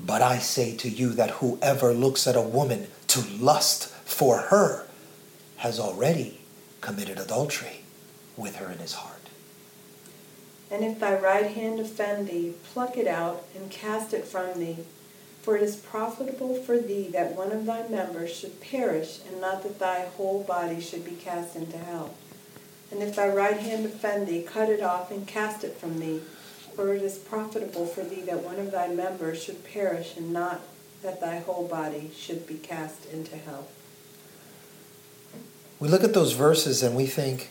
But 0.01 0.23
I 0.23 0.39
say 0.39 0.77
to 0.77 0.89
you 0.89 1.11
that 1.11 1.31
whoever 1.31 1.93
looks 1.93 2.27
at 2.27 2.37
a 2.37 2.41
woman 2.41 2.89
to 3.09 3.21
lust 3.41 3.89
for 3.89 4.39
her 4.39 4.87
has 5.59 5.81
already 5.81 6.41
committed 6.81 7.19
adultery 7.19 7.83
with 8.37 8.57
her 8.57 8.71
in 8.71 8.79
his 8.79 8.95
heart. 8.95 9.29
And 10.71 10.85
if 10.85 11.01
thy 11.01 11.15
right 11.15 11.51
hand 11.51 11.81
offend 11.81 12.29
thee, 12.29 12.55
pluck 12.73 12.97
it 12.97 13.07
out 13.07 13.45
and 13.57 13.71
cast 13.71 14.13
it 14.13 14.25
from 14.25 14.59
thee. 14.59 14.79
For 15.43 15.57
it 15.57 15.63
is 15.63 15.77
profitable 15.77 16.55
for 16.55 16.79
thee 16.79 17.09
that 17.13 17.35
one 17.35 17.53
of 17.53 17.65
thy 17.65 17.89
members 17.89 18.35
should 18.35 18.61
perish, 18.61 19.21
and 19.27 19.41
not 19.41 19.63
that 19.63 19.79
thy 19.79 20.07
whole 20.17 20.43
body 20.43 20.81
should 20.81 21.05
be 21.05 21.13
cast 21.13 21.57
into 21.57 21.79
hell. 21.79 22.15
And 22.91 23.03
if 23.03 23.17
thy 23.17 23.29
right 23.29 23.57
hand 23.57 23.87
offend 23.87 24.27
thee, 24.27 24.43
cut 24.43 24.69
it 24.69 24.83
off 24.83 25.11
and 25.11 25.27
cast 25.27 25.65
it 25.65 25.77
from 25.77 26.01
thee. 26.01 26.21
For 26.79 26.95
it 26.95 27.03
is 27.03 27.19
profitable 27.19 27.87
for 27.87 28.05
thee 28.05 28.21
that 28.27 28.45
one 28.45 28.61
of 28.61 28.71
thy 28.71 28.87
members 28.87 29.43
should 29.43 29.65
perish, 29.65 30.17
and 30.17 30.33
not 30.33 30.61
that 31.03 31.21
thy 31.21 31.41
whole 31.41 31.67
body 31.67 32.13
should 32.17 32.47
be 32.47 32.55
cast 32.55 33.05
into 33.07 33.37
hell. 33.37 33.67
We 35.81 35.89
look 35.89 36.05
at 36.05 36.15
those 36.15 36.35
verses 36.35 36.85
and 36.85 36.95
we 36.95 37.07
think, 37.07 37.51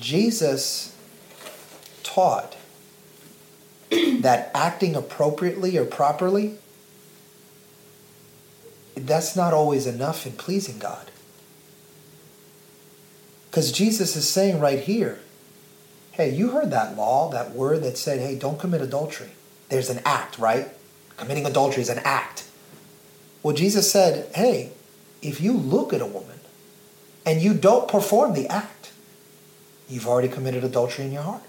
Jesus 0.00 0.96
taught 2.02 2.56
that 3.90 4.50
acting 4.52 4.96
appropriately 4.96 5.78
or 5.78 5.84
properly, 5.84 6.56
that's 8.96 9.36
not 9.36 9.54
always 9.54 9.86
enough 9.86 10.26
in 10.26 10.32
pleasing 10.32 10.80
God. 10.80 11.12
Because 13.48 13.70
Jesus 13.70 14.16
is 14.16 14.28
saying 14.28 14.58
right 14.58 14.80
here, 14.80 15.20
hey, 16.14 16.32
you 16.32 16.50
heard 16.50 16.70
that 16.70 16.96
law, 16.96 17.28
that 17.30 17.50
word 17.50 17.82
that 17.82 17.98
said, 17.98 18.20
hey, 18.20 18.38
don't 18.38 18.56
commit 18.58 18.80
adultery. 18.80 19.30
There's 19.68 19.90
an 19.90 20.00
act, 20.04 20.38
right? 20.38 20.68
Committing 21.16 21.44
adultery 21.44 21.82
is 21.82 21.88
an 21.88 21.98
act. 22.04 22.44
Well, 23.42 23.54
Jesus 23.54 23.90
said, 23.90 24.32
hey, 24.32 24.70
if 25.22 25.40
you 25.40 25.52
look 25.52 25.92
at 25.92 26.00
a 26.00 26.06
woman 26.06 26.38
and 27.26 27.42
you 27.42 27.52
don't 27.52 27.88
perform 27.88 28.34
the 28.34 28.46
act, 28.46 28.92
you've 29.88 30.06
already 30.06 30.28
committed 30.28 30.62
adultery 30.62 31.04
in 31.04 31.10
your 31.10 31.22
heart. 31.22 31.42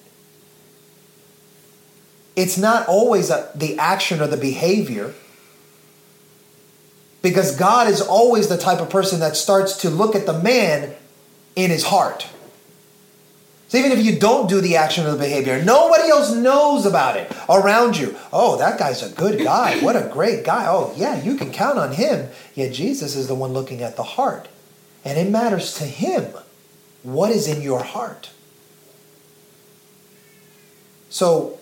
It's 2.36 2.58
not 2.58 2.88
always 2.88 3.30
a, 3.30 3.52
the 3.54 3.78
action 3.78 4.20
or 4.20 4.26
the 4.26 4.36
behavior. 4.36 5.14
Because 7.22 7.56
God 7.56 7.88
is 7.88 8.02
always 8.02 8.48
the 8.48 8.58
type 8.58 8.80
of 8.80 8.90
person 8.90 9.20
that 9.20 9.36
starts 9.36 9.78
to 9.78 9.92
look 9.92 10.16
at 10.16 10.26
the 10.26 10.40
man 10.42 10.96
in 11.56 11.70
his 11.70 11.84
heart. 11.86 12.28
So 13.68 13.80
even 13.80 13.92
if 13.92 14.06
you 14.06 14.20
don't 14.20 14.48
do 14.48 14.62
the 14.62 14.76
action 14.76 15.06
or 15.06 15.12
the 15.12 15.18
behavior, 15.18 15.64
nobody 15.64 16.10
else 16.10 16.34
knows 16.34 16.86
about 16.86 17.18
it 17.18 17.32
around 17.50 17.98
you. 17.98 18.16
Oh, 18.32 18.58
that 18.58 18.78
guy's 18.78 19.02
a 19.02 19.14
good 19.16 19.44
guy. 19.44 19.80
What 19.80 19.96
a 19.96 20.08
great 20.08 20.46
guy. 20.46 20.66
Oh, 20.68 20.94
yeah, 20.96 21.22
you 21.22 21.36
can 21.36 21.52
count 21.52 21.80
on 21.80 21.94
him. 21.94 22.30
Yet 22.54 22.74
Jesus 22.74 23.16
is 23.16 23.28
the 23.28 23.36
one 23.36 23.54
looking 23.54 23.82
at 23.82 23.96
the 23.96 24.04
heart. 24.04 24.48
And 25.04 25.18
it 25.18 25.30
matters 25.30 25.74
to 25.76 25.84
him 25.86 26.32
what 27.02 27.32
is 27.32 27.48
in 27.48 27.62
your 27.62 27.84
heart. 27.84 28.32
So 31.10 31.60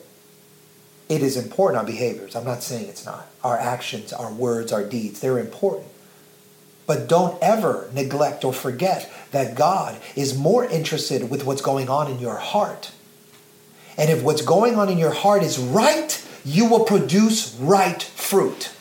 it 1.07 1.21
is 1.21 1.37
important, 1.37 1.77
our 1.77 1.85
behaviors. 1.85 2.35
I'm 2.35 2.45
not 2.45 2.63
saying 2.63 2.87
it's 2.89 3.05
not. 3.05 3.27
Our 3.43 3.57
actions, 3.57 4.11
our 4.11 4.31
words, 4.31 4.71
our 4.73 4.83
deeds, 4.83 5.19
they're 5.19 5.39
important. 5.39 5.87
But 6.85 7.07
don't 7.07 7.41
ever 7.41 7.89
neglect 7.93 8.43
or 8.43 8.53
forget 8.53 9.11
that 9.31 9.55
God 9.55 9.99
is 10.15 10.37
more 10.37 10.65
interested 10.65 11.29
with 11.29 11.45
what's 11.45 11.61
going 11.61 11.89
on 11.89 12.11
in 12.11 12.19
your 12.19 12.37
heart. 12.37 12.91
And 13.97 14.09
if 14.09 14.23
what's 14.23 14.41
going 14.41 14.75
on 14.75 14.89
in 14.89 14.97
your 14.97 15.13
heart 15.13 15.43
is 15.43 15.57
right, 15.59 16.25
you 16.43 16.67
will 16.67 16.83
produce 16.83 17.55
right 17.55 18.01
fruit. 18.01 18.71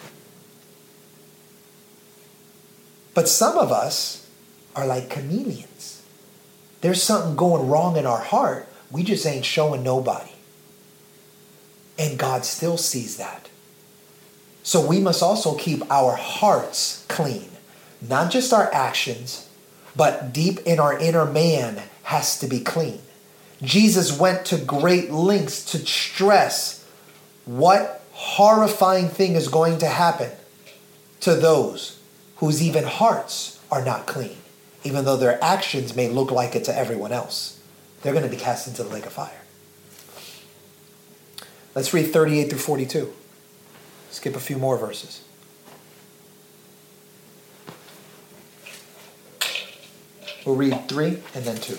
But 3.14 3.28
some 3.28 3.58
of 3.58 3.70
us, 3.70 4.22
are 4.74 4.86
like 4.86 5.10
chameleons. 5.10 6.02
There's 6.80 7.02
something 7.02 7.36
going 7.36 7.68
wrong 7.68 7.96
in 7.96 8.06
our 8.06 8.22
heart. 8.22 8.68
We 8.90 9.02
just 9.02 9.26
ain't 9.26 9.44
showing 9.44 9.82
nobody. 9.82 10.30
And 11.98 12.18
God 12.18 12.44
still 12.44 12.76
sees 12.76 13.16
that. 13.18 13.48
So 14.62 14.84
we 14.84 15.00
must 15.00 15.22
also 15.22 15.56
keep 15.56 15.82
our 15.90 16.16
hearts 16.16 17.04
clean, 17.08 17.50
not 18.08 18.30
just 18.30 18.52
our 18.52 18.72
actions, 18.72 19.48
but 19.94 20.32
deep 20.32 20.58
in 20.60 20.78
our 20.78 20.98
inner 20.98 21.24
man 21.24 21.82
has 22.04 22.38
to 22.40 22.46
be 22.46 22.60
clean. 22.60 23.00
Jesus 23.62 24.18
went 24.18 24.44
to 24.46 24.58
great 24.58 25.10
lengths 25.10 25.64
to 25.72 25.78
stress 25.78 26.84
what 27.44 28.02
horrifying 28.12 29.08
thing 29.08 29.34
is 29.34 29.48
going 29.48 29.78
to 29.78 29.86
happen 29.86 30.30
to 31.20 31.34
those 31.34 32.00
whose 32.36 32.62
even 32.62 32.84
hearts 32.84 33.60
are 33.70 33.84
not 33.84 34.06
clean, 34.06 34.36
even 34.84 35.04
though 35.04 35.16
their 35.16 35.42
actions 35.42 35.94
may 35.94 36.08
look 36.08 36.30
like 36.30 36.56
it 36.56 36.64
to 36.64 36.76
everyone 36.76 37.12
else. 37.12 37.60
They're 38.02 38.12
going 38.12 38.24
to 38.24 38.30
be 38.30 38.36
cast 38.36 38.66
into 38.66 38.82
the 38.82 38.90
lake 38.90 39.06
of 39.06 39.12
fire. 39.12 39.30
Let's 41.74 41.94
read 41.94 42.12
38 42.12 42.50
through 42.50 42.58
42. 42.58 43.12
Skip 44.10 44.36
a 44.36 44.40
few 44.40 44.58
more 44.58 44.76
verses. 44.76 45.22
We'll 50.44 50.56
read 50.56 50.88
three 50.88 51.22
and 51.34 51.44
then 51.44 51.56
two. 51.56 51.78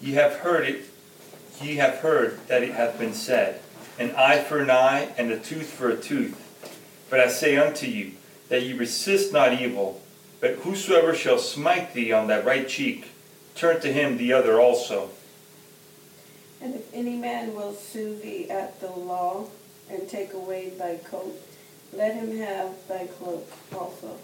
Ye 0.00 0.12
have 0.12 0.34
heard 0.36 0.68
it, 0.68 0.84
ye 1.60 1.76
have 1.76 1.96
heard 1.96 2.46
that 2.48 2.62
it 2.62 2.72
hath 2.72 2.98
been 2.98 3.14
said, 3.14 3.60
an 3.98 4.14
eye 4.14 4.40
for 4.40 4.58
an 4.58 4.70
eye, 4.70 5.08
and 5.16 5.30
a 5.30 5.38
tooth 5.38 5.70
for 5.70 5.88
a 5.88 5.96
tooth. 5.96 6.38
But 7.08 7.20
I 7.20 7.28
say 7.28 7.56
unto 7.56 7.86
you, 7.86 8.12
that 8.48 8.62
ye 8.62 8.74
resist 8.74 9.32
not 9.32 9.54
evil, 9.54 10.02
but 10.40 10.56
whosoever 10.56 11.14
shall 11.14 11.38
smite 11.38 11.94
thee 11.94 12.12
on 12.12 12.26
thy 12.26 12.40
right 12.40 12.68
cheek, 12.68 13.08
turn 13.54 13.80
to 13.80 13.92
him 13.92 14.18
the 14.18 14.34
other 14.34 14.60
also. 14.60 15.10
And 16.60 16.74
if 16.74 16.92
any 16.92 17.16
man 17.16 17.54
will 17.54 17.72
sue 17.72 18.16
thee 18.16 18.50
at 18.50 18.80
the 18.80 18.90
law, 18.90 19.46
and 19.88 20.08
take 20.08 20.34
away 20.34 20.70
thy 20.70 20.96
coat, 20.96 21.40
let 21.96 22.14
him 22.14 22.36
have 22.38 22.74
thy 22.88 23.06
cloak 23.06 23.50
also. 23.74 24.16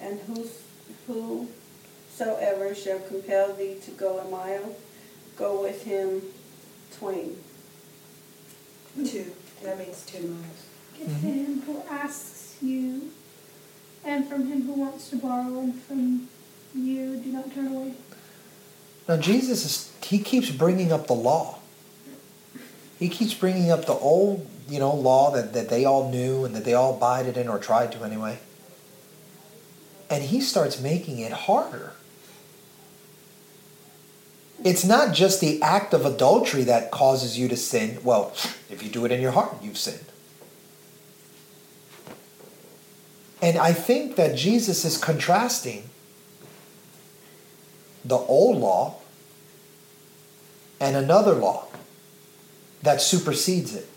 And 0.00 0.20
whos- 0.20 0.62
whosoever 1.06 2.74
shall 2.74 3.00
compel 3.00 3.54
thee 3.54 3.76
to 3.84 3.90
go 3.92 4.18
a 4.18 4.28
mile, 4.28 4.76
go 5.36 5.62
with 5.62 5.84
him 5.84 6.22
twain. 6.98 7.36
Two, 9.04 9.32
that 9.62 9.78
means 9.78 10.04
two 10.06 10.26
miles. 10.26 10.66
Give 10.98 11.08
to 11.08 11.14
him 11.14 11.62
who 11.62 11.82
asks 11.90 12.56
you, 12.62 13.10
and 14.04 14.26
from 14.28 14.46
him 14.46 14.62
who 14.62 14.72
wants 14.72 15.10
to 15.10 15.16
borrow, 15.16 15.60
and 15.60 15.82
from 15.82 16.28
you 16.74 17.16
do 17.16 17.32
not 17.32 17.52
turn 17.54 17.68
away. 17.68 17.94
Now, 19.08 19.16
Jesus 19.18 19.64
is, 19.64 19.92
he 20.02 20.18
keeps 20.18 20.50
bringing 20.50 20.92
up 20.92 21.06
the 21.06 21.14
law. 21.14 21.58
He 22.98 23.08
keeps 23.08 23.34
bringing 23.34 23.70
up 23.70 23.84
the 23.86 23.92
old, 23.92 24.46
you 24.68 24.78
know, 24.78 24.94
law 24.94 25.30
that, 25.30 25.52
that 25.52 25.68
they 25.68 25.84
all 25.84 26.10
knew 26.10 26.44
and 26.44 26.54
that 26.54 26.64
they 26.64 26.74
all 26.74 26.96
abided 26.96 27.36
in 27.36 27.48
or 27.48 27.58
tried 27.58 27.92
to 27.92 28.04
anyway. 28.04 28.38
And 30.10 30.24
he 30.24 30.40
starts 30.40 30.80
making 30.80 31.18
it 31.18 31.32
harder. 31.32 31.92
It's 34.64 34.84
not 34.84 35.14
just 35.14 35.40
the 35.40 35.60
act 35.62 35.92
of 35.92 36.04
adultery 36.04 36.64
that 36.64 36.90
causes 36.90 37.38
you 37.38 37.48
to 37.48 37.56
sin. 37.56 37.98
Well, 38.02 38.32
if 38.70 38.82
you 38.82 38.88
do 38.88 39.04
it 39.04 39.12
in 39.12 39.20
your 39.20 39.32
heart, 39.32 39.56
you've 39.62 39.78
sinned. 39.78 40.06
And 43.42 43.58
I 43.58 43.72
think 43.72 44.16
that 44.16 44.34
Jesus 44.34 44.84
is 44.84 44.96
contrasting 44.96 45.90
the 48.04 48.16
old 48.16 48.56
law 48.56 48.96
and 50.80 50.96
another 50.96 51.34
law 51.34 51.66
that 52.82 53.00
supersedes 53.00 53.74
it. 53.74 53.88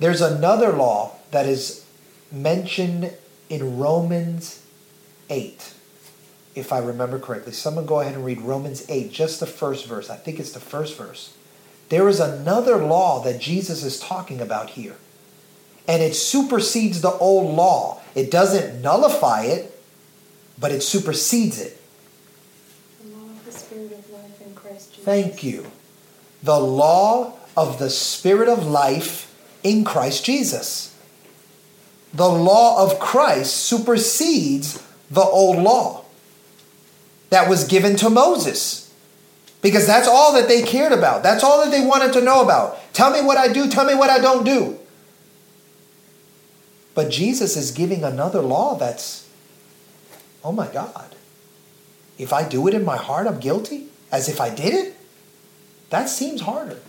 There's 0.00 0.22
another 0.22 0.72
law 0.72 1.12
that 1.30 1.46
is 1.46 1.84
mentioned 2.32 3.12
in 3.50 3.78
Romans 3.78 4.64
8, 5.28 5.74
if 6.54 6.72
I 6.72 6.78
remember 6.78 7.18
correctly. 7.18 7.52
Someone 7.52 7.84
go 7.84 8.00
ahead 8.00 8.14
and 8.14 8.24
read 8.24 8.40
Romans 8.40 8.84
8, 8.88 9.12
just 9.12 9.40
the 9.40 9.46
first 9.46 9.86
verse. 9.86 10.08
I 10.08 10.16
think 10.16 10.40
it's 10.40 10.52
the 10.52 10.60
first 10.60 10.96
verse. 10.96 11.36
There 11.90 12.08
is 12.08 12.18
another 12.18 12.76
law 12.76 13.22
that 13.24 13.40
Jesus 13.40 13.84
is 13.84 14.00
talking 14.00 14.40
about 14.40 14.70
here, 14.70 14.96
and 15.86 16.02
it 16.02 16.14
supersedes 16.14 17.02
the 17.02 17.12
old 17.12 17.54
law. 17.54 18.00
It 18.14 18.30
doesn't 18.30 18.80
nullify 18.80 19.42
it, 19.42 19.78
but 20.58 20.72
it 20.72 20.82
supersedes 20.82 21.60
it. 21.60 21.78
The 23.02 23.16
law 23.16 23.24
of 23.26 23.44
the 23.44 23.52
Spirit 23.52 23.92
of 23.92 24.10
life 24.10 24.40
in 24.40 24.54
Christ 24.54 24.90
Jesus. 24.90 25.04
Thank 25.04 25.42
you. 25.42 25.66
The 26.42 26.58
law 26.58 27.34
of 27.54 27.78
the 27.78 27.90
Spirit 27.90 28.48
of 28.48 28.66
life 28.66 29.29
in 29.62 29.84
Christ 29.84 30.24
Jesus. 30.24 30.96
The 32.12 32.28
law 32.28 32.84
of 32.84 32.98
Christ 32.98 33.54
supersedes 33.56 34.82
the 35.10 35.20
old 35.20 35.58
law 35.58 36.04
that 37.30 37.48
was 37.48 37.64
given 37.66 37.96
to 37.96 38.10
Moses. 38.10 38.92
Because 39.62 39.86
that's 39.86 40.08
all 40.08 40.32
that 40.34 40.48
they 40.48 40.62
cared 40.62 40.92
about. 40.92 41.22
That's 41.22 41.44
all 41.44 41.64
that 41.64 41.70
they 41.70 41.84
wanted 41.84 42.12
to 42.14 42.20
know 42.20 42.42
about. 42.42 42.78
Tell 42.92 43.10
me 43.10 43.20
what 43.20 43.36
I 43.36 43.52
do, 43.52 43.68
tell 43.68 43.84
me 43.84 43.94
what 43.94 44.10
I 44.10 44.18
don't 44.18 44.44
do. 44.44 44.78
But 46.94 47.10
Jesus 47.10 47.56
is 47.56 47.70
giving 47.70 48.02
another 48.02 48.40
law 48.40 48.74
that's, 48.76 49.28
oh 50.42 50.52
my 50.52 50.66
God. 50.66 51.14
If 52.18 52.32
I 52.32 52.46
do 52.46 52.66
it 52.68 52.74
in 52.74 52.84
my 52.84 52.96
heart, 52.96 53.26
I'm 53.26 53.38
guilty? 53.38 53.88
As 54.10 54.28
if 54.28 54.40
I 54.40 54.50
did 54.50 54.74
it? 54.74 54.96
That 55.90 56.08
seems 56.08 56.42
harder. 56.42 56.80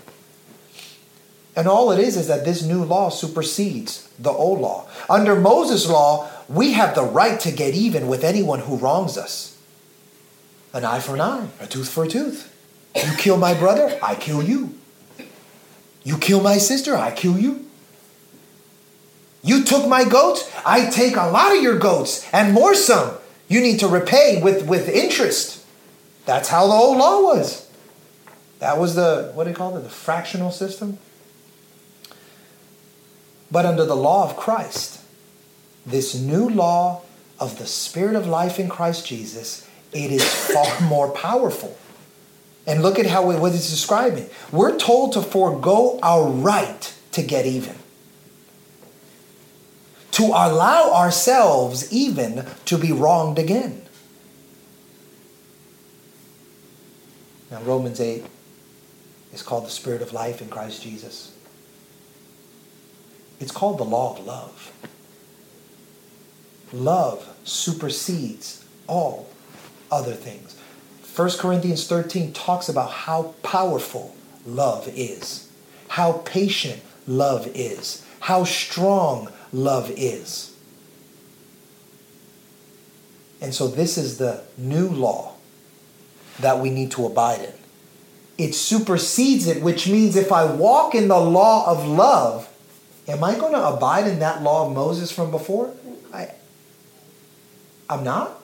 And 1.56 1.68
all 1.68 1.92
it 1.92 2.00
is 2.00 2.16
is 2.16 2.28
that 2.28 2.46
this 2.46 2.64
new 2.64 2.84
law 2.84 3.10
supersedes 3.10 4.10
the 4.18 4.32
old 4.32 4.62
law. 4.62 4.88
Under 5.10 5.36
Moses' 5.36 5.88
law, 5.88 6.30
we 6.48 6.74
have 6.74 6.96
the 6.96 7.04
right 7.04 7.40
to 7.42 7.52
get 7.52 7.74
even 7.74 8.08
with 8.08 8.24
anyone 8.24 8.60
who 8.60 8.78
wrongs 8.78 9.18
us. 9.18 9.58
An 10.74 10.86
eye 10.86 11.00
for 11.00 11.16
an 11.16 11.22
eye, 11.22 11.48
a 11.60 11.68
tooth 11.68 11.90
for 11.90 12.06
a 12.06 12.08
tooth. 12.08 12.48
You 12.96 13.12
kill 13.18 13.38
my 13.38 13.54
brother, 13.54 14.00
I 14.02 14.16
kill 14.16 14.42
you. 14.42 14.76
You 16.04 16.18
kill 16.18 16.42
my 16.42 16.58
sister, 16.58 16.96
I 16.96 17.12
kill 17.12 17.38
you. 17.38 17.66
You 19.44 19.64
took 19.64 19.88
my 19.88 20.06
goats, 20.06 20.50
I 20.66 20.90
take 20.90 21.16
a 21.16 21.30
lot 21.30 21.56
of 21.56 21.62
your 21.62 21.78
goats 21.78 22.28
and 22.32 22.54
more 22.54 22.76
some. 22.76 23.18
You 23.48 23.60
need 23.60 23.80
to 23.80 23.88
repay 23.88 24.42
with, 24.42 24.68
with 24.68 24.88
interest. 24.88 25.66
That's 26.26 26.50
how 26.50 26.68
the 26.68 26.74
old 26.74 26.98
law 26.98 27.22
was. 27.22 27.70
That 28.60 28.78
was 28.78 28.96
the, 28.96 29.32
what 29.34 29.46
do 29.46 29.50
you 29.50 29.56
call 29.56 29.76
it, 29.76 29.82
the 29.82 29.90
fractional 29.90 30.52
system? 30.52 31.00
But 33.52 33.66
under 33.66 33.86
the 33.86 33.96
law 33.96 34.30
of 34.30 34.38
Christ, 34.38 35.02
this 35.86 36.16
new 36.16 36.50
law 36.50 37.02
of 37.40 37.58
the 37.58 37.66
Spirit 37.66 38.16
of 38.16 38.28
life 38.28 38.60
in 38.60 38.70
Christ 38.70 39.06
Jesus, 39.06 39.68
it 39.92 40.12
is 40.12 40.24
far 40.24 40.80
more 40.88 41.10
powerful. 41.10 41.78
And 42.66 42.82
look 42.82 43.00
at 43.00 43.08
how 43.08 43.32
it, 43.32 43.40
what 43.40 43.54
it's 43.54 43.70
describing. 43.70 44.30
We're 44.52 44.78
told 44.78 45.14
to 45.14 45.22
forego 45.22 46.00
our 46.02 46.30
right 46.30 46.94
to 47.12 47.24
get 47.24 47.46
even, 47.46 47.76
to 50.12 50.24
allow 50.24 50.94
ourselves 50.94 51.92
even 51.92 52.46
to 52.66 52.78
be 52.78 52.92
wronged 52.94 53.40
again. 53.40 53.82
Now, 57.50 57.62
Romans 57.64 58.00
8 58.00 58.24
is 59.34 59.42
called 59.42 59.66
the 59.66 59.72
Spirit 59.72 60.02
of 60.02 60.14
life 60.14 60.42
in 60.42 60.48
Christ 60.48 60.82
Jesus. 60.82 61.31
It's 63.42 63.52
called 63.52 63.80
the 63.80 63.84
law 63.84 64.16
of 64.16 64.26
love. 64.26 64.72
Love 66.72 67.28
supersedes 67.44 68.64
all 68.88 69.28
other 69.92 70.14
things. 70.14 70.56
1 71.16 71.32
Corinthians 71.40 71.88
13 71.88 72.34
talks 72.34 72.70
about 72.70 72.92
how 72.92 73.34
powerful 73.42 74.16
love 74.46 74.88
is, 74.96 75.52
how 75.90 76.22
patient 76.24 76.82
love 77.08 77.48
is, 77.56 78.06
how 78.22 78.44
strong 78.44 79.30
love 79.52 79.92
is. 79.98 80.56
And 83.42 83.56
so, 83.56 83.68
this 83.68 83.98
is 83.98 84.20
the 84.20 84.44
new 84.56 84.88
law 84.88 85.34
that 86.40 86.60
we 86.60 86.70
need 86.70 86.92
to 86.92 87.08
abide 87.08 87.40
in. 87.40 87.54
It 88.38 88.54
supersedes 88.54 89.48
it, 89.48 89.64
which 89.64 89.88
means 89.88 90.16
if 90.16 90.32
I 90.32 90.46
walk 90.46 90.94
in 90.94 91.08
the 91.08 91.20
law 91.20 91.68
of 91.68 91.88
love, 91.88 92.48
am 93.08 93.24
I 93.24 93.36
going 93.38 93.54
to 93.54 93.64
abide 93.68 94.08
in 94.08 94.20
that 94.20 94.42
law 94.44 94.68
of 94.68 94.74
Moses 94.74 95.12
from 95.12 95.32
before? 95.32 95.74
I, 96.14 96.30
I'm 97.90 98.04
not. 98.04 98.40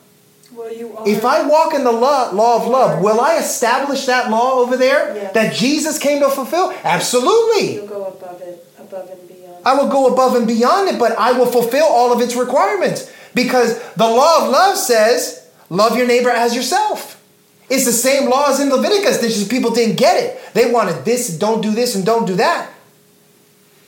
Well, 0.53 0.73
you 0.73 0.95
are. 0.97 1.07
If 1.07 1.25
I 1.25 1.47
walk 1.47 1.73
in 1.73 1.83
the 1.83 1.91
law, 1.91 2.31
law 2.31 2.61
of 2.61 2.67
love, 2.67 3.01
will 3.03 3.19
I 3.19 3.37
establish 3.37 4.05
that 4.05 4.29
law 4.31 4.59
over 4.59 4.77
there 4.77 5.15
Yeah. 5.15 5.31
that 5.33 5.53
Jesus 5.53 5.99
came 5.99 6.21
to 6.21 6.29
fulfill? 6.29 6.73
Absolutely. 6.83 7.75
You'll 7.75 7.87
go 7.87 8.05
above 8.05 8.41
it, 8.41 8.65
above 8.79 9.09
and 9.09 9.27
beyond. 9.27 9.55
I 9.65 9.73
will 9.75 9.89
go 9.89 10.07
above 10.11 10.35
and 10.35 10.47
beyond 10.47 10.89
it, 10.89 10.97
but 10.99 11.17
I 11.17 11.33
will 11.33 11.45
fulfill 11.47 11.85
all 11.85 12.13
of 12.13 12.21
its 12.21 12.35
requirements. 12.35 13.11
Because 13.33 13.77
the 13.95 14.07
law 14.07 14.45
of 14.45 14.49
love 14.51 14.77
says, 14.77 15.47
love 15.69 15.97
your 15.97 16.07
neighbor 16.07 16.29
as 16.29 16.55
yourself. 16.55 17.21
It's 17.69 17.83
the 17.85 17.91
same 17.91 18.29
law 18.29 18.49
as 18.49 18.61
in 18.61 18.69
Leviticus. 18.69 19.21
It's 19.21 19.35
just 19.35 19.51
people 19.51 19.71
didn't 19.71 19.97
get 19.97 20.23
it. 20.23 20.39
They 20.53 20.71
wanted 20.71 21.03
this, 21.03 21.37
don't 21.37 21.61
do 21.61 21.71
this, 21.71 21.95
and 21.95 22.05
don't 22.05 22.25
do 22.25 22.35
that. 22.35 22.69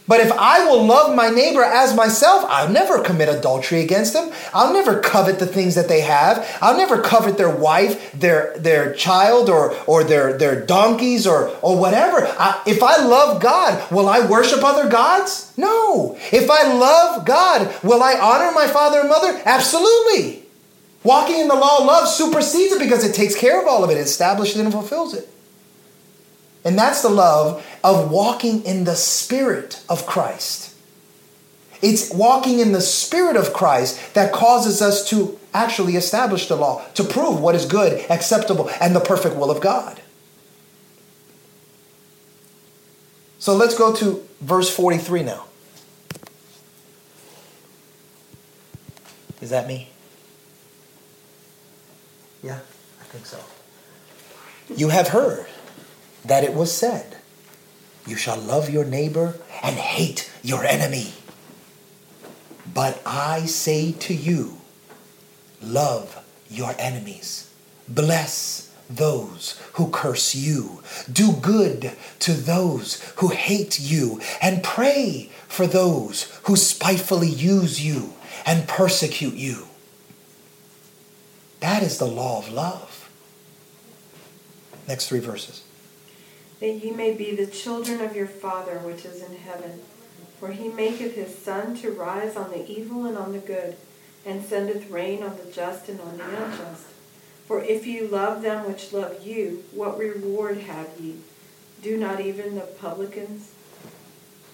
But 0.09 0.21
if 0.21 0.31
I 0.31 0.65
will 0.65 0.83
love 0.87 1.15
my 1.15 1.29
neighbor 1.29 1.63
as 1.63 1.95
myself, 1.95 2.43
I'll 2.49 2.67
never 2.67 2.99
commit 2.99 3.29
adultery 3.29 3.81
against 3.81 4.13
them. 4.13 4.31
I'll 4.55 4.73
never 4.73 4.99
covet 4.99 5.37
the 5.37 5.45
things 5.45 5.75
that 5.75 5.87
they 5.87 6.01
have. 6.01 6.49
I'll 6.63 6.75
never 6.75 6.99
covet 6.99 7.37
their 7.37 7.55
wife, 7.55 8.11
their 8.13 8.57
their 8.57 8.91
child, 8.95 9.51
or 9.51 9.75
or 9.85 10.03
their 10.03 10.35
their 10.35 10.65
donkeys, 10.65 11.27
or 11.27 11.55
or 11.61 11.77
whatever. 11.77 12.25
I, 12.25 12.59
if 12.65 12.81
I 12.81 12.97
love 13.05 13.39
God, 13.39 13.91
will 13.91 14.09
I 14.09 14.25
worship 14.25 14.63
other 14.63 14.89
gods? 14.89 15.53
No. 15.57 16.17
If 16.31 16.49
I 16.49 16.73
love 16.73 17.23
God, 17.23 17.71
will 17.83 18.01
I 18.01 18.15
honor 18.15 18.51
my 18.51 18.65
father 18.65 19.01
and 19.01 19.09
mother? 19.09 19.39
Absolutely. 19.45 20.41
Walking 21.03 21.37
in 21.37 21.47
the 21.47 21.53
law 21.53 21.81
of 21.81 21.85
love 21.85 22.07
supersedes 22.07 22.73
it 22.73 22.79
because 22.79 23.05
it 23.05 23.13
takes 23.13 23.35
care 23.35 23.61
of 23.61 23.67
all 23.67 23.83
of 23.83 23.91
it, 23.91 23.97
it 23.97 24.07
establishes 24.07 24.57
it 24.57 24.63
and 24.63 24.73
fulfills 24.73 25.13
it. 25.13 25.29
And 26.69 26.77
that's 26.77 27.01
the 27.01 27.09
love 27.09 27.65
of 27.83 28.11
walking 28.11 28.63
in 28.63 28.83
the 28.83 28.95
Spirit 28.95 29.83
of 29.89 30.05
Christ. 30.05 30.75
It's 31.81 32.13
walking 32.13 32.59
in 32.59 32.73
the 32.73 32.81
Spirit 32.81 33.35
of 33.35 33.53
Christ 33.53 34.13
that 34.13 34.31
causes 34.31 34.79
us 34.79 35.09
to 35.09 35.39
actually 35.51 35.95
establish 35.95 36.47
the 36.47 36.55
law, 36.55 36.85
to 36.93 37.03
prove 37.03 37.39
what 37.39 37.55
is 37.55 37.65
good, 37.65 38.05
acceptable, 38.11 38.69
and 38.79 38.95
the 38.95 38.99
perfect 38.99 39.35
will 39.35 39.49
of 39.49 39.61
God. 39.61 39.99
So 43.39 43.55
let's 43.55 43.75
go 43.75 43.95
to 43.95 44.23
verse 44.39 44.69
43 44.69 45.23
now. 45.23 45.45
Is 49.41 49.49
that 49.49 49.65
me? 49.65 49.89
Yeah, 52.43 52.59
I 53.01 53.03
think 53.05 53.25
so. 53.25 53.39
You 54.75 54.89
have 54.89 55.07
heard 55.07 55.47
that 56.29 56.43
it 56.43 56.53
was 56.53 56.71
said, 56.71 57.17
You 58.07 58.15
shall 58.15 58.37
love 58.37 58.69
your 58.69 58.85
neighbor 58.85 59.39
and 59.61 59.75
hate 59.75 60.31
your 60.43 60.63
enemy. 60.63 61.13
But 62.71 63.01
I 63.05 63.45
say 63.45 63.91
to 63.93 64.13
you, 64.13 64.61
love 65.61 66.23
your 66.49 66.75
enemies, 66.77 67.51
bless 67.87 68.71
those 68.89 69.59
who 69.73 69.89
curse 69.89 70.35
you, 70.35 70.81
do 71.11 71.33
good 71.33 71.91
to 72.19 72.33
those 72.33 73.01
who 73.17 73.29
hate 73.29 73.79
you, 73.79 74.21
and 74.41 74.63
pray 74.63 75.31
for 75.47 75.65
those 75.65 76.23
who 76.43 76.55
spitefully 76.55 77.27
use 77.27 77.83
you 77.83 78.13
and 78.45 78.67
persecute 78.67 79.35
you. 79.35 79.65
That 81.59 81.81
is 81.81 81.97
the 81.97 82.05
law 82.05 82.37
of 82.37 82.51
love. 82.51 83.09
Next 84.87 85.09
three 85.09 85.19
verses 85.19 85.63
that 86.59 86.83
ye 86.83 86.91
may 86.91 87.13
be 87.13 87.35
the 87.35 87.47
children 87.47 88.01
of 88.01 88.15
your 88.15 88.27
Father 88.27 88.79
which 88.79 89.05
is 89.05 89.23
in 89.23 89.37
heaven. 89.37 89.81
For 90.39 90.51
he 90.51 90.69
maketh 90.69 91.15
his 91.15 91.37
sun 91.37 91.75
to 91.77 91.91
rise 91.91 92.35
on 92.35 92.51
the 92.51 92.69
evil 92.69 93.05
and 93.05 93.17
on 93.17 93.33
the 93.33 93.39
good, 93.39 93.75
and 94.25 94.43
sendeth 94.43 94.89
rain 94.89 95.21
on 95.23 95.37
the 95.37 95.51
just 95.51 95.89
and 95.89 95.99
on 95.99 96.17
the 96.17 96.23
unjust. 96.23 96.85
For 97.45 97.63
if 97.63 97.85
ye 97.87 98.01
love 98.01 98.41
them 98.41 98.67
which 98.67 98.93
love 98.93 99.25
you, 99.25 99.63
what 99.73 99.97
reward 99.97 100.59
have 100.59 100.87
ye? 100.99 101.15
Do 101.81 101.97
not 101.97 102.19
even 102.19 102.55
the 102.55 102.61
publicans. 102.61 103.51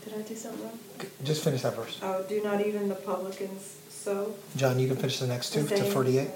Did 0.03 0.13
I 0.13 0.21
do 0.21 0.35
something 0.35 0.63
wrong? 0.63 0.79
Just 1.23 1.43
finish 1.43 1.61
that 1.63 1.75
verse. 1.75 1.99
Oh, 2.01 2.23
do 2.29 2.41
not 2.43 2.65
even 2.65 2.87
the 2.87 2.95
publicans 2.95 3.77
so? 3.89 4.35
John, 4.55 4.79
you 4.79 4.87
can 4.87 4.97
finish 4.97 5.19
the 5.19 5.27
next 5.27 5.53
two 5.53 5.63
The 5.63 5.69
to 5.69 5.77
same, 5.83 5.91
48. 5.91 6.29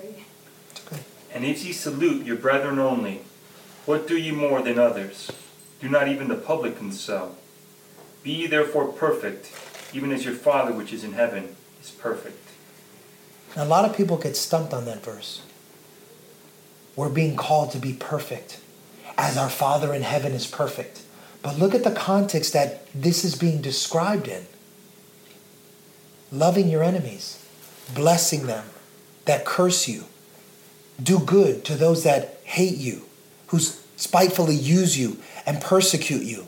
It's 0.71 0.87
okay. 0.87 1.03
And 1.33 1.45
if 1.45 1.63
ye 1.63 1.71
salute 1.71 2.25
your 2.25 2.35
brethren 2.35 2.79
only, 2.79 3.21
what 3.85 4.07
do 4.07 4.17
ye 4.17 4.31
more 4.31 4.61
than 4.61 4.79
others? 4.79 5.31
Do 5.79 5.89
not 5.89 6.07
even 6.07 6.27
the 6.27 6.35
publicans 6.35 6.99
so. 6.99 7.35
Be 8.23 8.31
ye 8.31 8.47
therefore 8.47 8.91
perfect, 8.91 9.51
even 9.93 10.11
as 10.11 10.25
your 10.25 10.33
Father 10.33 10.73
which 10.73 10.91
is 10.91 11.03
in 11.03 11.13
heaven 11.13 11.55
is 11.81 11.91
perfect. 11.91 12.37
Now, 13.55 13.63
A 13.63 13.65
lot 13.65 13.85
of 13.85 13.95
people 13.95 14.17
get 14.17 14.35
stumped 14.35 14.73
on 14.73 14.85
that 14.85 15.03
verse. 15.03 15.41
We're 16.95 17.09
being 17.09 17.35
called 17.37 17.71
to 17.71 17.79
be 17.79 17.93
perfect, 17.93 18.59
as 19.17 19.37
our 19.37 19.49
Father 19.49 19.93
in 19.93 20.01
heaven 20.01 20.33
is 20.33 20.45
perfect. 20.45 21.01
But 21.41 21.57
look 21.57 21.73
at 21.73 21.85
the 21.85 21.91
context 21.91 22.51
that 22.53 22.85
this 22.93 23.23
is 23.23 23.35
being 23.35 23.61
described 23.61 24.27
in 24.27 24.45
loving 26.31 26.67
your 26.67 26.83
enemies, 26.83 27.43
blessing 27.95 28.45
them 28.45 28.65
that 29.25 29.45
curse 29.45 29.87
you, 29.87 30.05
do 31.01 31.19
good 31.19 31.63
to 31.65 31.75
those 31.75 32.03
that 32.03 32.39
hate 32.43 32.77
you, 32.77 33.03
who 33.47 33.59
spitefully 33.59 34.55
use 34.55 34.97
you 34.97 35.17
and 35.49 35.59
persecute 35.59 36.21
you. 36.21 36.45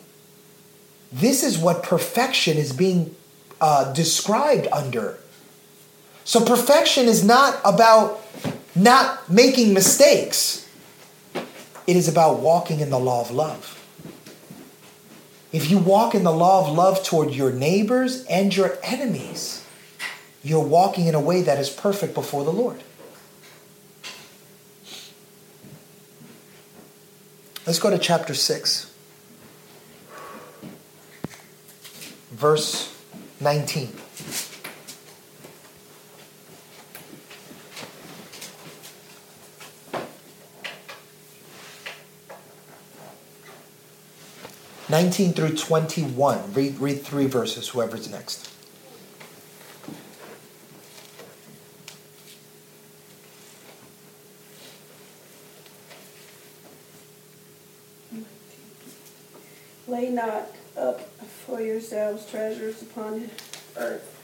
This 1.12 1.43
is 1.43 1.58
what 1.58 1.82
perfection 1.82 2.56
is 2.56 2.72
being 2.72 3.16
uh, 3.60 3.91
described 3.93 4.68
under. 4.72 5.18
So, 6.24 6.45
perfection 6.45 7.08
is 7.08 7.26
not 7.26 7.60
about 7.66 8.22
not 8.76 9.28
making 9.28 9.74
mistakes, 9.74 10.70
it 11.88 11.95
is 11.95 12.08
about 12.08 12.41
walking 12.41 12.80
in 12.80 12.91
the 12.91 12.99
law 12.99 13.22
of 13.22 13.32
love. 13.32 13.80
If 15.52 15.72
you 15.72 15.80
walk 15.80 16.14
in 16.14 16.24
the 16.24 16.32
law 16.32 16.66
of 16.66 16.78
love 16.78 17.04
toward 17.04 17.34
your 17.34 17.52
neighbors 17.52 18.24
and 18.26 18.56
your 18.56 18.78
enemies, 18.84 19.66
you're 20.43 20.64
walking 20.64 21.08
in 21.08 21.16
a 21.16 21.20
way 21.20 21.41
that 21.41 21.58
is 21.58 21.72
perfect 21.72 22.14
before 22.14 22.43
the 22.43 22.54
Lord. 22.54 22.84
Let's 27.66 27.80
go 27.80 27.89
to 27.89 27.99
chapter 27.99 28.34
6, 28.34 28.91
verse 32.42 32.92
19. 33.39 33.94
Nineteen 44.89 45.34
through 45.34 45.56
twenty-one. 45.56 46.52
Read, 46.54 46.80
read 46.80 47.04
three 47.04 47.28
verses. 47.28 47.70
Whoever's 47.70 48.10
next. 48.10 48.50
Lay 59.88 60.10
not 60.10 60.48
up 60.76 61.11
for 61.52 61.62
yourselves 61.62 62.26
treasures 62.32 62.82
upon 62.82 63.30
earth, 63.76 64.24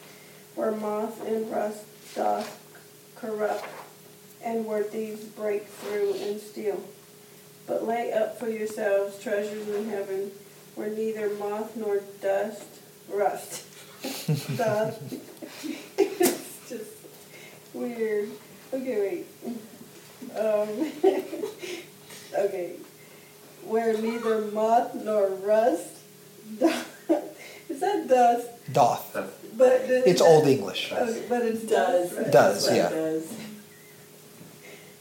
where 0.55 0.71
moth 0.71 1.27
and 1.27 1.51
rust 1.51 1.83
doth 2.15 2.57
corrupt, 3.17 3.67
and 4.41 4.65
where 4.65 4.83
thieves 4.83 5.25
break 5.25 5.67
through 5.67 6.13
and 6.13 6.39
steal. 6.39 6.81
But 7.65 7.85
lay 7.85 8.13
up 8.13 8.39
for 8.39 8.47
yourselves 8.47 9.21
treasures 9.21 9.67
in 9.67 9.89
heaven, 9.89 10.31
where 10.75 10.87
neither 10.87 11.29
moth 11.31 11.75
nor 11.75 11.99
dust 12.21 12.63
rust 13.09 13.65
it's 14.03 14.29
just 16.69 16.91
weird. 17.73 18.29
Okay, 18.73 19.25
wait. 19.43 19.53
Um, 20.37 20.91
okay 22.45 22.75
where 23.65 23.97
neither 23.97 24.45
moth 24.51 24.95
nor 24.95 25.27
rust 25.27 25.89
doth. 26.57 26.96
Is 27.69 27.79
that 27.81 28.07
dust? 28.07 28.47
Doth. 28.71 29.13
But 29.57 29.87
the- 29.87 30.09
It's 30.09 30.21
Old 30.21 30.47
English. 30.47 30.91
Okay, 30.91 31.23
but 31.27 31.41
it's 31.43 31.63
Does. 31.63 32.09
dust. 32.09 32.17
right? 32.21 32.31
Does, 32.31 32.65
That's 32.67 32.75
yeah. 32.77 32.87
it 32.89 32.91
does. 32.95 33.33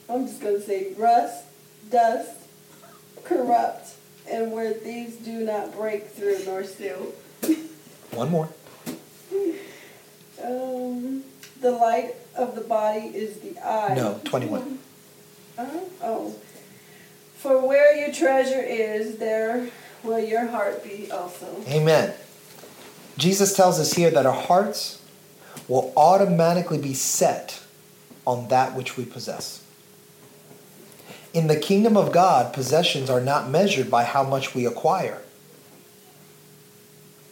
I'm 0.09 0.27
just 0.27 0.41
gonna 0.41 0.61
say 0.61 0.93
rust, 0.97 1.45
dust, 1.91 2.31
corrupt, 3.25 3.91
and 4.31 4.53
where 4.53 4.73
thieves 4.73 5.17
do 5.17 5.33
not 5.45 5.75
break 5.77 6.09
through 6.09 6.45
nor 6.45 6.63
steal. 6.65 7.13
One 8.13 8.31
more. 8.31 8.49
Um, 10.43 11.25
the 11.61 11.71
light 11.73 12.15
of 12.37 12.55
the 12.55 12.61
body 12.61 13.07
is 13.07 13.39
the 13.41 13.59
eye. 13.67 13.95
No, 13.95 14.21
21. 14.25 14.79
Uh, 15.59 15.67
oh. 16.03 16.35
For 17.37 17.67
where 17.67 17.97
your 17.97 18.13
treasure 18.13 18.61
is, 18.63 19.17
there 19.19 19.69
will 20.07 20.21
your 20.21 20.47
heart 20.47 20.83
be 20.85 21.11
also. 21.11 21.47
Amen. 21.69 22.15
Jesus 23.19 23.55
tells 23.55 23.81
us 23.81 23.95
here 23.95 24.11
that 24.11 24.27
our 24.27 24.33
hearts 24.33 25.03
will 25.69 25.93
automatically 25.97 26.79
be 26.79 26.95
set 26.95 27.61
on 28.27 28.49
that 28.49 28.75
which 28.75 28.97
we 28.97 29.05
possess. 29.05 29.63
In 31.33 31.49
the 31.49 31.57
kingdom 31.57 31.97
of 31.97 32.13
God, 32.13 32.53
possessions 32.53 33.11
are 33.11 33.21
not 33.21 33.51
measured 33.51 33.91
by 33.91 34.05
how 34.05 34.23
much 34.23 34.55
we 34.55 34.65
acquire, 34.65 35.23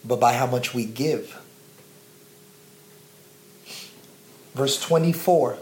but 0.03 0.19
by 0.19 0.33
how 0.33 0.45
much 0.45 0.73
we 0.73 0.85
give. 0.85 1.41
Verse 4.53 4.79
24 4.79 5.57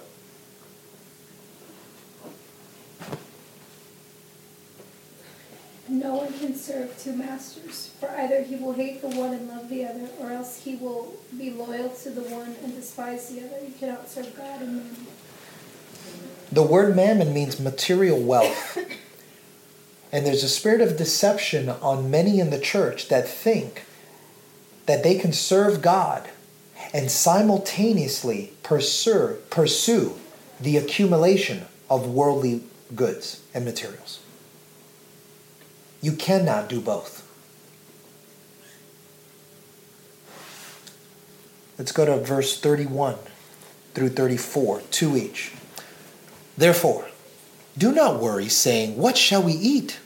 No 6.03 6.15
one 6.15 6.37
can 6.37 6.53
serve 6.53 7.01
two 7.01 7.13
masters, 7.13 7.91
for 7.97 8.09
either 8.09 8.41
he 8.41 8.57
will 8.57 8.73
hate 8.73 9.01
the 9.01 9.07
one 9.07 9.33
and 9.33 9.47
love 9.47 9.69
the 9.69 9.85
other, 9.85 10.09
or 10.19 10.31
else 10.31 10.61
he 10.61 10.75
will 10.75 11.13
be 11.37 11.49
loyal 11.49 11.89
to 11.89 12.09
the 12.09 12.23
one 12.23 12.57
and 12.61 12.75
despise 12.75 13.29
the 13.29 13.39
other. 13.39 13.65
You 13.65 13.73
cannot 13.79 14.09
serve 14.09 14.35
God 14.35 14.61
and 14.61 14.75
mammon. 14.75 15.07
The 16.51 16.61
word 16.61 16.93
mammon 16.93 17.33
means 17.33 17.57
material 17.57 18.19
wealth. 18.19 18.77
And 20.11 20.25
there's 20.25 20.43
a 20.43 20.49
spirit 20.49 20.81
of 20.81 20.97
deception 20.97 21.69
on 21.69 22.11
many 22.11 22.39
in 22.39 22.49
the 22.49 22.59
church 22.59 23.07
that 23.07 23.27
think 23.27 23.85
that 24.85 25.03
they 25.03 25.15
can 25.17 25.31
serve 25.31 25.81
God 25.81 26.29
and 26.93 27.09
simultaneously 27.09 28.53
pursue, 28.61 29.37
pursue 29.49 30.19
the 30.59 30.77
accumulation 30.77 31.65
of 31.89 32.07
worldly 32.07 32.61
goods 32.93 33.41
and 33.53 33.63
materials. 33.65 34.19
You 36.03 36.11
cannot 36.11 36.67
do 36.67 36.81
both. 36.81 37.25
Let's 41.79 41.93
go 41.93 42.03
to 42.05 42.17
verse 42.17 42.59
31 42.59 43.15
through 43.93 44.09
34, 44.09 44.81
two 44.91 45.15
each. 45.15 45.53
Therefore, 46.57 47.07
do 47.77 47.93
not 47.93 48.19
worry, 48.21 48.49
saying, 48.49 48.97
What 48.97 49.17
shall 49.17 49.41
we 49.41 49.53
eat? 49.53 49.99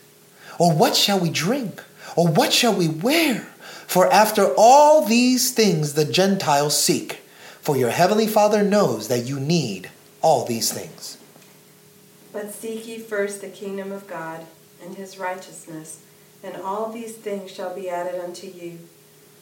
Or 0.60 0.72
what 0.72 0.96
shall 0.96 1.20
we 1.20 1.32
drink? 1.32 1.84
Or 2.16 2.28
what 2.28 2.54
shall 2.54 2.76
we 2.76 2.88
wear? 2.88 3.48
For 3.88 4.12
after 4.14 4.54
all 4.56 5.04
these 5.04 5.52
things 5.52 5.94
the 5.94 6.06
Gentiles 6.06 6.80
seek. 6.80 7.22
For 7.60 7.76
your 7.76 7.90
heavenly 7.90 8.28
Father 8.28 8.62
knows 8.62 9.08
that 9.08 9.26
you 9.26 9.40
need 9.40 9.90
all 10.22 10.46
these 10.46 10.72
things. 10.72 11.18
But 12.32 12.54
seek 12.54 12.88
ye 12.88 13.00
first 13.00 13.42
the 13.42 13.50
kingdom 13.50 13.92
of 13.92 14.06
God 14.06 14.46
and 14.88 14.98
his 14.98 15.20
righteousness, 15.20 16.00
and 16.42 16.56
all 16.56 16.92
these 16.92 17.16
things 17.16 17.52
shall 17.52 17.76
be 17.76 17.90
added 17.90 18.20
unto 18.20 18.48
you. 18.48 18.80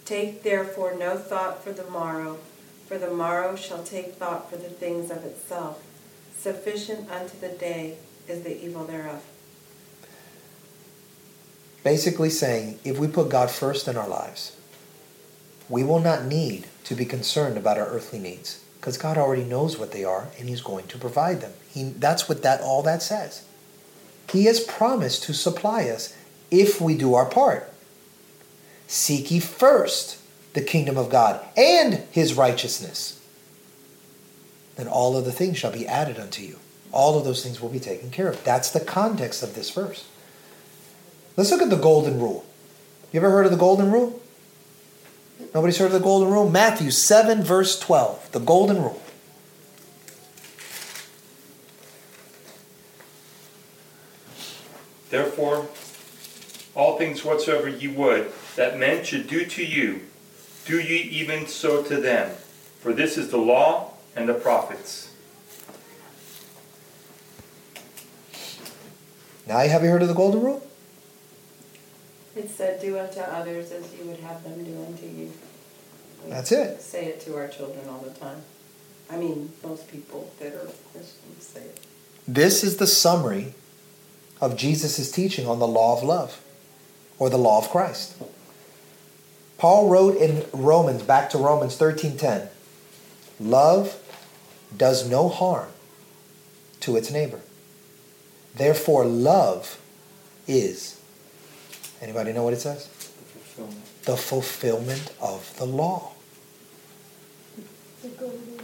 Take 0.03 0.43
therefore 0.43 0.95
no 0.97 1.17
thought 1.17 1.63
for 1.63 1.71
the 1.71 1.89
morrow, 1.89 2.39
for 2.87 2.97
the 2.97 3.11
morrow 3.11 3.55
shall 3.55 3.83
take 3.83 4.15
thought 4.15 4.49
for 4.49 4.57
the 4.57 4.69
things 4.69 5.11
of 5.11 5.23
itself. 5.23 5.83
Sufficient 6.37 7.09
unto 7.09 7.39
the 7.39 7.49
day 7.49 7.97
is 8.27 8.43
the 8.43 8.63
evil 8.63 8.85
thereof. 8.85 9.23
Basically, 11.83 12.31
saying 12.31 12.79
if 12.83 12.97
we 12.97 13.07
put 13.07 13.29
God 13.29 13.51
first 13.51 13.87
in 13.87 13.95
our 13.95 14.07
lives, 14.07 14.57
we 15.69 15.83
will 15.83 15.99
not 15.99 16.25
need 16.25 16.67
to 16.85 16.95
be 16.95 17.05
concerned 17.05 17.57
about 17.57 17.77
our 17.77 17.87
earthly 17.87 18.19
needs 18.19 18.63
because 18.79 18.97
God 18.97 19.17
already 19.17 19.43
knows 19.43 19.77
what 19.77 19.91
they 19.91 20.03
are 20.03 20.27
and 20.39 20.49
He's 20.49 20.61
going 20.61 20.87
to 20.87 20.97
provide 20.97 21.41
them. 21.41 21.53
He, 21.69 21.83
that's 21.83 22.27
what 22.27 22.43
that 22.43 22.61
all 22.61 22.81
that 22.83 23.01
says. 23.03 23.43
He 24.29 24.45
has 24.45 24.59
promised 24.59 25.23
to 25.23 25.33
supply 25.33 25.89
us 25.89 26.15
if 26.51 26.81
we 26.81 26.95
do 26.95 27.13
our 27.13 27.25
part. 27.25 27.71
Seek 28.87 29.31
ye 29.31 29.39
first 29.39 30.19
the 30.53 30.61
kingdom 30.61 30.97
of 30.97 31.09
God 31.09 31.43
and 31.57 31.95
His 32.11 32.33
righteousness. 32.33 33.19
Then 34.75 34.87
all 34.87 35.15
of 35.15 35.25
the 35.25 35.31
things 35.31 35.57
shall 35.57 35.71
be 35.71 35.87
added 35.87 36.19
unto 36.19 36.43
you. 36.43 36.59
All 36.91 37.17
of 37.17 37.25
those 37.25 37.43
things 37.43 37.61
will 37.61 37.69
be 37.69 37.79
taken 37.79 38.09
care 38.09 38.27
of. 38.27 38.43
That's 38.43 38.71
the 38.71 38.79
context 38.79 39.43
of 39.43 39.55
this 39.55 39.69
verse. 39.69 40.07
Let's 41.35 41.51
look 41.51 41.61
at 41.61 41.69
the 41.69 41.75
golden 41.75 42.19
rule. 42.19 42.45
You 43.11 43.19
ever 43.19 43.29
heard 43.29 43.45
of 43.45 43.51
the 43.51 43.57
golden 43.57 43.91
rule? 43.91 44.21
Nobody's 45.53 45.77
heard 45.77 45.87
of 45.87 45.93
the 45.93 45.99
golden 45.99 46.29
rule? 46.29 46.49
Matthew 46.49 46.91
7, 46.91 47.43
verse 47.43 47.79
12. 47.79 48.31
The 48.31 48.39
golden 48.39 48.81
rule. 48.81 49.01
Therefore, 55.09 55.67
all 56.75 56.97
things 56.97 57.23
whatsoever 57.23 57.69
ye 57.69 57.87
would 57.87 58.31
that 58.55 58.77
men 58.77 59.03
should 59.03 59.27
do 59.27 59.45
to 59.45 59.65
you, 59.65 60.01
do 60.65 60.79
ye 60.79 60.97
even 60.97 61.47
so 61.47 61.83
to 61.83 61.97
them. 61.97 62.35
For 62.79 62.93
this 62.93 63.17
is 63.17 63.29
the 63.29 63.37
law 63.37 63.91
and 64.15 64.27
the 64.27 64.33
prophets. 64.33 65.09
Now, 69.47 69.59
have 69.59 69.83
you 69.83 69.89
heard 69.89 70.01
of 70.01 70.07
the 70.07 70.13
golden 70.13 70.41
rule? 70.41 70.67
It 72.35 72.49
said, 72.49 72.81
Do 72.81 72.99
unto 72.99 73.19
others 73.19 73.71
as 73.71 73.93
you 73.93 74.05
would 74.05 74.19
have 74.19 74.43
them 74.43 74.63
do 74.63 74.83
unto 74.85 75.05
you. 75.05 75.31
We 76.23 76.31
That's 76.31 76.51
it. 76.51 76.81
Say 76.81 77.05
it 77.05 77.21
to 77.21 77.37
our 77.37 77.47
children 77.47 77.87
all 77.87 77.99
the 77.99 78.09
time. 78.19 78.41
I 79.09 79.17
mean, 79.17 79.51
most 79.63 79.87
people 79.89 80.31
that 80.39 80.53
are 80.53 80.67
Christians 80.91 81.45
say 81.45 81.61
it. 81.61 81.85
This 82.27 82.63
is 82.63 82.77
the 82.77 82.87
summary 82.87 83.53
of 84.45 84.55
Jesus' 84.55 85.11
teaching 85.11 85.47
on 85.47 85.59
the 85.59 85.67
law 85.67 85.97
of 85.97 86.03
love 86.03 86.39
or 87.17 87.29
the 87.29 87.37
law 87.37 87.57
of 87.57 87.69
Christ. 87.69 88.15
Paul 89.57 89.89
wrote 89.89 90.17
in 90.17 90.45
Romans, 90.53 91.01
back 91.01 91.29
to 91.31 91.37
Romans 91.37 91.75
13:10, 91.77 92.49
love 93.39 93.97
does 94.75 95.09
no 95.09 95.29
harm 95.29 95.69
to 96.81 96.95
its 96.95 97.09
neighbor. 97.09 97.41
Therefore 98.53 99.05
love 99.05 99.79
is 100.47 100.99
anybody 102.01 102.31
know 102.31 102.43
what 102.43 102.53
it 102.53 102.61
says? 102.61 102.87
The 104.03 104.15
fulfillment 104.15 105.11
of 105.19 105.57
the 105.57 105.65
law. 105.65 106.11
The 108.03 108.09
golden 108.09 108.45
rule. 108.47 108.54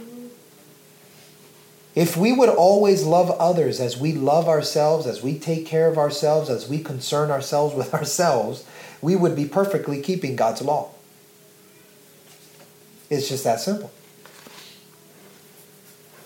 If 1.94 2.16
we 2.16 2.32
would 2.32 2.48
always 2.48 3.02
love 3.02 3.30
others 3.32 3.78
as 3.78 3.98
we 3.98 4.12
love 4.12 4.48
ourselves, 4.48 5.06
as 5.06 5.22
we 5.22 5.38
take 5.38 5.66
care 5.66 5.88
of 5.88 5.98
ourselves, 5.98 6.48
as 6.48 6.68
we 6.68 6.78
concern 6.78 7.30
ourselves 7.30 7.74
with 7.74 7.92
ourselves, 7.94 8.64
we 9.00 9.16
would 9.16 9.36
be 9.36 9.44
perfectly 9.44 10.00
keeping 10.00 10.36
God's 10.36 10.62
law. 10.62 10.90
It's 13.10 13.28
just 13.28 13.44
that 13.44 13.60
simple. 13.60 13.90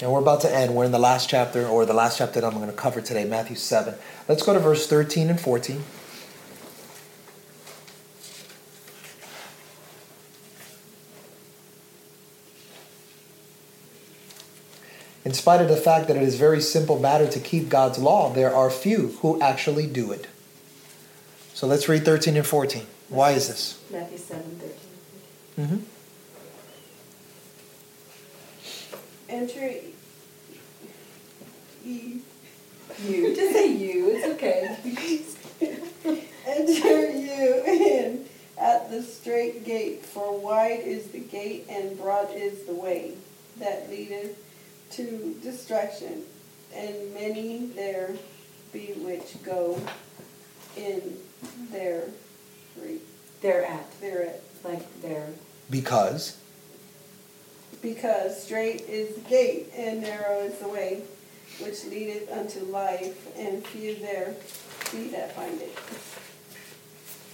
And 0.00 0.12
we're 0.12 0.20
about 0.20 0.42
to 0.42 0.54
end. 0.54 0.74
We're 0.74 0.84
in 0.84 0.92
the 0.92 0.98
last 0.98 1.28
chapter, 1.28 1.66
or 1.66 1.86
the 1.86 1.94
last 1.94 2.18
chapter 2.18 2.40
that 2.40 2.46
I'm 2.46 2.58
going 2.58 2.70
to 2.70 2.76
cover 2.76 3.00
today, 3.00 3.24
Matthew 3.24 3.56
7. 3.56 3.94
Let's 4.28 4.42
go 4.42 4.52
to 4.52 4.60
verse 4.60 4.86
13 4.86 5.30
and 5.30 5.40
14. 5.40 5.82
In 15.26 15.34
spite 15.34 15.60
of 15.60 15.66
the 15.66 15.76
fact 15.76 16.06
that 16.06 16.16
it 16.16 16.22
is 16.22 16.36
a 16.36 16.38
very 16.38 16.60
simple 16.60 17.00
matter 17.00 17.26
to 17.26 17.40
keep 17.40 17.68
God's 17.68 17.98
law, 17.98 18.32
there 18.32 18.54
are 18.54 18.70
few 18.70 19.08
who 19.22 19.40
actually 19.40 19.88
do 19.88 20.12
it. 20.12 20.28
So 21.52 21.66
let's 21.66 21.88
read 21.88 22.04
13 22.04 22.36
and 22.36 22.46
14. 22.46 22.86
Why 23.08 23.32
is 23.32 23.48
this? 23.48 23.82
Matthew 23.90 24.18
7, 24.18 24.60
13. 25.56 25.66
Mm-hmm. 25.66 25.78
Enter 29.28 29.74
ye, 31.84 32.20
You. 33.04 33.34
Just 33.34 33.52
say 33.52 33.66
you. 33.66 34.10
It's 34.10 34.26
okay. 34.28 34.78
enter 36.46 37.10
you 37.10 37.64
in 37.66 38.28
at 38.56 38.92
the 38.92 39.02
straight 39.02 39.64
gate, 39.64 40.04
for 40.06 40.38
wide 40.38 40.82
is 40.84 41.08
the 41.08 41.18
gate 41.18 41.66
and 41.68 41.98
broad 41.98 42.32
is 42.32 42.62
the 42.66 42.74
way 42.74 43.14
that 43.58 43.90
leadeth 43.90 44.45
to 44.90 45.34
destruction, 45.42 46.22
and 46.74 47.14
many 47.14 47.66
there 47.66 48.14
be 48.72 48.92
which 48.98 49.42
go 49.42 49.80
in 50.76 51.16
there, 51.70 52.04
They're 53.40 53.64
at. 53.64 54.00
thereat. 54.00 54.42
Like 54.64 55.00
they're. 55.02 55.30
Because 55.70 56.38
Because 57.82 58.42
straight 58.42 58.82
is 58.82 59.14
the 59.16 59.28
gate, 59.28 59.72
and 59.76 60.02
narrow 60.02 60.40
is 60.40 60.58
the 60.58 60.68
way, 60.68 61.02
which 61.60 61.84
leadeth 61.84 62.30
unto 62.32 62.60
life, 62.64 63.36
and 63.36 63.64
few 63.66 63.96
there 63.96 64.34
be 64.92 65.08
that 65.08 65.34
find 65.34 65.60
it. 65.60 65.76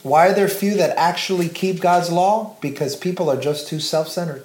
Why 0.02 0.28
are 0.28 0.34
there 0.34 0.48
few 0.48 0.74
that 0.76 0.96
actually 0.98 1.48
keep 1.48 1.80
God's 1.80 2.10
law? 2.10 2.56
Because 2.60 2.96
people 2.96 3.30
are 3.30 3.40
just 3.40 3.68
too 3.68 3.78
self 3.78 4.08
centered. 4.08 4.44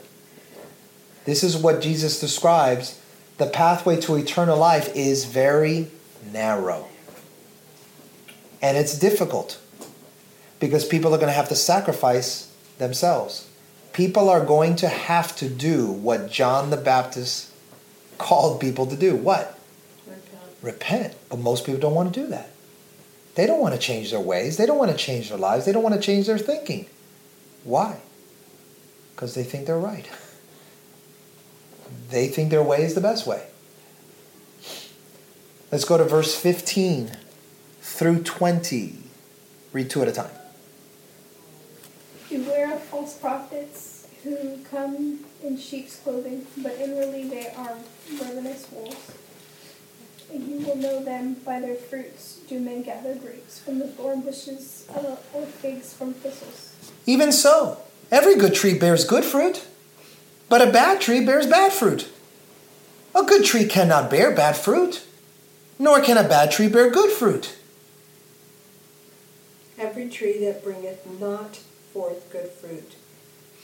This 1.28 1.43
is 1.43 1.57
what 1.57 1.82
Jesus 1.82 2.21
describes. 2.21 3.01
The 3.38 3.47
pathway 3.47 3.99
to 3.99 4.15
eternal 4.15 4.57
life 4.57 4.95
is 4.95 5.25
very 5.25 5.91
narrow. 6.32 6.88
And 8.61 8.78
it's 8.78 8.97
difficult 8.97 9.59
because 10.61 10.88
people 10.88 11.13
are 11.13 11.17
going 11.17 11.28
to 11.28 11.34
have 11.34 11.49
to 11.49 11.55
sacrifice 11.55 12.49
themselves. 12.78 13.49
People 13.91 14.30
are 14.30 14.43
going 14.43 14.78
to 14.78 14.88
have 14.88 15.36
to 15.36 15.49
do 15.49 15.91
what 15.91 16.32
John 16.32 16.69
the 16.69 16.78
Baptist 16.78 17.51
called 18.17 18.61
people 18.61 18.88
to 18.88 18.95
do. 18.95 19.17
What? 19.17 19.59
Repent. 20.61 21.13
But 21.28 21.39
most 21.39 21.65
people 21.65 21.82
don't 21.82 21.93
want 21.93 22.13
to 22.13 22.21
do 22.21 22.28
that. 22.28 22.51
They 23.36 23.45
don't 23.45 23.59
want 23.59 23.75
to 23.75 23.82
change 23.82 24.11
their 24.11 24.21
ways. 24.21 24.55
They 24.55 24.65
don't 24.65 24.78
want 24.78 24.91
to 24.91 24.97
change 24.97 25.28
their 25.28 25.38
lives. 25.38 25.65
They 25.65 25.73
don't 25.73 25.84
want 25.84 25.95
to 25.95 26.01
change 26.01 26.28
their 26.28 26.38
thinking. 26.38 26.86
Why? 27.65 27.99
Because 29.13 29.36
they 29.36 29.43
think 29.43 29.67
they're 29.67 29.78
right. 29.78 30.09
they 32.09 32.27
think 32.27 32.49
their 32.49 32.63
way 32.63 32.83
is 32.83 32.95
the 32.95 33.01
best 33.01 33.27
way. 33.27 33.43
Let's 35.71 35.83
go 35.83 35.97
to 35.97 36.05
verse 36.05 36.33
15 36.39 37.11
through 37.81 38.23
20. 38.23 38.95
Read 39.73 39.89
two 39.89 40.01
at 40.01 40.07
a 40.07 40.11
time. 40.11 40.31
Beware 42.29 42.73
of 42.73 42.81
false 42.83 43.17
prophets 43.17 44.07
who 44.23 44.59
come 44.69 45.25
in 45.43 45.57
sheep's 45.57 45.97
clothing, 45.97 46.47
but 46.57 46.73
inwardly 46.73 47.27
they 47.27 47.49
are 47.49 47.77
ravenous 48.19 48.67
wolves. 48.71 49.11
And 50.31 50.47
you 50.47 50.67
will 50.67 50.75
know 50.75 51.03
them 51.03 51.35
by 51.45 51.59
their 51.61 51.75
fruits. 51.75 52.39
Do 52.49 52.59
men 52.59 52.83
gather 52.83 53.15
grapes 53.15 53.59
from 53.59 53.79
the 53.79 53.88
thorn 53.88 54.21
bushes 54.21 54.85
or 55.33 55.45
figs 55.45 55.93
from 55.93 56.13
thistles? 56.13 56.75
Even 57.05 57.31
so, 57.31 57.79
every 58.11 58.35
good 58.35 58.53
tree 58.53 58.77
bears 58.77 59.05
good 59.05 59.23
fruit, 59.23 59.65
but 60.50 60.62
a 60.68 60.72
bad 60.72 61.02
tree 61.02 61.26
bears 61.26 61.48
bad 61.48 61.72
fruit. 61.72 62.10
A 63.16 63.24
good 63.24 63.43
tree 63.45 63.66
cannot 63.66 64.10
bear 64.10 64.34
bad 64.36 64.56
fruit, 64.56 65.04
nor 65.80 66.00
can 66.02 66.18
a 66.18 66.28
bad 66.28 66.52
tree 66.52 66.68
bear 66.68 66.89
good 66.89 67.12
fruit. 67.12 67.56
Every 69.80 70.10
tree 70.10 70.39
that 70.45 70.64
bringeth 70.64 71.06
not 71.20 71.58
forth 71.93 72.32
good 72.32 72.50
fruit 72.50 72.93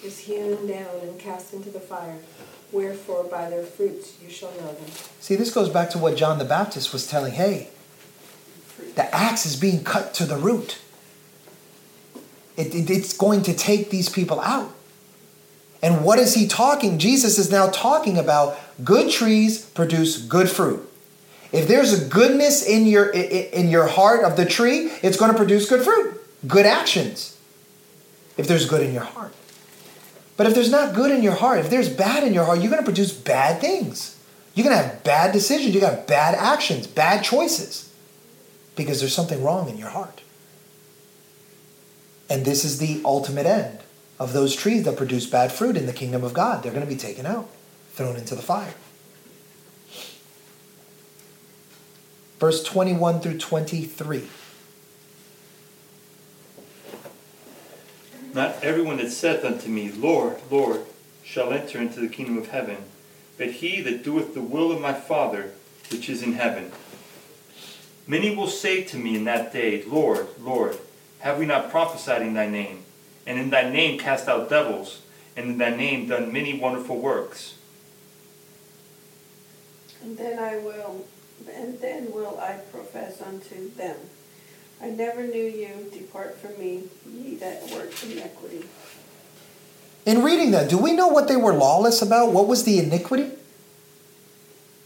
is 0.04 0.20
hewn 0.20 0.68
down 0.68 1.00
and 1.02 1.20
cast 1.20 1.54
into 1.54 1.70
the 1.70 1.80
fire. 1.80 2.18
Wherefore 2.72 3.24
by 3.24 3.50
their 3.50 3.64
fruits 3.64 4.14
you 4.22 4.30
shall 4.30 4.52
know 4.54 4.74
them. 4.74 4.86
See, 5.20 5.36
this 5.36 5.54
goes 5.54 5.70
back 5.70 5.90
to 5.92 5.98
what 6.00 6.16
John 6.18 6.40
the 6.40 6.46
Baptist 6.46 6.92
was 6.92 7.08
telling. 7.08 7.34
Hey, 7.34 7.70
the 8.96 9.14
axe 9.16 9.46
is 9.46 9.56
being 9.56 9.84
cut 9.84 10.14
to 10.16 10.26
the 10.26 10.36
root. 10.38 10.80
It, 12.58 12.74
it- 12.76 12.90
it's 12.90 13.16
going 13.16 13.44
to 13.44 13.54
take 13.54 13.90
these 13.92 14.10
people 14.10 14.40
out. 14.42 14.74
And 15.84 16.06
what 16.06 16.18
is 16.18 16.34
he 16.34 16.48
talking? 16.48 16.98
Jesus 16.98 17.38
is 17.38 17.52
now 17.52 17.68
talking 17.68 18.18
about 18.18 18.58
good 18.86 19.12
trees 19.12 19.66
produce 19.66 20.18
good 20.18 20.50
fruit. 20.50 20.90
If 21.52 21.68
there's 21.68 21.92
a 21.94 22.08
goodness 22.08 22.66
in 22.66 22.88
your 22.88 23.10
in 23.10 23.68
your 23.68 23.88
heart 23.88 24.24
of 24.24 24.38
the 24.38 24.46
tree, 24.46 24.90
it's 25.04 25.18
going 25.18 25.32
to 25.32 25.38
produce 25.38 25.70
good 25.70 25.84
fruit, 25.84 26.20
good 26.48 26.66
actions. 26.66 27.38
If 28.38 28.48
there's 28.48 28.68
good 28.68 28.82
in 28.82 28.94
your 28.94 29.04
heart. 29.04 29.34
But 30.38 30.48
if 30.48 30.56
there's 30.56 30.72
not 30.72 30.96
good 30.96 31.12
in 31.12 31.22
your 31.22 31.36
heart, 31.36 31.60
if 31.60 31.70
there's 31.70 31.90
bad 31.90 32.24
in 32.24 32.34
your 32.34 32.46
heart, 32.46 32.60
you're 32.60 32.72
going 32.72 32.82
to 32.82 32.86
produce 32.86 33.14
bad 33.14 33.62
things. 33.62 34.18
You're 34.56 34.64
going 34.64 34.76
to 34.76 34.84
have 34.84 35.04
bad 35.04 35.32
decisions, 35.32 35.74
you're 35.76 35.82
going 35.82 35.94
to 35.94 36.00
have 36.00 36.08
bad 36.08 36.34
actions, 36.36 36.88
bad 36.88 37.24
choices 37.24 37.94
because 38.76 39.00
there's 39.00 39.14
something 39.14 39.44
wrong 39.44 39.70
in 39.70 39.78
your 39.78 39.90
heart. 39.90 40.22
And 42.30 42.46
this 42.46 42.64
is 42.64 42.80
the 42.80 43.02
ultimate 43.04 43.46
end 43.46 43.83
of 44.24 44.32
those 44.32 44.56
trees 44.56 44.84
that 44.84 44.96
produce 44.96 45.26
bad 45.26 45.52
fruit 45.52 45.76
in 45.76 45.86
the 45.86 45.92
kingdom 45.92 46.24
of 46.24 46.34
God. 46.34 46.64
They're 46.64 46.72
going 46.72 46.86
to 46.86 46.90
be 46.90 46.96
taken 46.96 47.26
out, 47.26 47.50
thrown 47.92 48.16
into 48.16 48.36
the 48.36 48.42
fire. 48.42 48.74
Verse 52.40 52.64
21 52.64 53.20
through 53.20 53.38
23. 53.38 54.24
Not 58.34 58.64
everyone 58.64 58.96
that 58.98 59.12
saith 59.12 59.44
unto 59.44 59.68
me, 59.68 59.92
Lord, 59.92 60.38
Lord, 60.50 60.86
shall 61.22 61.52
enter 61.52 61.80
into 61.80 62.00
the 62.00 62.08
kingdom 62.08 62.38
of 62.38 62.48
heaven, 62.48 62.78
but 63.38 63.52
he 63.52 63.82
that 63.82 64.06
doeth 64.06 64.34
the 64.34 64.42
will 64.42 64.72
of 64.72 64.80
my 64.80 64.94
Father 64.94 65.52
which 65.92 66.10
is 66.10 66.24
in 66.24 66.34
heaven. 66.34 66.72
Many 68.08 68.34
will 68.34 68.48
say 68.48 68.84
to 68.84 68.98
me 68.98 69.18
in 69.18 69.26
that 69.26 69.52
day, 69.52 69.84
Lord, 69.84 70.28
Lord, 70.40 70.78
have 71.20 71.38
we 71.38 71.46
not 71.46 71.70
prophesied 71.70 72.22
in 72.22 72.34
thy 72.34 72.48
name, 72.48 72.83
and 73.26 73.40
in 73.40 73.50
thy 73.50 73.70
name 73.70 74.00
cast 74.00 74.28
out 74.28 74.50
devils, 74.50 75.02
and 75.36 75.52
in 75.52 75.58
thy 75.58 75.76
name 75.76 76.08
done 76.08 76.32
many 76.32 76.58
wonderful 76.58 76.98
works? 76.98 77.56
And 80.02 80.18
then 80.18 80.38
I 80.38 80.58
will, 80.58 81.06
and 81.54 81.80
then 81.80 82.12
will 82.12 82.40
I 82.40 82.60
profess 82.72 83.22
unto 83.22 83.74
them, 83.76 83.96
I 84.82 84.90
never 84.90 85.26
knew 85.26 85.46
you, 85.46 85.90
depart 85.94 86.38
from 86.38 86.60
me, 86.60 86.84
ye 87.10 87.36
that 87.36 87.64
work 87.72 87.92
iniquity. 88.04 88.66
In 90.06 90.22
reading 90.22 90.52
that, 90.52 90.70
do 90.70 90.78
we 90.78 90.92
know 90.92 91.08
what 91.08 91.30
they 91.30 91.38
were 91.38 91.54
lawless 91.54 92.02
about? 92.02 92.34
What 92.34 92.48
was 92.48 92.66
the 92.66 92.80
iniquity? 92.80 93.32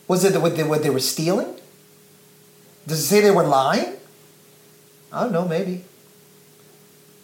Was 0.08 0.24
it 0.24 0.40
what 0.40 0.56
they, 0.56 0.64
what 0.64 0.84
they 0.84 0.92
were 0.92 1.00
stealing? 1.00 1.56
Does 2.86 3.00
it 3.00 3.04
say 3.04 3.22
they 3.22 3.32
were 3.32 3.44
lying? 3.44 3.96
I 5.12 5.24
don't 5.24 5.32
know, 5.32 5.48
maybe. 5.48 5.84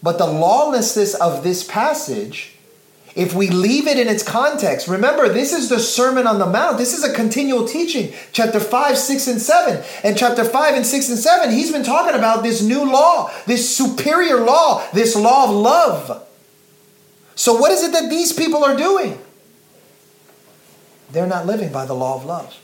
But 0.04 0.18
the 0.18 0.28
lawlessness 0.28 1.16
of 1.16 1.44
this 1.44 1.64
passage, 1.64 2.56
if 3.16 3.34
we 3.34 3.50
leave 3.50 3.88
it 3.88 3.98
in 3.98 4.10
its 4.10 4.22
context, 4.22 4.90
remember, 4.90 5.30
this 5.30 5.54
is 5.54 5.70
the 5.70 5.80
Sermon 5.80 6.28
on 6.28 6.40
the 6.40 6.46
Mount. 6.46 6.78
This 6.78 6.94
is 6.94 7.06
a 7.06 7.14
continual 7.14 7.66
teaching. 7.66 8.14
Chapter 8.34 8.60
5, 8.60 8.98
6, 8.98 9.28
and 9.28 9.42
7. 9.42 9.84
And 10.04 10.18
chapter 10.18 10.44
5 10.44 10.76
and 10.76 10.86
6 10.86 11.10
and 11.10 11.18
7, 11.18 11.52
he's 11.52 11.72
been 11.72 11.86
talking 11.86 12.20
about 12.20 12.44
this 12.44 12.62
new 12.62 12.84
law, 12.84 13.32
this 13.46 13.76
superior 13.76 14.42
law, 14.42 14.86
this 14.92 15.16
law 15.16 15.46
of 15.46 15.52
love. 15.52 16.28
So, 17.36 17.56
what 17.56 17.72
is 17.72 17.82
it 17.84 17.94
that 17.94 18.10
these 18.10 18.34
people 18.34 18.64
are 18.66 18.76
doing? 18.76 19.18
They're 21.12 21.28
not 21.28 21.46
living 21.46 21.72
by 21.72 21.86
the 21.86 21.94
law 21.94 22.16
of 22.16 22.26
love. 22.26 22.60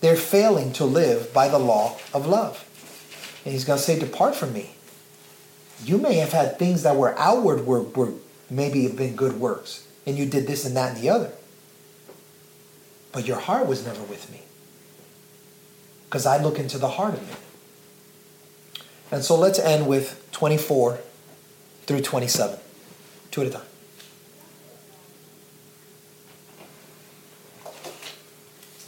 They're 0.00 0.16
failing 0.16 0.72
to 0.74 0.84
live 0.84 1.32
by 1.32 1.48
the 1.48 1.58
law 1.58 1.96
of 2.12 2.26
love. 2.26 2.64
And 3.44 3.52
he's 3.52 3.64
going 3.64 3.78
to 3.78 3.84
say, 3.84 3.98
Depart 3.98 4.34
from 4.34 4.52
me. 4.52 4.75
You 5.84 5.98
may 5.98 6.14
have 6.14 6.32
had 6.32 6.58
things 6.58 6.82
that 6.82 6.96
were 6.96 7.18
outward, 7.18 7.66
were, 7.66 7.82
were 7.82 8.12
maybe 8.50 8.84
have 8.84 8.96
been 8.96 9.14
good 9.14 9.38
works, 9.38 9.86
and 10.06 10.16
you 10.16 10.26
did 10.26 10.46
this 10.46 10.64
and 10.64 10.76
that 10.76 10.94
and 10.94 11.02
the 11.02 11.10
other. 11.10 11.32
But 13.12 13.26
your 13.26 13.38
heart 13.38 13.66
was 13.66 13.84
never 13.84 14.02
with 14.02 14.30
me. 14.30 14.42
Because 16.04 16.26
I 16.26 16.42
look 16.42 16.58
into 16.58 16.78
the 16.78 16.88
heart 16.88 17.14
of 17.14 17.30
it. 17.30 18.82
And 19.10 19.24
so 19.24 19.36
let's 19.36 19.58
end 19.58 19.86
with 19.86 20.26
24 20.32 20.98
through 21.86 22.00
27. 22.00 22.58
Two 23.30 23.42
at 23.42 23.46
a 23.46 23.50
time. 23.50 23.65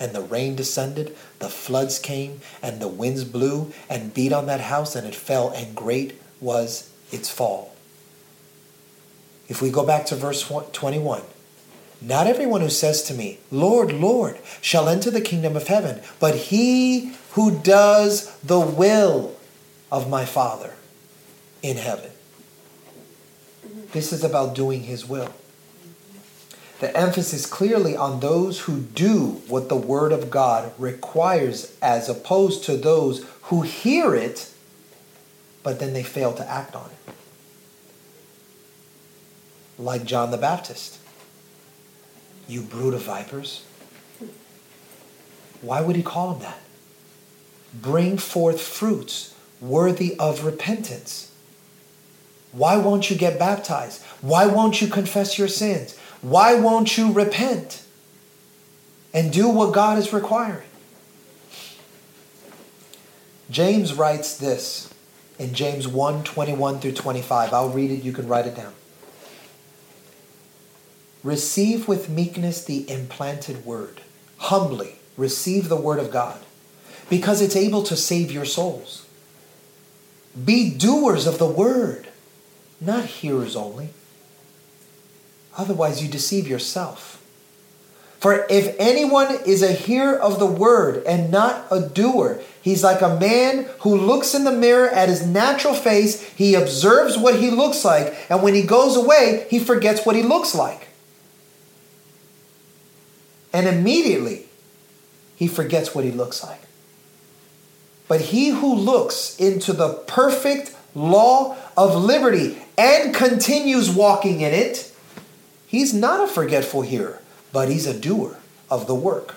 And 0.00 0.12
the 0.12 0.20
rain 0.20 0.54
descended, 0.54 1.16
the 1.40 1.48
floods 1.48 1.98
came, 1.98 2.40
and 2.62 2.80
the 2.80 2.88
winds 2.88 3.24
blew 3.24 3.72
and 3.90 4.14
beat 4.14 4.32
on 4.32 4.46
that 4.46 4.60
house, 4.60 4.94
and 4.94 5.06
it 5.06 5.14
fell, 5.14 5.50
and 5.50 5.74
great 5.74 6.20
was 6.40 6.90
its 7.10 7.28
fall. 7.28 7.74
If 9.48 9.62
we 9.62 9.70
go 9.70 9.84
back 9.84 10.06
to 10.06 10.14
verse 10.14 10.46
21, 10.46 11.22
not 12.00 12.26
everyone 12.26 12.60
who 12.60 12.68
says 12.68 13.02
to 13.04 13.14
me, 13.14 13.38
Lord, 13.50 13.92
Lord, 13.92 14.38
shall 14.60 14.88
enter 14.88 15.10
the 15.10 15.20
kingdom 15.20 15.56
of 15.56 15.66
heaven, 15.66 16.00
but 16.20 16.34
he 16.36 17.14
who 17.32 17.58
does 17.58 18.36
the 18.38 18.60
will 18.60 19.36
of 19.90 20.08
my 20.08 20.24
Father 20.24 20.74
in 21.62 21.76
heaven. 21.76 22.10
This 23.92 24.12
is 24.12 24.22
about 24.22 24.54
doing 24.54 24.82
his 24.82 25.08
will. 25.08 25.32
The 26.80 26.96
emphasis 26.96 27.44
clearly 27.44 27.96
on 27.96 28.20
those 28.20 28.60
who 28.60 28.80
do 28.80 29.42
what 29.48 29.68
the 29.68 29.76
Word 29.76 30.12
of 30.12 30.30
God 30.30 30.72
requires, 30.78 31.76
as 31.82 32.08
opposed 32.08 32.62
to 32.64 32.76
those 32.76 33.26
who 33.42 33.62
hear 33.62 34.14
it, 34.14 34.52
but 35.62 35.80
then 35.80 35.92
they 35.92 36.04
fail 36.04 36.32
to 36.34 36.48
act 36.48 36.76
on 36.76 36.90
it. 36.90 37.14
Like 39.76 40.04
John 40.04 40.30
the 40.30 40.36
Baptist. 40.36 40.98
You 42.46 42.62
brood 42.62 42.94
of 42.94 43.02
vipers. 43.02 43.64
Why 45.60 45.80
would 45.80 45.96
he 45.96 46.02
call 46.02 46.32
them 46.32 46.42
that? 46.42 46.60
Bring 47.74 48.18
forth 48.18 48.60
fruits 48.60 49.34
worthy 49.60 50.16
of 50.18 50.44
repentance. 50.44 51.32
Why 52.52 52.76
won't 52.76 53.10
you 53.10 53.16
get 53.16 53.38
baptized? 53.38 54.02
Why 54.20 54.46
won't 54.46 54.80
you 54.80 54.88
confess 54.88 55.38
your 55.38 55.48
sins? 55.48 55.98
Why 56.20 56.54
won't 56.54 56.98
you 56.98 57.12
repent 57.12 57.84
and 59.14 59.32
do 59.32 59.48
what 59.48 59.72
God 59.72 59.98
is 59.98 60.12
requiring? 60.12 60.66
James 63.50 63.94
writes 63.94 64.36
this 64.36 64.92
in 65.38 65.54
James 65.54 65.88
1 65.88 66.24
21 66.24 66.80
through 66.80 66.92
25. 66.92 67.52
I'll 67.52 67.70
read 67.70 67.90
it, 67.90 68.02
you 68.02 68.12
can 68.12 68.28
write 68.28 68.46
it 68.46 68.56
down. 68.56 68.74
Receive 71.22 71.88
with 71.88 72.08
meekness 72.08 72.64
the 72.64 72.90
implanted 72.90 73.64
word, 73.64 74.02
humbly 74.38 74.98
receive 75.18 75.68
the 75.68 75.76
word 75.76 75.98
of 75.98 76.10
God 76.10 76.40
because 77.10 77.42
it's 77.42 77.56
able 77.56 77.82
to 77.82 77.96
save 77.96 78.30
your 78.30 78.44
souls. 78.44 79.04
Be 80.42 80.70
doers 80.70 81.26
of 81.26 81.38
the 81.38 81.46
word, 81.46 82.08
not 82.80 83.04
hearers 83.04 83.56
only. 83.56 83.90
Otherwise, 85.58 86.02
you 86.02 86.08
deceive 86.08 86.46
yourself. 86.48 87.16
For 88.20 88.46
if 88.48 88.74
anyone 88.78 89.38
is 89.46 89.62
a 89.62 89.72
hearer 89.72 90.16
of 90.16 90.38
the 90.38 90.46
word 90.46 91.04
and 91.04 91.30
not 91.30 91.66
a 91.70 91.80
doer, 91.80 92.40
he's 92.62 92.82
like 92.82 93.00
a 93.00 93.18
man 93.18 93.68
who 93.80 93.96
looks 93.96 94.34
in 94.34 94.44
the 94.44 94.52
mirror 94.52 94.88
at 94.88 95.08
his 95.08 95.26
natural 95.26 95.74
face, 95.74 96.22
he 96.30 96.54
observes 96.54 97.16
what 97.16 97.38
he 97.38 97.50
looks 97.50 97.84
like, 97.84 98.14
and 98.30 98.42
when 98.42 98.54
he 98.54 98.62
goes 98.62 98.96
away, 98.96 99.46
he 99.50 99.58
forgets 99.58 100.04
what 100.06 100.16
he 100.16 100.22
looks 100.22 100.54
like. 100.54 100.88
And 103.52 103.68
immediately, 103.68 104.46
he 105.36 105.46
forgets 105.46 105.94
what 105.94 106.04
he 106.04 106.10
looks 106.10 106.42
like. 106.42 106.60
But 108.08 108.20
he 108.20 108.48
who 108.48 108.74
looks 108.74 109.36
into 109.38 109.72
the 109.72 109.94
perfect 110.06 110.74
law 110.94 111.56
of 111.76 111.94
liberty 111.94 112.58
and 112.76 113.14
continues 113.14 113.90
walking 113.90 114.40
in 114.40 114.52
it, 114.52 114.87
he's 115.68 115.94
not 115.94 116.28
a 116.28 116.32
forgetful 116.32 116.82
hearer, 116.82 117.22
but 117.52 117.68
he's 117.68 117.86
a 117.86 117.98
doer 117.98 118.38
of 118.68 118.88
the 118.88 118.94
work. 118.94 119.36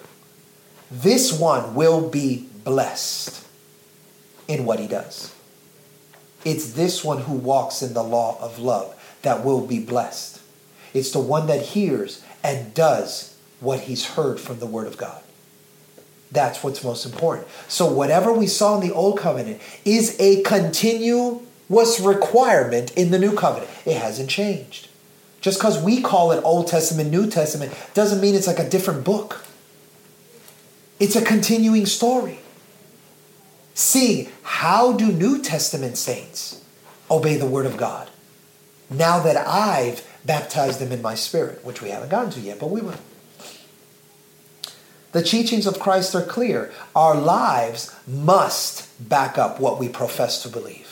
This 0.90 1.32
one 1.32 1.76
will 1.76 2.10
be 2.10 2.48
blessed 2.64 3.46
in 4.48 4.66
what 4.66 4.80
he 4.80 4.88
does. 4.88 5.34
It's 6.44 6.74
this 6.74 7.04
one 7.04 7.22
who 7.22 7.34
walks 7.34 7.82
in 7.82 7.94
the 7.94 8.04
law 8.04 8.38
of 8.42 8.60
love 8.60 8.96
that 9.22 9.46
will 9.46 9.66
be 9.66 9.80
blessed. 9.80 10.42
It's 10.94 11.12
the 11.12 11.20
one 11.20 11.48
that 11.48 11.62
hears 11.62 12.24
and 12.44 12.74
does 12.74 13.38
what 13.60 13.82
he's 13.82 14.06
heard 14.06 14.40
from 14.40 14.60
the 14.60 14.66
Word 14.66 14.88
of 14.88 14.98
God. 14.98 15.22
That's 16.32 16.64
what's 16.64 16.84
most 16.84 17.06
important. 17.06 17.48
So, 17.68 17.92
whatever 17.92 18.32
we 18.32 18.48
saw 18.48 18.80
in 18.80 18.88
the 18.88 18.94
Old 18.94 19.20
Covenant 19.20 19.62
is 19.86 20.18
a 20.20 20.42
continuous 20.44 22.00
requirement 22.00 22.92
in 22.92 23.12
the 23.12 23.20
New 23.20 23.36
Covenant. 23.36 23.70
It 23.86 23.98
hasn't 23.98 24.30
changed. 24.30 24.88
Just 25.42 25.60
because 25.60 25.82
we 25.82 26.02
call 26.02 26.32
it 26.32 26.42
Old 26.44 26.68
Testament, 26.68 27.10
New 27.10 27.30
Testament, 27.30 27.74
doesn't 27.94 28.22
mean 28.22 28.36
it's 28.36 28.48
like 28.48 28.60
a 28.60 28.70
different 28.70 29.04
book. 29.04 29.44
It's 31.00 31.16
a 31.16 31.26
continuing 31.26 31.88
story. 31.88 32.40
See, 33.74 34.30
how 34.44 34.94
do 34.94 35.12
New 35.12 35.42
Testament 35.42 35.98
saints 35.98 36.64
obey 37.10 37.38
the 37.38 37.48
Word 37.48 37.66
of 37.66 37.76
God? 37.76 38.10
Now 38.90 39.20
that 39.24 39.38
I've 39.48 40.08
baptized 40.26 40.80
them 40.80 40.92
in 40.92 41.02
my 41.02 41.16
spirit, 41.16 41.66
which 41.66 41.82
we 41.82 41.90
haven't 41.90 42.10
gotten 42.10 42.32
to 42.32 42.40
yet, 42.40 42.60
but 42.60 42.70
we 42.70 42.82
will. 42.82 43.00
The 45.14 45.24
teachings 45.24 45.66
of 45.66 45.80
Christ 45.80 46.14
are 46.14 46.24
clear. 46.24 46.72
Our 46.96 47.16
lives 47.16 47.94
must 48.08 48.88
back 49.10 49.38
up 49.38 49.60
what 49.60 49.80
we 49.80 49.90
profess 49.90 50.44
to 50.44 50.50
believe. 50.50 50.91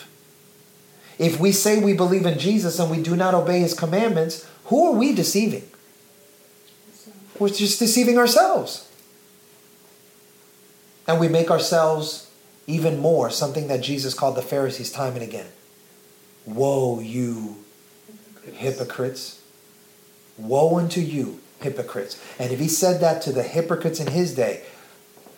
If 1.20 1.38
we 1.38 1.52
say 1.52 1.84
we 1.84 1.94
believe 1.94 2.26
in 2.26 2.40
Jesus 2.40 2.80
and 2.80 2.90
we 2.90 3.04
do 3.04 3.16
not 3.16 3.34
obey 3.34 3.60
his 3.60 3.74
commandments, 3.74 4.48
who 4.66 4.88
are 4.88 4.98
we 4.98 5.14
deceiving? 5.14 5.70
We're 7.38 7.50
just 7.50 7.78
deceiving 7.78 8.18
ourselves. 8.18 8.90
And 11.08 11.20
we 11.20 11.28
make 11.28 11.52
ourselves 11.52 12.32
even 12.68 13.00
more 13.00 13.30
something 13.30 13.68
that 13.68 13.82
Jesus 13.82 14.14
called 14.14 14.36
the 14.36 14.42
Pharisees 14.42 14.92
time 14.92 15.14
and 15.14 15.24
again. 15.24 15.48
Woe, 16.46 17.00
you 17.00 17.66
hypocrites. 18.54 19.42
Woe 20.38 20.78
unto 20.78 21.02
you, 21.02 21.42
hypocrites. 21.60 22.22
And 22.40 22.52
if 22.52 22.60
he 22.60 22.68
said 22.68 23.02
that 23.02 23.22
to 23.24 23.34
the 23.34 23.44
hypocrites 23.44 24.00
in 24.00 24.08
his 24.08 24.34
day, 24.36 24.64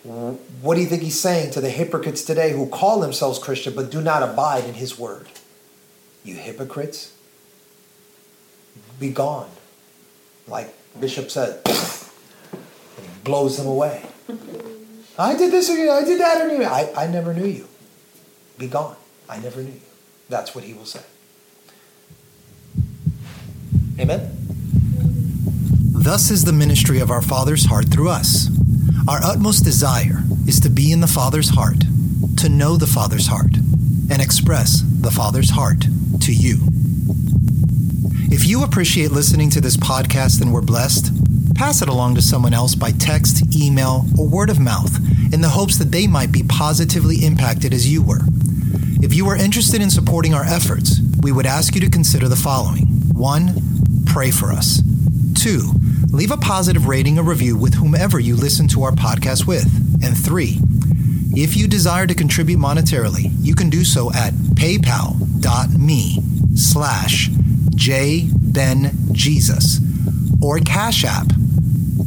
what 0.04 0.76
do 0.76 0.82
you 0.82 0.88
think 0.88 1.02
he's 1.02 1.20
saying 1.20 1.52
to 1.52 1.62
the 1.62 1.70
hypocrites 1.70 2.24
today 2.24 2.54
who 2.54 2.68
call 2.68 3.00
themselves 3.00 3.40
Christian 3.40 3.74
but 3.74 3.90
do 3.90 4.02
not 4.02 4.22
abide 4.24 4.66
in 4.66 4.76
his 4.76 5.00
word? 5.00 5.28
You 6.24 6.36
hypocrites, 6.36 7.14
be 9.00 9.10
gone. 9.10 9.50
Like 10.48 10.74
Bishop 11.00 11.32
said, 11.32 11.64
blows 13.24 13.58
them 13.58 13.68
away. 13.68 14.04
I 15.18 15.36
did 15.36 15.52
this 15.52 15.70
or 15.70 15.78
you, 15.78 15.92
I 15.92 16.04
did 16.04 16.20
that 16.20 16.42
or 16.42 16.54
you. 16.54 16.64
I, 16.64 16.92
I 16.96 17.08
never 17.08 17.34
knew 17.34 17.48
you. 17.48 17.68
Be 18.58 18.68
gone. 18.68 18.96
I 19.30 19.40
never 19.40 19.62
knew 19.62 19.72
you. 19.72 19.82
That's 20.30 20.54
what 20.56 20.64
he 20.64 20.74
will 20.74 20.86
say. 20.86 21.02
Amen. 24.00 24.32
Thus 25.94 26.32
is 26.32 26.46
the 26.46 26.54
ministry 26.54 27.00
of 27.00 27.12
our 27.12 27.22
Father's 27.22 27.66
heart 27.66 27.90
through 27.92 28.10
us. 28.10 28.50
Our 29.08 29.20
utmost 29.24 29.64
desire 29.64 30.24
is 30.48 30.60
to 30.62 30.70
be 30.70 30.92
in 30.92 31.02
the 31.02 31.08
Father's 31.08 31.50
heart, 31.50 31.84
to 32.38 32.50
know 32.50 32.78
the 32.78 32.88
Father's 32.88 33.28
heart, 33.28 33.52
and 34.12 34.22
express 34.22 34.84
the 34.86 35.10
Father's 35.10 35.50
heart 35.50 35.86
to 36.20 36.34
you. 36.34 36.58
If 38.30 38.46
you 38.46 38.64
appreciate 38.64 39.12
listening 39.12 39.50
to 39.52 39.62
this 39.62 39.78
podcast 39.78 40.42
and 40.42 40.54
were 40.54 40.62
blessed, 40.62 41.56
pass 41.56 41.82
it 41.82 41.90
along 41.90 42.16
to 42.16 42.22
someone 42.22 42.54
else 42.54 42.76
by 42.76 42.92
text, 42.92 43.56
email, 43.56 44.06
or 44.20 44.28
word 44.28 44.50
of 44.50 44.60
mouth 44.60 44.98
in 45.34 45.42
the 45.42 45.50
hopes 45.50 45.78
that 45.78 45.92
they 45.92 46.08
might 46.08 46.32
be 46.32 46.44
positively 46.44 47.26
impacted 47.26 47.74
as 47.74 47.92
you 47.92 48.04
were. 48.04 48.22
If 49.02 49.14
you 49.14 49.28
are 49.30 49.36
interested 49.36 49.82
in 49.82 49.90
supporting 49.90 50.34
our 50.34 50.46
efforts, 50.46 51.00
we 51.22 51.32
would 51.32 51.46
ask 51.46 51.74
you 51.74 51.82
to 51.82 51.90
consider 51.90 52.28
the 52.28 52.36
following 52.36 52.88
1. 53.14 54.06
Pray 54.06 54.30
for 54.30 54.52
us. 54.52 54.82
2. 55.42 55.72
Leave 56.12 56.32
a 56.32 56.38
positive 56.38 56.88
rating 56.88 57.18
or 57.18 57.24
review 57.24 57.56
with 57.56 57.76
whomever 57.76 58.20
you 58.20 58.36
listen 58.36 58.68
to 58.68 58.84
our 58.84 58.92
podcast 58.92 59.48
with. 59.48 59.66
And 60.04 60.18
3. 60.18 60.60
If 61.34 61.56
you 61.56 61.68
desire 61.68 62.08
to 62.08 62.14
contribute 62.14 62.60
monetarily, 62.60 63.32
you 63.40 63.56
can 63.56 63.70
do 63.70 63.84
so 63.84 64.12
at 64.14 64.34
paypal.me 64.34 66.18
slash 66.56 67.30
jbenjesus 67.76 69.32
or 70.44 70.60
Cash 70.60 71.06
App 71.06 71.28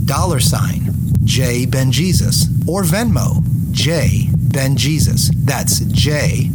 dollar 0.04 0.40
sign 0.40 0.82
J 1.24 1.64
Ben 1.66 1.90
Jesus 1.90 2.48
or 2.68 2.82
Venmo 2.82 3.42
J 3.72 4.28
Ben 4.34 4.76
Jesus. 4.76 5.30
That's 5.34 5.80
J 5.80 6.50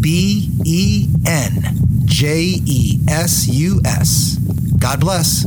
B 0.00 0.50
E 0.64 1.08
N 1.26 2.02
J 2.06 2.54
E 2.64 2.98
S 3.08 3.46
U 3.48 3.82
S. 3.84 4.36
God 4.78 5.00
bless. 5.00 5.44